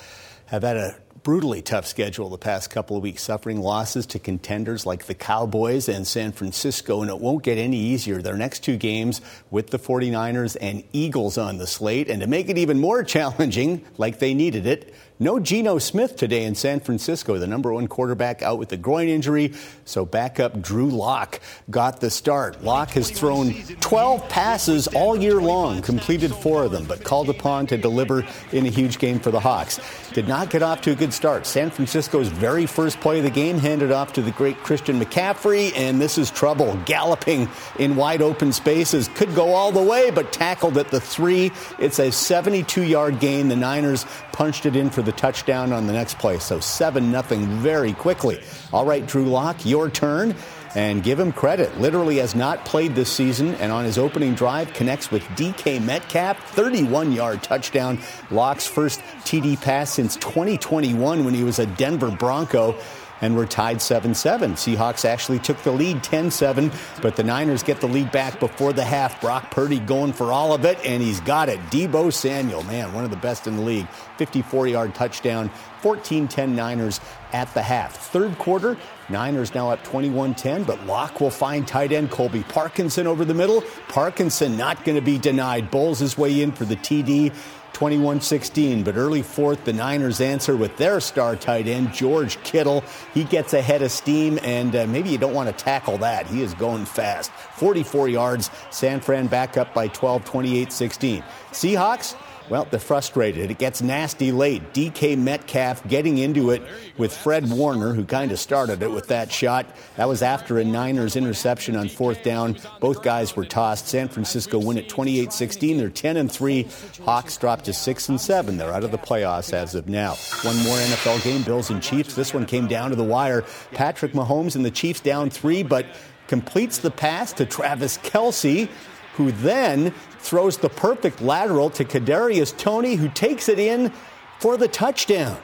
have 0.47 0.63
had 0.63 0.76
a 0.76 0.97
brutally 1.23 1.62
tough 1.62 1.86
schedule 1.86 2.29
the 2.29 2.38
past 2.38 2.69
couple 2.69 2.97
of 2.97 3.03
weeks, 3.03 3.23
suffering 3.23 3.62
losses 3.62 4.05
to 4.05 4.19
contenders 4.19 4.86
like 4.86 5.05
the 5.05 5.13
Cowboys 5.13 5.88
and 5.88 6.05
San 6.05 6.33
Francisco, 6.33 7.01
and 7.01 7.09
it 7.09 7.17
won't 7.17 7.43
get 7.43 7.57
any 7.57 7.77
easier. 7.77 8.21
Their 8.21 8.36
next 8.36 8.59
two 8.59 8.75
games 8.75 9.21
with 9.49 9.69
the 9.69 9.79
49ers 9.79 10.57
and 10.59 10.83
Eagles 10.91 11.38
on 11.38 11.57
the 11.57 11.67
slate, 11.67 12.09
and 12.09 12.21
to 12.21 12.27
make 12.27 12.49
it 12.49 12.57
even 12.57 12.79
more 12.79 13.03
challenging, 13.03 13.86
like 13.97 14.19
they 14.19 14.33
needed 14.33 14.65
it, 14.65 14.93
no 15.23 15.39
Geno 15.39 15.77
Smith 15.77 16.17
today 16.17 16.43
in 16.43 16.53
San 16.53 16.81
Francisco, 16.81 17.39
the 17.39 17.47
number 17.47 17.73
one 17.73 17.88
quarterback 17.88 18.41
out 18.41 18.59
with 18.59 18.71
a 18.73 18.77
groin 18.77 19.07
injury. 19.07 19.53
So 19.86 20.05
backup 20.05 20.62
Drew 20.62 20.89
Lock 20.89 21.39
got 21.69 22.01
the 22.01 22.09
start. 22.09 22.62
Lock 22.62 22.89
has 22.91 23.09
thrown 23.09 23.53
12 23.53 24.27
passes 24.27 24.88
all 24.88 25.15
year 25.15 25.41
long, 25.41 25.81
completed 25.81 26.36
four 26.36 26.65
of 26.65 26.71
them, 26.71 26.83
but 26.83 27.03
called 27.03 27.29
upon 27.29 27.67
to 27.67 27.77
deliver 27.77 28.25
in 28.51 28.65
a 28.65 28.69
huge 28.69 28.99
game 28.99 29.19
for 29.19 29.31
the 29.31 29.39
Hawks. 29.39 29.79
Did 30.13 30.27
not 30.27 30.49
get 30.49 30.62
off 30.62 30.81
to 30.81 30.91
a 30.91 30.95
good 30.95 31.13
start. 31.13 31.47
San 31.47 31.71
Francisco's 31.71 32.27
very 32.27 32.65
first 32.65 32.99
play 32.99 33.19
of 33.19 33.23
the 33.23 33.29
game 33.29 33.57
handed 33.57 33.91
off 33.91 34.13
to 34.13 34.21
the 34.21 34.31
great 34.31 34.57
Christian 34.57 34.99
McCaffrey, 34.99 35.71
and 35.75 36.01
this 36.01 36.17
is 36.17 36.29
trouble. 36.29 36.77
Galloping 36.86 37.47
in 37.79 37.95
wide 37.95 38.21
open 38.21 38.51
spaces. 38.51 39.07
Could 39.15 39.33
go 39.33 39.53
all 39.53 39.71
the 39.71 39.81
way, 39.81 40.12
but 40.12 40.33
tackled 40.33 40.77
at 40.77 40.89
the 40.89 40.99
three. 40.99 41.51
It's 41.79 41.99
a 41.99 42.12
72 42.12 42.83
yard 42.83 43.19
gain. 43.19 43.47
The 43.47 43.55
Niners 43.55 44.05
punched 44.34 44.65
it 44.65 44.76
in 44.76 44.89
for 44.89 45.02
the 45.02 45.13
touchdown 45.13 45.72
on 45.72 45.88
the 45.88 45.93
next 45.93 46.19
play. 46.19 46.39
So 46.39 46.60
7 46.60 47.10
nothing 47.12 47.46
very 47.60 47.93
quickly. 47.93 48.41
All 48.74 48.86
right, 48.86 49.06
Drew 49.06 49.26
Lock, 49.26 49.65
your 49.65 49.89
turn. 49.89 50.36
And 50.76 51.04
give 51.04 51.19
him 51.19 51.32
credit. 51.32 51.80
Literally 51.80 52.17
has 52.17 52.34
not 52.34 52.65
played 52.65 52.96
this 52.96 53.12
season, 53.12 53.54
and 53.56 53.72
on 53.72 53.86
his 53.86 54.00
opening 54.00 54.34
drive 54.34 54.74
connects 54.74 55.12
with 55.12 55.22
DK 55.38 55.80
Metcalf, 55.86 56.43
31 56.56 57.12
yard 57.12 57.43
touchdown. 57.43 58.00
Lock's 58.32 58.65
first 58.65 59.00
TD 59.19 59.62
pass 59.62 59.91
since 59.91 60.15
2021 60.15 61.24
when 61.24 61.34
he 61.36 61.43
was 61.43 61.60
a 61.60 61.67
Denver 61.67 62.10
Bronco 62.10 62.76
and 63.23 63.38
we're 63.38 63.45
tied 63.45 63.81
7 63.81 64.13
7. 64.13 64.55
Seahawks 64.55 65.05
actually 65.05 65.39
took 65.39 65.57
the 65.63 65.71
lead 65.71 66.03
10 66.03 66.29
7, 66.29 66.69
but 67.01 67.15
the 67.15 67.23
Niners 67.23 67.63
get 67.63 67.79
the 67.79 67.88
lead 67.88 68.12
back 68.12 68.38
before 68.38 68.73
the 68.73 68.83
half. 68.83 69.21
Brock 69.21 69.49
Purdy 69.49 69.79
going 69.79 70.12
for 70.12 70.33
all 70.33 70.53
of 70.53 70.65
it, 70.65 70.77
and 70.83 71.01
he's 71.01 71.21
got 71.21 71.47
it. 71.47 71.57
Deebo 71.71 72.12
Samuel, 72.12 72.63
man, 72.63 72.91
one 72.91 73.05
of 73.05 73.12
the 73.12 73.17
best 73.17 73.47
in 73.47 73.55
the 73.55 73.62
league. 73.62 73.88
54 74.17 74.67
yard 74.67 74.93
touchdown, 74.93 75.49
14 75.81 76.27
10 76.27 76.53
Niners 76.53 76.99
at 77.31 77.51
the 77.53 77.62
half. 77.62 77.95
Third 77.95 78.38
quarter, 78.38 78.75
Niners 79.07 79.55
now 79.55 79.69
up 79.69 79.81
21 79.86 80.36
10, 80.36 80.65
but 80.65 80.86
Lock 80.86 81.21
will 81.21 81.31
find 81.31 81.65
tight 81.65 81.93
end 81.93 82.12
Colby 82.12 82.43
Parkinson 82.43 83.07
over 83.07 83.23
the 83.23 83.33
middle. 83.33 83.63
Parkinson 83.88 84.57
not 84.57 84.83
going 84.83 84.95
to 84.95 85.01
be 85.01 85.17
denied. 85.17 85.71
Bowles 85.71 85.99
his 85.99 86.17
way 86.17 86.41
in 86.41 86.51
for 86.51 86.65
the 86.65 86.75
TD. 86.75 87.33
21 87.73 88.21
16. 88.21 88.83
But 88.83 88.95
early 88.95 89.21
fourth, 89.21 89.65
the 89.65 89.73
Niners 89.73 90.21
answer 90.21 90.55
with 90.55 90.77
their 90.77 90.99
star 90.99 91.36
tight 91.36 91.67
end, 91.67 91.93
George 91.93 92.41
Kittle. 92.43 92.83
He 93.13 93.23
gets 93.23 93.53
ahead 93.53 93.81
of 93.81 93.91
steam, 93.91 94.39
and 94.43 94.75
uh, 94.75 94.88
maybe 94.88 95.09
you 95.09 95.17
don't 95.17 95.33
want 95.33 95.49
to 95.49 95.63
tackle 95.63 95.97
that. 95.99 96.27
He 96.27 96.41
is 96.41 96.53
going 96.53 96.86
fast. 96.86 97.31
44 97.31 98.09
yards. 98.09 98.49
San 98.69 98.99
Fran 98.99 99.27
back 99.27 99.57
up 99.57 99.73
by 99.73 99.88
12, 99.89 100.23
28 100.23 100.71
16. 100.71 101.23
Seahawks, 101.51 102.15
well, 102.49 102.67
they're 102.69 102.79
frustrated. 102.79 103.49
It 103.49 103.58
gets 103.58 103.82
nasty 103.82 104.32
late. 104.32 104.73
DK 104.73 105.17
Metcalf 105.17 105.88
getting 105.88 106.17
into 106.17 106.51
it 106.51 106.62
with 106.97 107.15
Fred 107.15 107.49
Warner, 107.49 107.93
who 107.93 108.06
kind 108.06 108.32
of 108.32 108.39
started 108.39 108.82
it 108.84 108.91
with 108.91 109.08
that 109.08 109.32
shot. 109.32 109.65
That 109.95 110.08
was 110.08 110.21
after 110.21 110.60
a 110.60 110.63
Niners 110.63 111.15
interception 111.15 111.75
on 111.75 111.89
fourth 111.89 112.23
down. 112.23 112.58
Both 112.79 113.03
guys 113.03 113.36
were 113.36 113.45
tossed. 113.45 113.88
San 113.88 114.08
Francisco 114.08 114.60
win 114.60 114.77
at 114.77 114.89
28 114.89 115.32
16. 115.32 115.77
They're 115.77 115.89
10 115.89 116.17
and 116.17 116.32
3. 116.32 116.67
Hawks 117.03 117.38
drop 117.38 117.62
to 117.63 117.73
6 117.73 118.10
and 118.10 118.19
7. 118.19 118.58
They're 118.58 118.73
out 118.73 118.84
of 118.84 118.91
the 118.91 118.97
playoffs 118.97 119.53
as 119.53 119.75
of 119.75 119.88
now. 119.88 120.15
One 120.43 120.58
more 120.58 120.77
NFL 120.77 121.23
game 121.23 121.43
Bills 121.43 121.69
and 121.69 121.82
Chiefs. 121.82 122.15
This 122.15 122.34
one 122.34 122.45
came 122.45 122.67
down 122.67 122.89
to 122.89 122.95
the 122.95 123.03
wire. 123.03 123.43
Patrick 123.71 124.13
Mahomes 124.13 124.56
and 124.56 124.65
the 124.65 124.71
Chiefs 124.71 124.99
down 124.99 125.29
three, 125.29 125.63
but 125.63 125.86
completes 126.27 126.77
the 126.79 126.91
pass 126.91 127.34
to 127.34 127.45
Travis 127.45 127.97
Kelce 127.97 128.69
who 129.15 129.32
then 129.32 129.93
throws 130.23 130.57
the 130.57 130.69
perfect 130.69 131.21
lateral 131.21 131.69
to 131.71 131.83
Kadarius 131.83 132.57
Toney, 132.57 132.95
who 132.95 133.09
takes 133.09 133.49
it 133.49 133.59
in 133.59 133.91
for 134.39 134.57
the 134.57 134.67
touchdown. 134.67 135.38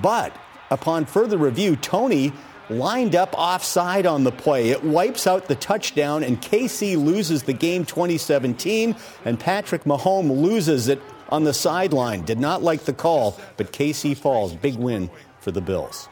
But 0.00 0.36
upon 0.70 1.06
further 1.06 1.38
review, 1.38 1.76
Toney 1.76 2.32
lined 2.68 3.16
up 3.16 3.34
offside 3.36 4.06
on 4.06 4.22
the 4.22 4.30
play. 4.30 4.68
It 4.68 4.84
wipes 4.84 5.26
out 5.26 5.48
the 5.48 5.56
touchdown, 5.56 6.22
and 6.22 6.40
KC 6.40 7.02
loses 7.02 7.42
the 7.42 7.52
game 7.52 7.84
2017, 7.84 8.94
and 9.24 9.40
Patrick 9.40 9.84
Mahomes 9.84 10.40
loses 10.40 10.88
it 10.88 11.00
on 11.30 11.44
the 11.44 11.54
sideline. 11.54 12.22
Did 12.22 12.38
not 12.38 12.62
like 12.62 12.84
the 12.84 12.92
call, 12.92 13.38
but 13.56 13.72
KC 13.72 14.16
falls. 14.16 14.54
Big 14.54 14.76
win 14.76 15.10
for 15.40 15.50
the 15.50 15.60
Bills. 15.60 16.08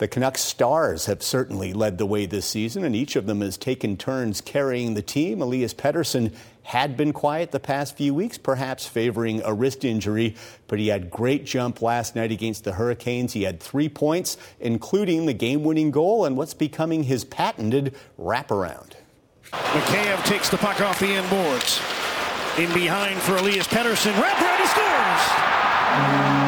The 0.00 0.08
Canucks 0.08 0.40
stars 0.40 1.04
have 1.04 1.22
certainly 1.22 1.74
led 1.74 1.98
the 1.98 2.06
way 2.06 2.24
this 2.24 2.46
season, 2.46 2.84
and 2.84 2.96
each 2.96 3.16
of 3.16 3.26
them 3.26 3.42
has 3.42 3.58
taken 3.58 3.98
turns 3.98 4.40
carrying 4.40 4.94
the 4.94 5.02
team. 5.02 5.42
Elias 5.42 5.74
Pettersson 5.74 6.32
had 6.62 6.96
been 6.96 7.12
quiet 7.12 7.50
the 7.50 7.60
past 7.60 7.98
few 7.98 8.14
weeks, 8.14 8.38
perhaps 8.38 8.86
favoring 8.86 9.42
a 9.42 9.52
wrist 9.52 9.84
injury, 9.84 10.36
but 10.68 10.78
he 10.78 10.88
had 10.88 11.10
great 11.10 11.44
jump 11.44 11.82
last 11.82 12.16
night 12.16 12.32
against 12.32 12.64
the 12.64 12.72
Hurricanes. 12.72 13.34
He 13.34 13.42
had 13.42 13.60
three 13.60 13.90
points, 13.90 14.38
including 14.58 15.26
the 15.26 15.34
game-winning 15.34 15.90
goal 15.90 16.24
and 16.24 16.34
what's 16.34 16.54
becoming 16.54 17.02
his 17.02 17.22
patented 17.24 17.94
wraparound. 18.18 18.92
Mikheyev 19.52 20.24
takes 20.24 20.48
the 20.48 20.56
puck 20.56 20.80
off 20.80 20.98
the 20.98 21.08
end 21.08 21.28
boards. 21.28 21.78
In 22.56 22.72
behind 22.72 23.20
for 23.20 23.36
Elias 23.36 23.66
Pettersson. 23.66 24.14
Wraparound, 24.14 24.60
he 24.60 24.66
scores! 24.66 26.39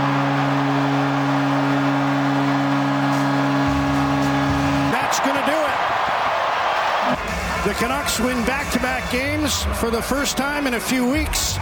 The 7.72 7.78
Canucks 7.78 8.20
win 8.20 8.36
back-to-back 8.44 9.10
games 9.10 9.64
for 9.80 9.90
the 9.90 10.02
first 10.02 10.36
time 10.36 10.66
in 10.66 10.74
a 10.74 10.78
few 10.78 11.10
weeks. 11.10 11.58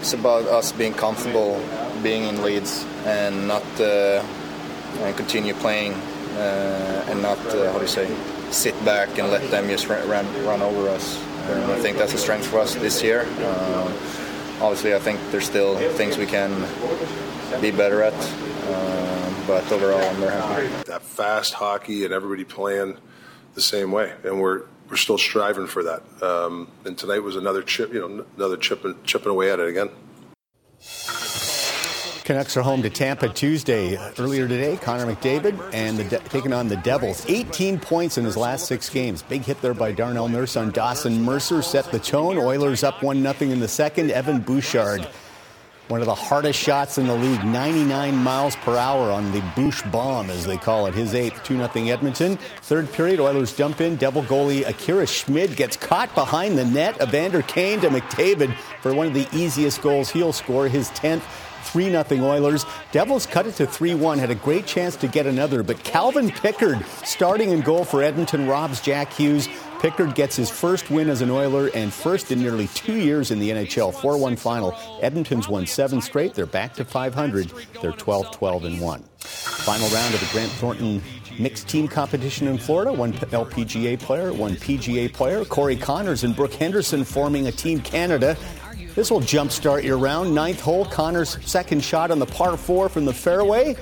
It's 0.00 0.12
about 0.12 0.42
us 0.48 0.70
being 0.70 0.92
comfortable 0.92 1.58
being 2.02 2.24
in 2.24 2.42
leads 2.42 2.84
and 3.06 3.48
not 3.48 3.62
uh, 3.80 4.22
and 5.00 5.16
continue 5.16 5.54
playing 5.54 5.94
uh, 6.36 7.06
and 7.08 7.22
not 7.22 7.38
uh, 7.46 7.72
how 7.72 7.78
do 7.78 7.84
you 7.84 7.88
say 7.88 8.14
sit 8.50 8.74
back 8.84 9.18
and 9.18 9.30
let 9.30 9.50
them 9.50 9.66
just 9.66 9.88
run 9.88 10.06
run 10.44 10.60
over 10.60 10.90
us. 10.90 11.18
And 11.48 11.72
I 11.72 11.80
think 11.80 11.96
that's 11.96 12.12
a 12.12 12.18
strength 12.18 12.46
for 12.46 12.58
us 12.58 12.74
this 12.74 13.02
year. 13.02 13.26
Uh, 13.38 13.86
obviously, 14.60 14.94
I 14.94 14.98
think 14.98 15.20
there's 15.30 15.46
still 15.46 15.78
things 15.92 16.18
we 16.18 16.26
can 16.26 16.52
be 17.62 17.70
better 17.70 18.02
at. 18.02 18.12
Um, 18.12 19.46
but 19.46 19.72
overall, 19.72 20.02
I'm 20.02 20.16
very 20.16 20.32
happy. 20.32 20.84
That 20.84 21.00
fast 21.00 21.54
hockey 21.54 22.04
and 22.04 22.12
everybody 22.12 22.44
playing 22.44 22.98
the 23.54 23.60
same 23.60 23.92
way, 23.92 24.12
and 24.24 24.40
we're 24.40 24.62
we're 24.88 24.96
still 24.96 25.18
striving 25.18 25.66
for 25.66 25.84
that. 25.84 26.02
Um, 26.22 26.68
and 26.84 26.96
tonight 26.96 27.20
was 27.20 27.36
another 27.36 27.62
chip, 27.62 27.92
you 27.92 28.00
know, 28.00 28.24
another 28.36 28.56
chipping 28.56 28.96
chipping 29.04 29.30
away 29.30 29.50
at 29.50 29.60
it 29.60 29.68
again. 29.68 29.90
Canucks 32.24 32.56
are 32.56 32.62
home 32.62 32.80
to 32.80 32.88
Tampa 32.88 33.28
Tuesday. 33.28 33.98
Earlier 34.18 34.48
today, 34.48 34.78
Connor 34.78 35.14
McDavid 35.14 35.60
and 35.74 35.98
the 35.98 36.04
De- 36.04 36.18
taking 36.30 36.54
on 36.54 36.68
the 36.68 36.76
Devils. 36.78 37.22
18 37.28 37.78
points 37.78 38.16
in 38.16 38.24
his 38.24 38.34
last 38.34 38.66
six 38.66 38.88
games. 38.88 39.22
Big 39.22 39.42
hit 39.42 39.60
there 39.60 39.74
by 39.74 39.92
Darnell 39.92 40.28
Nurse 40.28 40.56
on 40.56 40.70
Dawson 40.70 41.20
Mercer 41.20 41.60
set 41.60 41.84
the 41.92 41.98
tone. 41.98 42.38
Oilers 42.38 42.82
up 42.82 43.02
one 43.02 43.20
0 43.20 43.52
in 43.52 43.60
the 43.60 43.68
second. 43.68 44.10
Evan 44.10 44.40
Bouchard, 44.40 45.06
one 45.88 46.00
of 46.00 46.06
the 46.06 46.14
hardest 46.14 46.58
shots 46.58 46.96
in 46.96 47.06
the 47.06 47.14
league, 47.14 47.44
99 47.44 48.16
miles 48.16 48.56
per 48.56 48.76
hour 48.76 49.10
on 49.10 49.30
the 49.32 49.42
Bouch 49.54 49.90
bomb, 49.92 50.30
as 50.30 50.46
they 50.46 50.56
call 50.56 50.86
it. 50.86 50.94
His 50.94 51.14
eighth, 51.14 51.42
2 51.44 51.56
0 51.56 51.68
Edmonton. 51.88 52.38
Third 52.62 52.90
period, 52.92 53.20
Oilers 53.20 53.54
dump 53.54 53.80
in. 53.80 53.96
Devil 53.96 54.22
goalie 54.22 54.66
Akira 54.66 55.06
Schmid 55.06 55.56
gets 55.56 55.76
caught 55.76 56.14
behind 56.14 56.56
the 56.56 56.64
net. 56.64 57.00
Evander 57.02 57.42
Kane 57.42 57.80
to 57.80 57.90
McDavid 57.90 58.56
for 58.80 58.94
one 58.94 59.06
of 59.06 59.14
the 59.14 59.28
easiest 59.32 59.82
goals 59.82 60.10
he'll 60.10 60.32
score, 60.32 60.68
his 60.68 60.88
10th. 60.90 61.22
3 61.64 61.90
0 61.90 62.04
Oilers. 62.24 62.64
Devils 62.92 63.26
cut 63.26 63.46
it 63.46 63.54
to 63.56 63.66
3 63.66 63.94
1, 63.94 64.18
had 64.18 64.30
a 64.30 64.34
great 64.34 64.66
chance 64.66 64.96
to 64.96 65.08
get 65.08 65.26
another, 65.26 65.62
but 65.62 65.82
Calvin 65.84 66.30
Pickard 66.30 66.84
starting 67.04 67.50
in 67.50 67.60
goal 67.60 67.84
for 67.84 68.02
Edmonton 68.02 68.46
robs 68.46 68.80
Jack 68.80 69.12
Hughes. 69.12 69.48
Pickard 69.80 70.14
gets 70.14 70.34
his 70.34 70.48
first 70.48 70.90
win 70.90 71.10
as 71.10 71.20
an 71.20 71.30
Oiler 71.30 71.68
and 71.74 71.92
first 71.92 72.32
in 72.32 72.40
nearly 72.40 72.68
two 72.68 72.94
years 72.94 73.30
in 73.30 73.38
the 73.38 73.50
NHL 73.50 73.94
4 73.94 74.16
1 74.16 74.36
final. 74.36 74.74
Edmonton's 75.02 75.48
won 75.48 75.66
seven 75.66 76.00
straight. 76.00 76.34
They're 76.34 76.46
back 76.46 76.74
to 76.74 76.84
500. 76.84 77.52
They're 77.82 77.92
12 77.92 78.30
12 78.30 78.64
and 78.64 78.80
1. 78.80 79.04
Final 79.18 79.88
round 79.88 80.14
of 80.14 80.20
the 80.20 80.28
Grant 80.32 80.50
Thornton 80.52 81.02
mixed 81.38 81.68
team 81.68 81.88
competition 81.88 82.46
in 82.46 82.58
Florida. 82.58 82.92
One 82.92 83.12
LPGA 83.12 83.98
player, 83.98 84.32
one 84.32 84.54
PGA 84.54 85.12
player. 85.12 85.44
Corey 85.44 85.76
Conners 85.76 86.24
and 86.24 86.34
Brooke 86.34 86.54
Henderson 86.54 87.04
forming 87.04 87.46
a 87.46 87.52
Team 87.52 87.80
Canada. 87.80 88.36
This 88.94 89.10
will 89.10 89.20
jumpstart 89.20 89.82
your 89.82 89.98
round. 89.98 90.32
Ninth 90.32 90.60
hole, 90.60 90.84
Conners' 90.84 91.38
second 91.44 91.82
shot 91.82 92.12
on 92.12 92.20
the 92.20 92.26
par 92.26 92.56
four 92.56 92.88
from 92.88 93.04
the 93.04 93.12
fairway. 93.12 93.76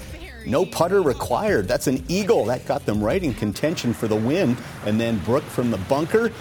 No 0.47 0.65
putter 0.65 1.03
required. 1.03 1.69
That's 1.69 1.87
an 1.87 2.03
eagle. 2.09 2.47
That 2.47 2.65
got 2.65 2.87
them 2.87 3.05
right 3.05 3.23
in 3.23 3.35
contention 3.35 3.93
for 3.93 4.09
the 4.09 4.17
win. 4.17 4.57
And 4.87 4.99
then 4.99 5.19
Brooke 5.19 5.45
from 5.45 5.71
the 5.71 5.77
bunker. 5.79 6.33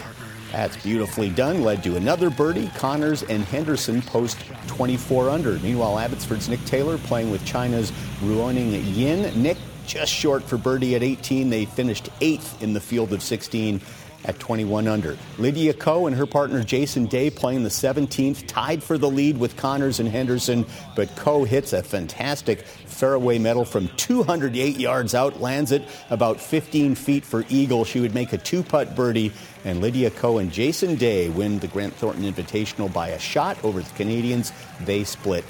That's 0.53 0.77
beautifully 0.77 1.29
done. 1.29 1.63
Led 1.63 1.83
to 1.83 1.97
another 1.97 2.29
birdie. 2.29 2.71
Conners 2.77 3.23
and 3.23 3.43
Henderson 3.43 4.01
post 4.01 4.37
24 4.67 5.29
under. 5.29 5.59
Meanwhile, 5.59 5.99
Abbotsford's 5.99 6.47
Nick 6.47 6.63
Taylor 6.63 6.97
playing 6.97 7.29
with 7.29 7.45
China's 7.45 7.91
Ruoning 8.21 8.95
Yin. 8.95 9.41
Nick 9.41 9.57
just 9.85 10.11
short 10.13 10.43
for 10.43 10.57
birdie 10.57 10.95
at 10.95 11.03
18. 11.03 11.49
They 11.49 11.65
finished 11.65 12.09
eighth 12.21 12.61
in 12.63 12.71
the 12.73 12.79
field 12.79 13.11
of 13.11 13.21
16 13.21 13.81
at 14.25 14.39
21 14.39 14.87
under. 14.87 15.17
Lydia 15.37 15.73
Ko 15.73 16.07
and 16.07 16.15
her 16.15 16.25
partner 16.25 16.63
Jason 16.63 17.05
Day 17.05 17.29
playing 17.29 17.63
the 17.63 17.69
17th, 17.69 18.47
tied 18.47 18.83
for 18.83 18.97
the 18.97 19.09
lead 19.09 19.37
with 19.37 19.57
Conners 19.57 19.99
and 19.99 20.09
Henderson, 20.09 20.65
but 20.95 21.15
Ko 21.15 21.43
hits 21.43 21.73
a 21.73 21.83
fantastic 21.83 22.61
fairway 22.61 23.39
metal 23.39 23.65
from 23.65 23.87
208 23.97 24.77
yards 24.77 25.15
out, 25.15 25.41
lands 25.41 25.71
it 25.71 25.83
about 26.09 26.39
15 26.39 26.95
feet 26.95 27.25
for 27.25 27.45
Eagle. 27.49 27.85
She 27.85 27.99
would 27.99 28.13
make 28.13 28.33
a 28.33 28.37
two 28.37 28.63
putt 28.63 28.95
birdie, 28.95 29.31
and 29.65 29.81
Lydia 29.81 30.11
Ko 30.11 30.37
and 30.37 30.51
Jason 30.51 30.95
Day 30.95 31.29
win 31.29 31.59
the 31.59 31.67
Grant 31.67 31.93
Thornton 31.93 32.23
Invitational 32.23 32.91
by 32.91 33.09
a 33.09 33.19
shot 33.19 33.63
over 33.63 33.81
the 33.81 33.89
Canadians. 33.91 34.51
They 34.81 35.03
split 35.03 35.45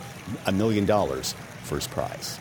a 0.46 0.52
million 0.52 0.86
dollars 0.86 1.34
first 1.64 1.90
prize. 1.92 2.40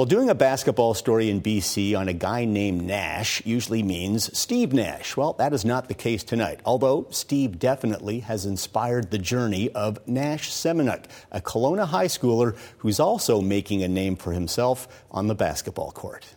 Well, 0.00 0.06
doing 0.06 0.30
a 0.30 0.34
basketball 0.34 0.94
story 0.94 1.28
in 1.28 1.42
BC 1.42 1.94
on 1.94 2.08
a 2.08 2.14
guy 2.14 2.46
named 2.46 2.80
Nash 2.80 3.44
usually 3.44 3.82
means 3.82 4.34
Steve 4.34 4.72
Nash. 4.72 5.14
Well, 5.14 5.34
that 5.34 5.52
is 5.52 5.62
not 5.62 5.88
the 5.88 5.94
case 5.94 6.24
tonight, 6.24 6.60
although 6.64 7.06
Steve 7.10 7.58
definitely 7.58 8.20
has 8.20 8.46
inspired 8.46 9.10
the 9.10 9.18
journey 9.18 9.68
of 9.72 9.98
Nash 10.08 10.50
Semenuk, 10.50 11.04
a 11.30 11.42
Kelowna 11.42 11.86
high 11.86 12.06
schooler 12.06 12.56
who's 12.78 12.98
also 12.98 13.42
making 13.42 13.82
a 13.82 13.88
name 13.88 14.16
for 14.16 14.32
himself 14.32 14.88
on 15.10 15.26
the 15.26 15.34
basketball 15.34 15.90
court. 15.90 16.34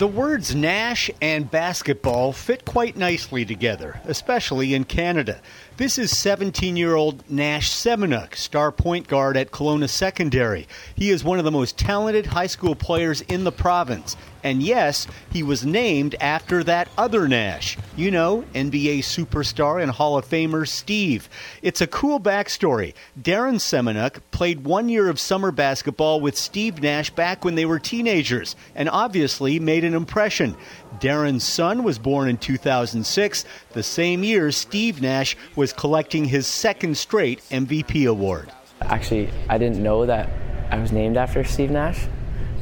The 0.00 0.06
words 0.06 0.54
Nash 0.54 1.10
and 1.20 1.50
basketball 1.50 2.32
fit 2.32 2.64
quite 2.64 2.96
nicely 2.96 3.44
together, 3.44 4.00
especially 4.06 4.72
in 4.72 4.84
Canada. 4.84 5.42
This 5.80 5.96
is 5.96 6.14
17 6.14 6.76
year 6.76 6.94
old 6.94 7.24
Nash 7.30 7.70
Semenuk, 7.70 8.36
star 8.36 8.70
point 8.70 9.08
guard 9.08 9.38
at 9.38 9.50
Kelowna 9.50 9.88
Secondary. 9.88 10.68
He 10.94 11.08
is 11.08 11.24
one 11.24 11.38
of 11.38 11.46
the 11.46 11.50
most 11.50 11.78
talented 11.78 12.26
high 12.26 12.48
school 12.48 12.74
players 12.74 13.22
in 13.22 13.44
the 13.44 13.50
province. 13.50 14.14
And 14.44 14.62
yes, 14.62 15.06
he 15.32 15.42
was 15.42 15.64
named 15.64 16.16
after 16.20 16.62
that 16.64 16.90
other 16.98 17.26
Nash. 17.26 17.78
You 17.96 18.10
know, 18.10 18.44
NBA 18.54 18.98
superstar 18.98 19.82
and 19.82 19.90
Hall 19.90 20.18
of 20.18 20.28
Famer 20.28 20.68
Steve. 20.68 21.30
It's 21.62 21.80
a 21.80 21.86
cool 21.86 22.20
backstory. 22.20 22.92
Darren 23.18 23.56
Semenuk 23.56 24.20
played 24.32 24.64
one 24.64 24.90
year 24.90 25.08
of 25.08 25.18
summer 25.18 25.50
basketball 25.50 26.20
with 26.20 26.36
Steve 26.36 26.82
Nash 26.82 27.08
back 27.08 27.42
when 27.42 27.54
they 27.54 27.64
were 27.64 27.78
teenagers, 27.78 28.54
and 28.74 28.90
obviously 28.90 29.58
made 29.58 29.84
an 29.84 29.94
impression. 29.94 30.56
Darren's 30.98 31.44
son 31.44 31.82
was 31.82 31.98
born 31.98 32.28
in 32.28 32.36
2006, 32.36 33.44
the 33.72 33.82
same 33.82 34.24
year 34.24 34.50
Steve 34.50 35.00
Nash 35.00 35.36
was 35.56 35.72
collecting 35.72 36.24
his 36.24 36.46
second 36.46 36.96
straight 36.96 37.40
MVP 37.50 38.08
award. 38.08 38.50
Actually, 38.82 39.30
I 39.48 39.58
didn't 39.58 39.82
know 39.82 40.06
that 40.06 40.28
I 40.70 40.78
was 40.78 40.92
named 40.92 41.16
after 41.16 41.44
Steve 41.44 41.70
Nash 41.70 42.06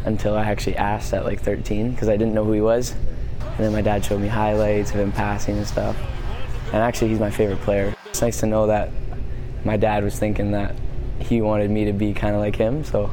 until 0.04 0.36
I 0.36 0.44
actually 0.44 0.76
asked 0.76 1.12
at 1.14 1.24
like 1.24 1.40
13 1.40 1.92
because 1.92 2.08
I 2.08 2.16
didn't 2.16 2.34
know 2.34 2.44
who 2.44 2.52
he 2.52 2.60
was. 2.60 2.94
And 3.40 3.58
then 3.58 3.72
my 3.72 3.82
dad 3.82 4.04
showed 4.04 4.20
me 4.20 4.28
highlights 4.28 4.90
of 4.90 5.00
him 5.00 5.12
passing 5.12 5.56
and 5.56 5.66
stuff. 5.66 5.96
And 6.66 6.76
actually, 6.76 7.08
he's 7.08 7.20
my 7.20 7.30
favorite 7.30 7.60
player. 7.60 7.94
It's 8.06 8.20
nice 8.20 8.40
to 8.40 8.46
know 8.46 8.66
that 8.66 8.90
my 9.64 9.76
dad 9.76 10.04
was 10.04 10.18
thinking 10.18 10.52
that 10.52 10.74
he 11.18 11.40
wanted 11.40 11.70
me 11.70 11.86
to 11.86 11.92
be 11.92 12.12
kind 12.12 12.34
of 12.34 12.40
like 12.40 12.56
him. 12.56 12.84
So, 12.84 13.10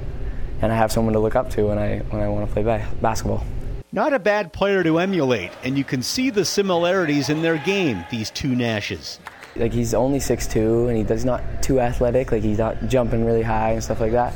and 0.62 0.72
I 0.72 0.76
have 0.76 0.92
someone 0.92 1.14
to 1.14 1.20
look 1.20 1.36
up 1.36 1.50
to 1.52 1.68
when 1.68 1.78
I 1.78 2.00
when 2.10 2.22
I 2.22 2.28
want 2.28 2.48
to 2.48 2.54
play 2.54 2.64
ba- 2.64 2.88
basketball. 3.02 3.46
Not 3.96 4.12
a 4.12 4.20
bad 4.20 4.52
player 4.52 4.84
to 4.84 5.00
emulate, 5.00 5.52
and 5.64 5.78
you 5.78 5.86
can 5.86 6.04
see 6.04 6.30
the 6.30 6.44
similarities 6.44 7.30
in 7.30 7.42
their 7.42 7.58
game, 7.58 8.04
these 8.12 8.30
two 8.30 8.50
Nashes. 8.50 9.20
Like 9.56 9.72
he's 9.72 9.94
only 9.94 10.20
6'2 10.20 10.90
and 10.90 10.98
he 10.98 11.04
does 11.04 11.24
not 11.24 11.64
too 11.64 11.80
athletic, 11.80 12.34
like 12.34 12.44
he's 12.44 12.58
not 12.58 12.90
jumping 12.90 13.24
really 13.24 13.42
high 13.42 13.72
and 13.72 13.82
stuff 13.82 14.02
like 14.02 14.12
that. 14.12 14.36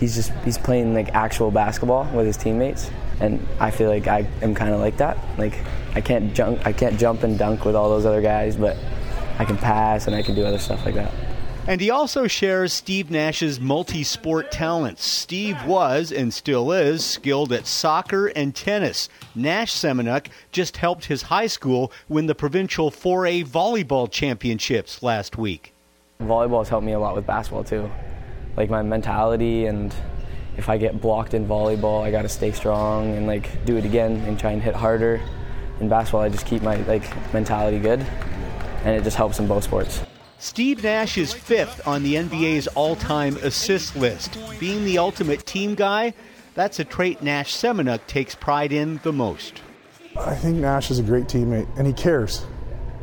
He's 0.00 0.16
just 0.16 0.32
he's 0.44 0.58
playing 0.58 0.92
like 0.92 1.14
actual 1.14 1.52
basketball 1.52 2.12
with 2.16 2.26
his 2.26 2.36
teammates 2.36 2.90
and 3.20 3.46
I 3.60 3.70
feel 3.70 3.90
like 3.90 4.08
I 4.08 4.26
am 4.42 4.56
kind 4.56 4.74
of 4.74 4.80
like 4.80 4.96
that. 4.96 5.16
Like 5.38 5.54
I 5.94 6.00
can't 6.00 6.34
jump 6.34 6.66
I 6.66 6.72
can't 6.72 6.98
jump 6.98 7.22
and 7.22 7.38
dunk 7.38 7.64
with 7.64 7.76
all 7.76 7.88
those 7.88 8.06
other 8.06 8.20
guys, 8.20 8.56
but 8.56 8.76
I 9.38 9.44
can 9.44 9.56
pass 9.56 10.08
and 10.08 10.16
I 10.16 10.22
can 10.22 10.34
do 10.34 10.44
other 10.44 10.58
stuff 10.58 10.84
like 10.84 10.96
that. 10.96 11.12
And 11.68 11.80
he 11.80 11.90
also 11.90 12.28
shares 12.28 12.72
Steve 12.72 13.10
Nash's 13.10 13.58
multi 13.58 14.04
sport 14.04 14.52
talents. 14.52 15.04
Steve 15.04 15.64
was, 15.64 16.12
and 16.12 16.32
still 16.32 16.70
is, 16.70 17.04
skilled 17.04 17.52
at 17.52 17.66
soccer 17.66 18.28
and 18.28 18.54
tennis. 18.54 19.08
Nash 19.34 19.72
Semenuk 19.74 20.28
just 20.52 20.76
helped 20.76 21.06
his 21.06 21.22
high 21.22 21.48
school 21.48 21.90
win 22.08 22.26
the 22.26 22.36
provincial 22.36 22.92
4A 22.92 23.44
volleyball 23.46 24.08
championships 24.08 25.02
last 25.02 25.36
week. 25.36 25.72
Volleyball 26.20 26.60
has 26.60 26.68
helped 26.68 26.86
me 26.86 26.92
a 26.92 27.00
lot 27.00 27.16
with 27.16 27.26
basketball 27.26 27.64
too. 27.64 27.90
Like 28.56 28.70
my 28.70 28.82
mentality, 28.82 29.66
and 29.66 29.92
if 30.56 30.68
I 30.68 30.78
get 30.78 31.00
blocked 31.00 31.34
in 31.34 31.48
volleyball, 31.48 32.00
I 32.00 32.12
got 32.12 32.22
to 32.22 32.28
stay 32.28 32.52
strong 32.52 33.16
and 33.16 33.26
like 33.26 33.64
do 33.64 33.76
it 33.76 33.84
again 33.84 34.18
and 34.20 34.38
try 34.38 34.52
and 34.52 34.62
hit 34.62 34.76
harder. 34.76 35.20
In 35.80 35.88
basketball, 35.88 36.20
I 36.20 36.28
just 36.28 36.46
keep 36.46 36.62
my 36.62 36.76
like 36.82 37.34
mentality 37.34 37.80
good, 37.80 38.06
and 38.84 38.94
it 38.94 39.02
just 39.02 39.16
helps 39.16 39.40
in 39.40 39.48
both 39.48 39.64
sports. 39.64 40.00
Steve 40.46 40.84
Nash 40.84 41.18
is 41.18 41.34
fifth 41.34 41.84
on 41.88 42.04
the 42.04 42.14
NBA's 42.14 42.68
all 42.68 42.94
time 42.94 43.36
assist 43.38 43.96
list. 43.96 44.38
Being 44.60 44.84
the 44.84 44.96
ultimate 44.96 45.44
team 45.44 45.74
guy, 45.74 46.14
that's 46.54 46.78
a 46.78 46.84
trait 46.84 47.20
Nash 47.20 47.52
Semenuk 47.52 48.06
takes 48.06 48.36
pride 48.36 48.70
in 48.70 49.00
the 49.02 49.12
most. 49.12 49.60
I 50.16 50.36
think 50.36 50.58
Nash 50.58 50.92
is 50.92 51.00
a 51.00 51.02
great 51.02 51.24
teammate, 51.24 51.66
and 51.76 51.84
he 51.84 51.92
cares. 51.92 52.46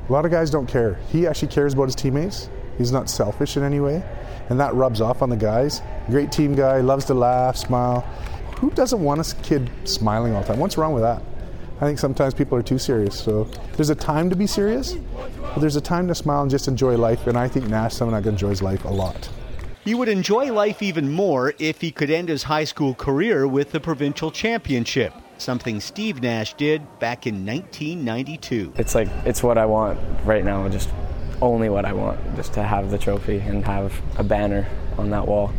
A 0.07 0.11
lot 0.13 0.23
of 0.23 0.31
guys 0.31 0.49
don't 0.51 0.67
care. 0.67 0.93
He 1.11 1.27
actually 1.27 1.49
cares 1.49 1.73
about 1.73 1.83
his 1.83 1.95
teammates. 1.95 2.49
He's 2.77 2.93
not 2.93 3.09
selfish 3.09 3.57
in 3.57 3.63
any 3.63 3.81
way, 3.81 4.01
and 4.47 4.57
that 4.61 4.73
rubs 4.73 5.01
off 5.01 5.21
on 5.21 5.29
the 5.29 5.35
guys. 5.35 5.81
Great 6.07 6.31
team 6.31 6.55
guy, 6.55 6.79
loves 6.79 7.03
to 7.05 7.13
laugh, 7.13 7.57
smile. 7.57 7.99
Who 8.59 8.71
doesn't 8.71 9.03
want 9.03 9.19
a 9.19 9.35
kid 9.43 9.69
smiling 9.83 10.33
all 10.33 10.43
the 10.43 10.47
time? 10.47 10.59
What's 10.59 10.77
wrong 10.77 10.93
with 10.93 11.03
that? 11.03 11.21
I 11.83 11.85
think 11.85 11.99
sometimes 11.99 12.33
people 12.33 12.57
are 12.57 12.63
too 12.63 12.79
serious. 12.79 13.19
So 13.19 13.43
there's 13.75 13.89
a 13.89 13.95
time 13.95 14.29
to 14.29 14.37
be 14.37 14.47
serious, 14.47 14.93
but 14.93 15.59
there's 15.59 15.75
a 15.75 15.81
time 15.81 16.07
to 16.07 16.15
smile 16.15 16.41
and 16.41 16.49
just 16.49 16.69
enjoy 16.69 16.95
life. 16.95 17.27
And 17.27 17.37
I 17.37 17.49
think 17.49 17.67
Nash 17.67 17.95
Semenuk 17.95 18.25
enjoys 18.25 18.61
life 18.61 18.85
a 18.85 18.89
lot. 18.89 19.29
He 19.83 19.93
would 19.93 20.07
enjoy 20.07 20.53
life 20.53 20.81
even 20.81 21.11
more 21.11 21.53
if 21.59 21.81
he 21.81 21.91
could 21.91 22.09
end 22.09 22.29
his 22.29 22.43
high 22.43 22.63
school 22.63 22.95
career 22.95 23.45
with 23.45 23.73
the 23.73 23.81
provincial 23.81 24.31
championship, 24.31 25.13
something 25.37 25.81
Steve 25.81 26.21
Nash 26.21 26.53
did 26.53 26.83
back 26.99 27.27
in 27.27 27.45
1992. 27.45 28.75
It's 28.77 28.95
like 28.95 29.09
it's 29.25 29.43
what 29.43 29.57
I 29.57 29.65
want 29.65 29.99
right 30.23 30.45
now, 30.45 30.69
just 30.69 30.89
only 31.41 31.67
what 31.67 31.83
I 31.83 31.91
want, 31.91 32.17
just 32.37 32.53
to 32.53 32.63
have 32.63 32.91
the 32.91 32.97
trophy 32.97 33.39
and 33.39 33.65
have 33.65 33.93
a 34.17 34.23
banner 34.23 34.69
on 34.97 35.09
that 35.09 35.27
wall. 35.27 35.51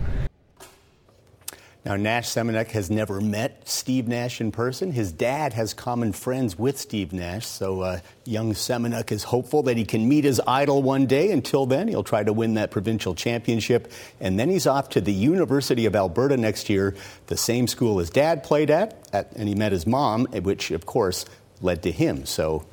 Now, 1.85 1.97
Nash 1.97 2.31
Semenek 2.31 2.69
has 2.71 2.91
never 2.91 3.21
met 3.21 3.69
Steve 3.69 4.09
Nash 4.09 4.41
in 4.41 4.53
person. 4.53 4.93
His 4.93 5.13
dad 5.13 5.53
has 5.53 5.75
common 5.75 6.13
friends 6.13 6.59
with 6.59 6.79
Steve 6.79 7.13
Nash, 7.13 7.47
so 7.47 7.83
uh, 7.83 8.01
young 8.25 8.55
Semenek 8.55 9.13
is 9.13 9.25
hopeful 9.25 9.65
that 9.65 9.77
he 9.77 9.85
can 9.85 10.09
meet 10.09 10.25
his 10.25 10.41
idol 10.47 10.83
one 10.83 11.05
day. 11.05 11.31
Until 11.31 11.67
then, 11.67 11.89
he'll 11.89 12.03
try 12.03 12.25
to 12.25 12.33
win 12.33 12.55
that 12.55 12.71
provincial 12.71 13.15
championship, 13.15 13.93
and 14.19 14.41
then 14.41 14.49
he's 14.49 14.67
off 14.67 14.89
to 14.91 15.03
the 15.03 15.13
University 15.13 15.85
of 15.85 15.95
Alberta 15.95 16.39
next 16.39 16.71
year, 16.71 16.97
the 17.27 17.37
same 17.37 17.67
school 17.67 17.99
his 17.99 18.09
dad 18.09 18.45
played 18.45 18.71
at, 18.71 19.07
at 19.13 19.31
and 19.33 19.47
he 19.47 19.55
met 19.55 19.71
his 19.71 19.87
mom, 19.87 20.25
which, 20.27 20.71
of 20.71 20.87
course, 20.87 21.27
led 21.61 21.83
to 21.83 21.93
him. 21.93 22.25
So 22.25 22.65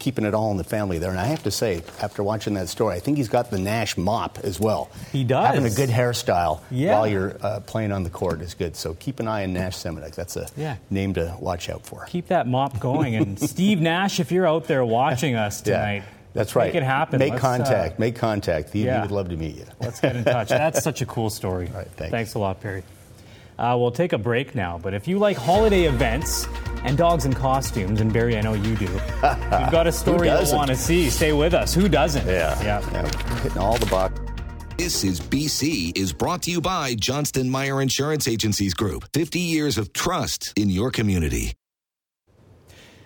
keeping 0.00 0.24
it 0.24 0.34
all 0.34 0.50
in 0.50 0.56
the 0.56 0.64
family 0.64 0.98
there. 0.98 1.10
And 1.10 1.20
I 1.20 1.26
have 1.26 1.42
to 1.44 1.50
say, 1.50 1.82
after 2.02 2.22
watching 2.22 2.54
that 2.54 2.68
story, 2.68 2.96
I 2.96 3.00
think 3.00 3.16
he's 3.18 3.28
got 3.28 3.50
the 3.50 3.58
Nash 3.58 3.96
mop 3.96 4.38
as 4.42 4.58
well. 4.58 4.90
He 5.12 5.22
does. 5.22 5.46
Having 5.46 5.66
a 5.66 5.74
good 5.76 5.88
hairstyle 5.90 6.60
Yeah. 6.70 6.94
while 6.94 7.06
you're 7.06 7.36
uh, 7.40 7.60
playing 7.60 7.92
on 7.92 8.02
the 8.02 8.10
court 8.10 8.40
is 8.40 8.54
good. 8.54 8.74
So 8.74 8.94
keep 8.94 9.20
an 9.20 9.28
eye 9.28 9.44
on 9.44 9.52
Nash 9.52 9.76
Semenek. 9.76 10.14
That's 10.16 10.36
a 10.36 10.48
Yeah. 10.56 10.76
name 10.90 11.14
to 11.14 11.36
watch 11.38 11.68
out 11.70 11.86
for. 11.86 12.04
Keep 12.06 12.28
that 12.28 12.48
mop 12.48 12.80
going. 12.80 13.14
And 13.14 13.38
Steve 13.50 13.80
Nash, 13.80 14.18
if 14.18 14.32
you're 14.32 14.46
out 14.48 14.66
there 14.66 14.84
watching 14.84 15.36
us 15.36 15.62
Yeah, 15.66 15.76
tonight, 15.78 16.02
That's 16.32 16.54
right. 16.56 16.66
Make 16.72 16.76
it 16.76 16.82
happen. 16.84 17.18
Make 17.18 17.32
Let's, 17.32 17.44
uh, 17.44 17.48
contact. 17.48 17.98
Make 17.98 18.16
contact. 18.16 18.72
He, 18.72 18.82
he 18.82 18.88
would 18.88 19.10
love 19.10 19.28
to 19.30 19.36
meet 19.36 19.56
you. 19.56 19.66
Let's 19.80 20.00
get 20.00 20.16
in 20.16 20.24
touch. 20.24 20.48
That's 20.60 20.82
such 20.82 21.02
a 21.02 21.06
cool 21.06 21.28
story. 21.30 21.66
thanks. 21.96 22.10
Thanks 22.10 22.34
a 22.34 22.38
lot, 22.38 22.60
Perry. 22.60 22.82
Uh, 23.60 23.76
we'll 23.76 23.90
take 23.90 24.14
a 24.14 24.18
break 24.18 24.54
now, 24.54 24.78
but 24.82 24.94
if 24.94 25.06
you 25.06 25.18
like 25.18 25.36
holiday 25.36 25.84
events 25.84 26.48
and 26.82 26.96
dogs 26.96 27.26
in 27.26 27.34
costumes, 27.34 28.00
and 28.00 28.10
Barry, 28.10 28.38
I 28.38 28.40
know 28.40 28.54
you 28.54 28.74
do, 28.74 28.86
we've 28.90 29.70
got 29.70 29.86
a 29.86 29.92
story 29.92 30.28
you'll 30.28 30.56
want 30.56 30.70
to 30.70 30.76
see. 30.76 31.10
Stay 31.10 31.34
with 31.34 31.52
us. 31.52 31.74
Who 31.74 31.86
doesn't? 31.86 32.26
Yeah. 32.26 32.58
Yeah. 32.62 32.80
Hitting 33.40 33.58
all 33.58 33.76
the 33.76 33.84
box. 33.84 34.18
This 34.78 35.04
is 35.04 35.20
BC 35.20 35.94
is 35.94 36.14
brought 36.14 36.40
to 36.44 36.50
you 36.50 36.62
by 36.62 36.94
Johnston 36.94 37.50
Meier 37.50 37.82
Insurance 37.82 38.26
Agencies 38.26 38.72
Group. 38.72 39.04
50 39.12 39.38
years 39.38 39.76
of 39.76 39.92
trust 39.92 40.54
in 40.56 40.70
your 40.70 40.90
community. 40.90 41.52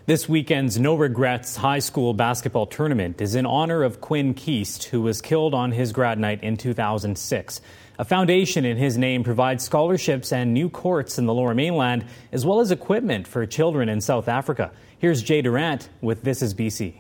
This 0.07 0.29
weekend's 0.29 0.79
No 0.79 0.95
Regrets 0.95 1.57
High 1.57 1.81
School 1.81 2.15
basketball 2.15 2.67
tournament 2.67 3.21
is 3.21 3.35
in 3.35 3.45
honor 3.45 3.83
of 3.83 4.01
Quinn 4.01 4.35
Keast, 4.35 4.85
who 4.85 5.03
was 5.03 5.21
killed 5.21 5.53
on 5.53 5.73
his 5.73 5.93
grad 5.93 6.19
night 6.19 6.45
in 6.45 6.57
2006. 6.57 7.61
A 7.97 8.05
foundation 8.05 8.65
in 8.65 8.77
his 8.77 8.99
name 8.99 9.23
provides 9.23 9.63
scholarships 9.63 10.33
and 10.33 10.53
new 10.53 10.69
courts 10.69 11.17
in 11.17 11.27
the 11.27 11.35
lower 11.35 11.55
mainland, 11.55 12.05
as 12.33 12.45
well 12.45 12.59
as 12.59 12.73
equipment 12.73 13.29
for 13.29 13.47
children 13.47 13.89
in 13.89 14.01
South 14.01 14.27
Africa. 14.27 14.73
Here's 14.99 15.23
Jay 15.23 15.43
Durant 15.43 15.89
with 16.01 16.23
This 16.23 16.43
is 16.43 16.55
BC. 16.55 16.95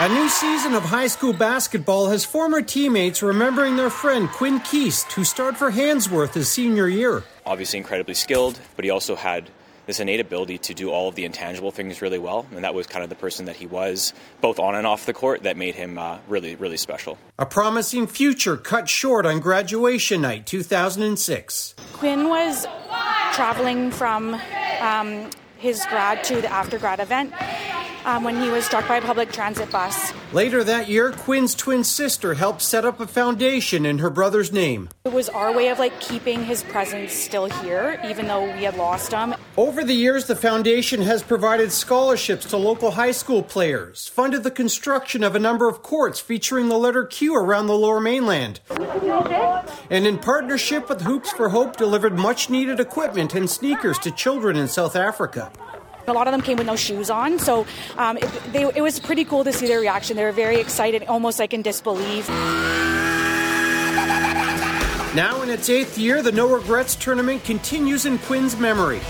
A 0.00 0.08
new 0.08 0.28
season 0.30 0.74
of 0.74 0.82
high 0.82 1.06
school 1.06 1.34
basketball 1.34 2.08
has 2.08 2.24
former 2.24 2.62
teammates 2.62 3.22
remembering 3.22 3.76
their 3.76 3.90
friend 3.90 4.28
Quinn 4.30 4.60
Keast, 4.60 5.12
who 5.12 5.24
starred 5.24 5.58
for 5.58 5.70
Handsworth 5.70 6.32
his 6.32 6.48
senior 6.48 6.88
year. 6.88 7.22
obviously 7.44 7.78
incredibly 7.78 8.14
skilled, 8.14 8.58
but 8.76 8.84
he 8.84 8.90
also 8.90 9.14
had 9.14 9.50
this 9.86 10.00
innate 10.00 10.20
ability 10.20 10.58
to 10.58 10.74
do 10.74 10.90
all 10.90 11.08
of 11.08 11.14
the 11.14 11.24
intangible 11.24 11.70
things 11.70 12.02
really 12.02 12.18
well. 12.18 12.46
And 12.54 12.64
that 12.64 12.74
was 12.74 12.86
kind 12.86 13.02
of 13.02 13.10
the 13.10 13.16
person 13.16 13.46
that 13.46 13.56
he 13.56 13.66
was, 13.66 14.12
both 14.40 14.58
on 14.58 14.74
and 14.74 14.86
off 14.86 15.06
the 15.06 15.12
court, 15.12 15.42
that 15.42 15.56
made 15.56 15.74
him 15.74 15.98
uh, 15.98 16.18
really, 16.28 16.54
really 16.56 16.76
special. 16.76 17.18
A 17.38 17.46
promising 17.46 18.06
future 18.06 18.56
cut 18.56 18.88
short 18.88 19.26
on 19.26 19.40
graduation 19.40 20.20
night 20.20 20.46
2006. 20.46 21.74
Quinn 21.92 22.28
was 22.28 22.66
traveling 23.32 23.90
from 23.90 24.40
um, 24.80 25.30
his 25.58 25.84
grad 25.88 26.22
to 26.24 26.40
the 26.40 26.52
after 26.52 26.78
grad 26.78 27.00
event 27.00 27.32
um, 28.04 28.24
when 28.24 28.40
he 28.40 28.48
was 28.50 28.64
struck 28.64 28.86
by 28.88 28.96
a 28.96 29.02
public 29.02 29.32
transit 29.32 29.70
bus. 29.70 30.12
Later 30.32 30.64
that 30.64 30.88
year, 30.88 31.12
Quinn's 31.12 31.54
twin 31.54 31.84
sister 31.84 32.34
helped 32.34 32.62
set 32.62 32.84
up 32.84 33.00
a 33.00 33.06
foundation 33.06 33.86
in 33.86 33.98
her 33.98 34.10
brother's 34.10 34.52
name. 34.52 34.88
It 35.04 35.12
was 35.12 35.28
our 35.28 35.52
way 35.52 35.68
of 35.68 35.78
like 35.78 35.98
keeping 36.00 36.44
his 36.44 36.62
presence 36.64 37.12
still 37.12 37.46
here, 37.46 38.00
even 38.04 38.26
though 38.26 38.44
we 38.44 38.64
had 38.64 38.76
lost 38.76 39.12
him. 39.12 39.34
Over 39.56 39.84
the 39.84 39.94
years, 39.94 40.26
the 40.26 40.34
foundation 40.34 41.02
has 41.02 41.22
provided 41.22 41.70
scholarships 41.70 42.46
to 42.46 42.56
local 42.56 42.92
high 42.92 43.12
school 43.12 43.42
players, 43.42 44.08
funded 44.08 44.42
the 44.42 44.50
construction 44.50 45.22
of 45.22 45.36
a 45.36 45.38
number 45.38 45.68
of 45.68 45.82
courts 45.82 46.18
featuring 46.18 46.68
the 46.68 46.78
letter 46.78 47.04
Q 47.04 47.36
around 47.36 47.68
the 47.68 47.78
lower 47.78 48.00
mainland, 48.00 48.60
and 49.90 50.06
in 50.06 50.18
partnership 50.18 50.88
with 50.88 51.02
Hoops 51.02 51.30
for 51.30 51.50
Hope, 51.50 51.76
delivered 51.76 52.18
much 52.18 52.50
needed 52.50 52.80
equipment 52.80 53.34
and 53.34 53.48
sneakers 53.48 53.98
to 54.00 54.10
children 54.10 54.56
in 54.56 54.66
South 54.66 54.96
Africa. 54.96 55.52
A 56.06 56.12
lot 56.12 56.26
of 56.26 56.32
them 56.32 56.42
came 56.42 56.58
with 56.58 56.66
no 56.66 56.76
shoes 56.76 57.08
on, 57.08 57.38
so 57.38 57.66
um, 57.96 58.18
it, 58.18 58.30
they, 58.52 58.64
it 58.64 58.82
was 58.82 59.00
pretty 59.00 59.24
cool 59.24 59.42
to 59.44 59.52
see 59.52 59.66
their 59.66 59.80
reaction. 59.80 60.16
They 60.16 60.24
were 60.24 60.32
very 60.32 60.60
excited, 60.60 61.04
almost 61.04 61.38
like 61.38 61.54
in 61.54 61.62
disbelief. 61.62 62.28
Now, 65.14 65.42
in 65.42 65.48
its 65.48 65.70
eighth 65.70 65.96
year, 65.96 66.22
the 66.22 66.32
No 66.32 66.52
Regrets 66.52 66.96
tournament 66.96 67.44
continues 67.44 68.04
in 68.04 68.18
Quinn's 68.18 68.58
memory. 68.58 69.00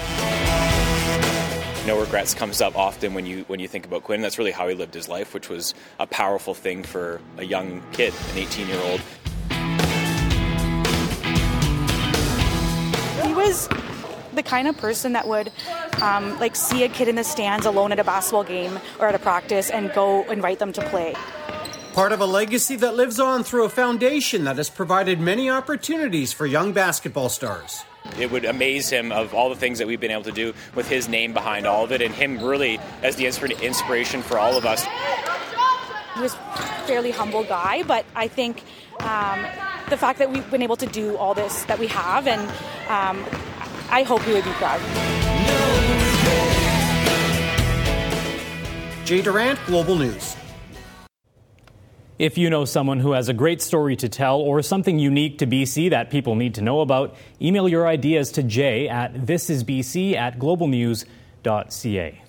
No 1.86 2.00
regrets 2.00 2.32
comes 2.32 2.62
up 2.62 2.78
often 2.78 3.12
when 3.12 3.26
you 3.26 3.44
when 3.46 3.60
you 3.60 3.68
think 3.68 3.84
about 3.84 4.04
Quinn. 4.04 4.22
That's 4.22 4.38
really 4.38 4.52
how 4.52 4.68
he 4.68 4.74
lived 4.74 4.94
his 4.94 5.06
life, 5.06 5.34
which 5.34 5.50
was 5.50 5.74
a 5.98 6.06
powerful 6.06 6.54
thing 6.54 6.82
for 6.82 7.20
a 7.36 7.44
young 7.44 7.82
kid, 7.92 8.14
an 8.32 8.38
18 8.38 8.68
year 8.68 8.80
old. 8.80 9.00
He 13.22 13.34
was 13.34 13.68
the 14.34 14.42
kind 14.42 14.68
of 14.68 14.76
person 14.76 15.12
that 15.12 15.26
would 15.26 15.50
um, 16.02 16.38
like 16.38 16.56
see 16.56 16.84
a 16.84 16.88
kid 16.88 17.08
in 17.08 17.16
the 17.16 17.24
stands 17.24 17.66
alone 17.66 17.92
at 17.92 17.98
a 17.98 18.04
basketball 18.04 18.44
game 18.44 18.78
or 18.98 19.08
at 19.08 19.14
a 19.14 19.18
practice 19.18 19.70
and 19.70 19.92
go 19.92 20.22
invite 20.30 20.58
them 20.58 20.72
to 20.72 20.82
play. 20.88 21.14
Part 21.92 22.10
of 22.10 22.20
a 22.20 22.26
legacy 22.26 22.76
that 22.76 22.96
lives 22.96 23.20
on 23.20 23.44
through 23.44 23.64
a 23.64 23.68
foundation 23.68 24.44
that 24.44 24.56
has 24.56 24.68
provided 24.68 25.20
many 25.20 25.48
opportunities 25.48 26.32
for 26.32 26.44
young 26.44 26.72
basketball 26.72 27.28
stars. 27.28 27.84
It 28.18 28.30
would 28.30 28.44
amaze 28.44 28.90
him 28.90 29.12
of 29.12 29.32
all 29.32 29.48
the 29.48 29.56
things 29.56 29.78
that 29.78 29.86
we've 29.86 30.00
been 30.00 30.10
able 30.10 30.24
to 30.24 30.32
do 30.32 30.54
with 30.74 30.88
his 30.88 31.08
name 31.08 31.32
behind 31.32 31.66
all 31.66 31.84
of 31.84 31.92
it, 31.92 32.02
and 32.02 32.14
him 32.14 32.42
really 32.42 32.78
as 33.02 33.16
the 33.16 33.26
inspiration 33.26 34.22
for 34.22 34.38
all 34.38 34.56
of 34.56 34.66
us. 34.66 34.84
He 36.14 36.20
was 36.20 36.34
a 36.34 36.86
fairly 36.86 37.10
humble 37.10 37.44
guy, 37.44 37.82
but 37.82 38.04
I 38.14 38.28
think 38.28 38.62
um, 39.00 39.42
the 39.88 39.96
fact 39.96 40.18
that 40.18 40.30
we've 40.30 40.48
been 40.50 40.62
able 40.62 40.76
to 40.76 40.86
do 40.86 41.16
all 41.16 41.34
this 41.34 41.64
that 41.64 41.78
we 41.78 41.86
have, 41.88 42.26
and 42.26 42.42
um, 42.88 43.24
I 43.90 44.02
hope 44.02 44.22
he 44.22 44.32
would 44.32 44.44
be 44.44 44.50
proud. 44.52 44.80
Jay 49.04 49.20
Durant, 49.20 49.58
Global 49.66 49.96
News. 49.96 50.36
If 52.18 52.38
you 52.38 52.48
know 52.48 52.64
someone 52.64 53.00
who 53.00 53.12
has 53.12 53.28
a 53.28 53.34
great 53.34 53.60
story 53.60 53.96
to 53.96 54.08
tell 54.08 54.40
or 54.40 54.62
something 54.62 55.00
unique 55.00 55.38
to 55.38 55.46
BC 55.46 55.90
that 55.90 56.10
people 56.10 56.36
need 56.36 56.54
to 56.54 56.62
know 56.62 56.80
about, 56.80 57.16
email 57.42 57.68
your 57.68 57.88
ideas 57.88 58.30
to 58.32 58.42
jay 58.42 58.88
at 58.88 59.14
thisisbc 59.14 60.14
at 60.14 60.38
globalnews.ca. 60.38 62.22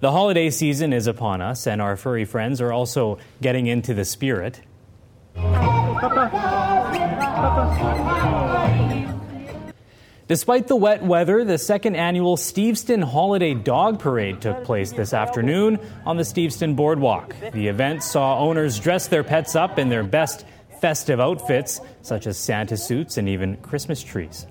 The 0.00 0.12
holiday 0.12 0.50
season 0.50 0.92
is 0.92 1.06
upon 1.06 1.40
us, 1.40 1.66
and 1.66 1.80
our 1.80 1.96
furry 1.96 2.26
friends 2.26 2.60
are 2.60 2.72
also 2.72 3.18
getting 3.40 3.66
into 3.66 3.94
the 3.94 4.04
spirit. 4.04 4.60
Despite 10.28 10.66
the 10.66 10.74
wet 10.74 11.04
weather, 11.04 11.44
the 11.44 11.56
second 11.56 11.94
annual 11.94 12.36
Steveston 12.36 13.00
Holiday 13.00 13.54
Dog 13.54 14.00
Parade 14.00 14.40
took 14.40 14.64
place 14.64 14.90
this 14.90 15.14
afternoon 15.14 15.78
on 16.04 16.16
the 16.16 16.24
Steveston 16.24 16.74
Boardwalk. 16.74 17.36
The 17.52 17.68
event 17.68 18.02
saw 18.02 18.36
owners 18.40 18.80
dress 18.80 19.06
their 19.06 19.22
pets 19.22 19.54
up 19.54 19.78
in 19.78 19.88
their 19.88 20.02
best 20.02 20.44
festive 20.80 21.20
outfits, 21.20 21.80
such 22.02 22.26
as 22.26 22.36
Santa 22.36 22.76
suits 22.76 23.18
and 23.18 23.28
even 23.28 23.56
Christmas 23.58 24.02
trees. 24.02 24.48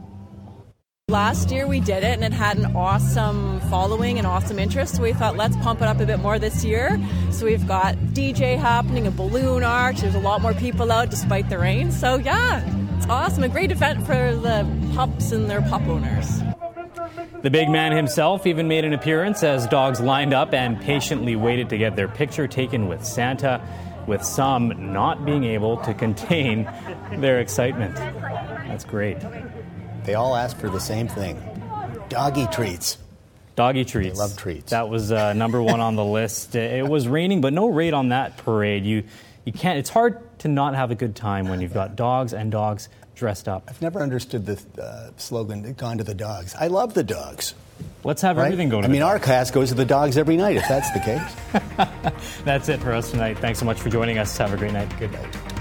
Last 1.09 1.51
year 1.51 1.67
we 1.67 1.82
did 1.82 2.05
it 2.05 2.13
and 2.13 2.23
it 2.23 2.32
had 2.32 2.57
an 2.57 2.73
awesome 2.73 3.59
following 3.69 4.17
and 4.17 4.26
awesome 4.26 4.59
interest. 4.59 4.95
So 4.95 5.03
we 5.03 5.11
thought 5.11 5.36
let's 5.36 5.57
pump 5.57 5.82
it 5.82 5.89
up 5.89 5.99
a 5.99 6.05
bit 6.05 6.19
more 6.19 6.39
this 6.39 6.63
year. 6.63 6.97
So 7.32 7.45
we've 7.45 7.67
got 7.67 7.95
DJ 8.13 8.57
happening, 8.57 9.07
a 9.07 9.11
balloon 9.11 9.61
arch. 9.63 9.99
There's 9.99 10.15
a 10.15 10.19
lot 10.19 10.41
more 10.41 10.53
people 10.53 10.89
out 10.89 11.09
despite 11.09 11.49
the 11.49 11.59
rain. 11.59 11.91
So 11.91 12.15
yeah, 12.15 12.63
it's 13.06 13.12
awesome. 13.12 13.43
A 13.43 13.49
great 13.49 13.70
event 13.70 14.03
for 14.03 14.36
the 14.36 14.68
pups 14.95 15.32
and 15.32 15.47
their 15.47 15.62
pup 15.62 15.84
owners. 15.84 16.41
The 17.43 17.51
big 17.51 17.70
man 17.70 17.91
himself 17.91 18.47
even 18.47 18.68
made 18.68 18.84
an 18.84 18.93
appearance 18.93 19.43
as 19.43 19.68
dogs 19.68 19.99
lined 19.99 20.34
up 20.34 20.56
and 20.56 20.82
patiently 20.82 21.36
waited 21.36 21.70
to 21.70 21.78
get 21.78 21.95
their 21.95 22.08
picture 22.08 22.47
taken 22.47 22.88
with 22.88 23.06
Santa, 23.06 23.62
with 24.08 24.24
some 24.24 24.91
not 24.91 25.24
being 25.24 25.43
able 25.43 25.78
to 25.84 25.93
contain 25.93 26.64
their 27.18 27.39
excitement. 27.41 27.93
That's 27.93 28.86
great. 28.86 29.18
They 30.03 30.16
all 30.16 30.36
asked 30.36 30.58
for 30.58 30.70
the 30.70 30.80
same 30.80 31.08
thing 31.08 31.39
doggy 32.10 32.47
treats. 32.47 32.97
Doggy 33.56 33.86
treats. 33.86 34.18
They 34.18 34.20
love 34.20 34.36
treats. 34.36 34.72
That 34.72 34.89
was 34.89 35.12
uh, 35.12 35.34
number 35.34 35.62
one 35.62 35.80
on 35.80 35.95
the 35.95 36.03
list. 36.03 36.56
It 36.56 36.88
was 36.88 37.08
raining, 37.08 37.41
but 37.41 37.53
no 37.53 37.70
rain 37.70 37.93
on 37.93 38.10
that 38.10 38.38
parade. 38.38 38.84
You, 38.84 39.03
you 39.45 39.53
can't. 39.53 39.78
It's 39.78 39.91
hard 39.91 40.34
to 40.46 40.52
not 40.52 40.76
have 40.76 40.91
a 40.91 40.96
good 40.96 41.16
time 41.16 41.48
when 41.48 41.60
you've 41.60 41.74
got 41.74 41.96
dogs 41.96 42.32
and 42.34 42.52
dogs 42.52 42.88
dressed 43.16 43.48
up. 43.48 43.64
I've 43.68 43.82
never 43.82 44.00
understood 44.00 44.46
the 44.46 44.62
uh, 44.82 45.10
slogan 45.18 45.74
"Gone 45.74 45.98
to 45.98 46.04
the 46.04 46.14
dogs." 46.14 46.54
I 46.60 46.68
love 46.68 46.93
the 46.93 47.04
dogs. 47.04 47.56
Let's 48.04 48.22
have 48.22 48.38
Right? 48.38 48.46
everything 48.46 48.70
go 48.70 48.80
to 48.80 48.88
I 48.88 48.89
mean, 48.91 49.02
our 49.02 49.18
cast 49.18 49.54
goes 49.54 49.70
to 49.70 49.76
the 49.76 49.86
dogs 49.86 50.18
every 50.18 50.38
night. 50.38 50.56
If 50.58 50.68
that's 50.68 50.91
the 50.91 51.00
case. 51.00 52.41
That's 52.46 52.70
it 52.70 52.80
for 52.80 52.93
us 52.93 53.10
tonight. 53.12 53.39
Thanks 53.39 53.58
so 53.60 53.66
much 53.66 53.80
for 53.82 53.89
joining 53.89 54.20
us. 54.20 54.38
Have 54.38 54.54
a 54.54 54.58
great 54.58 54.74
night. 54.74 54.88
Good 55.00 55.12
night. 55.12 55.55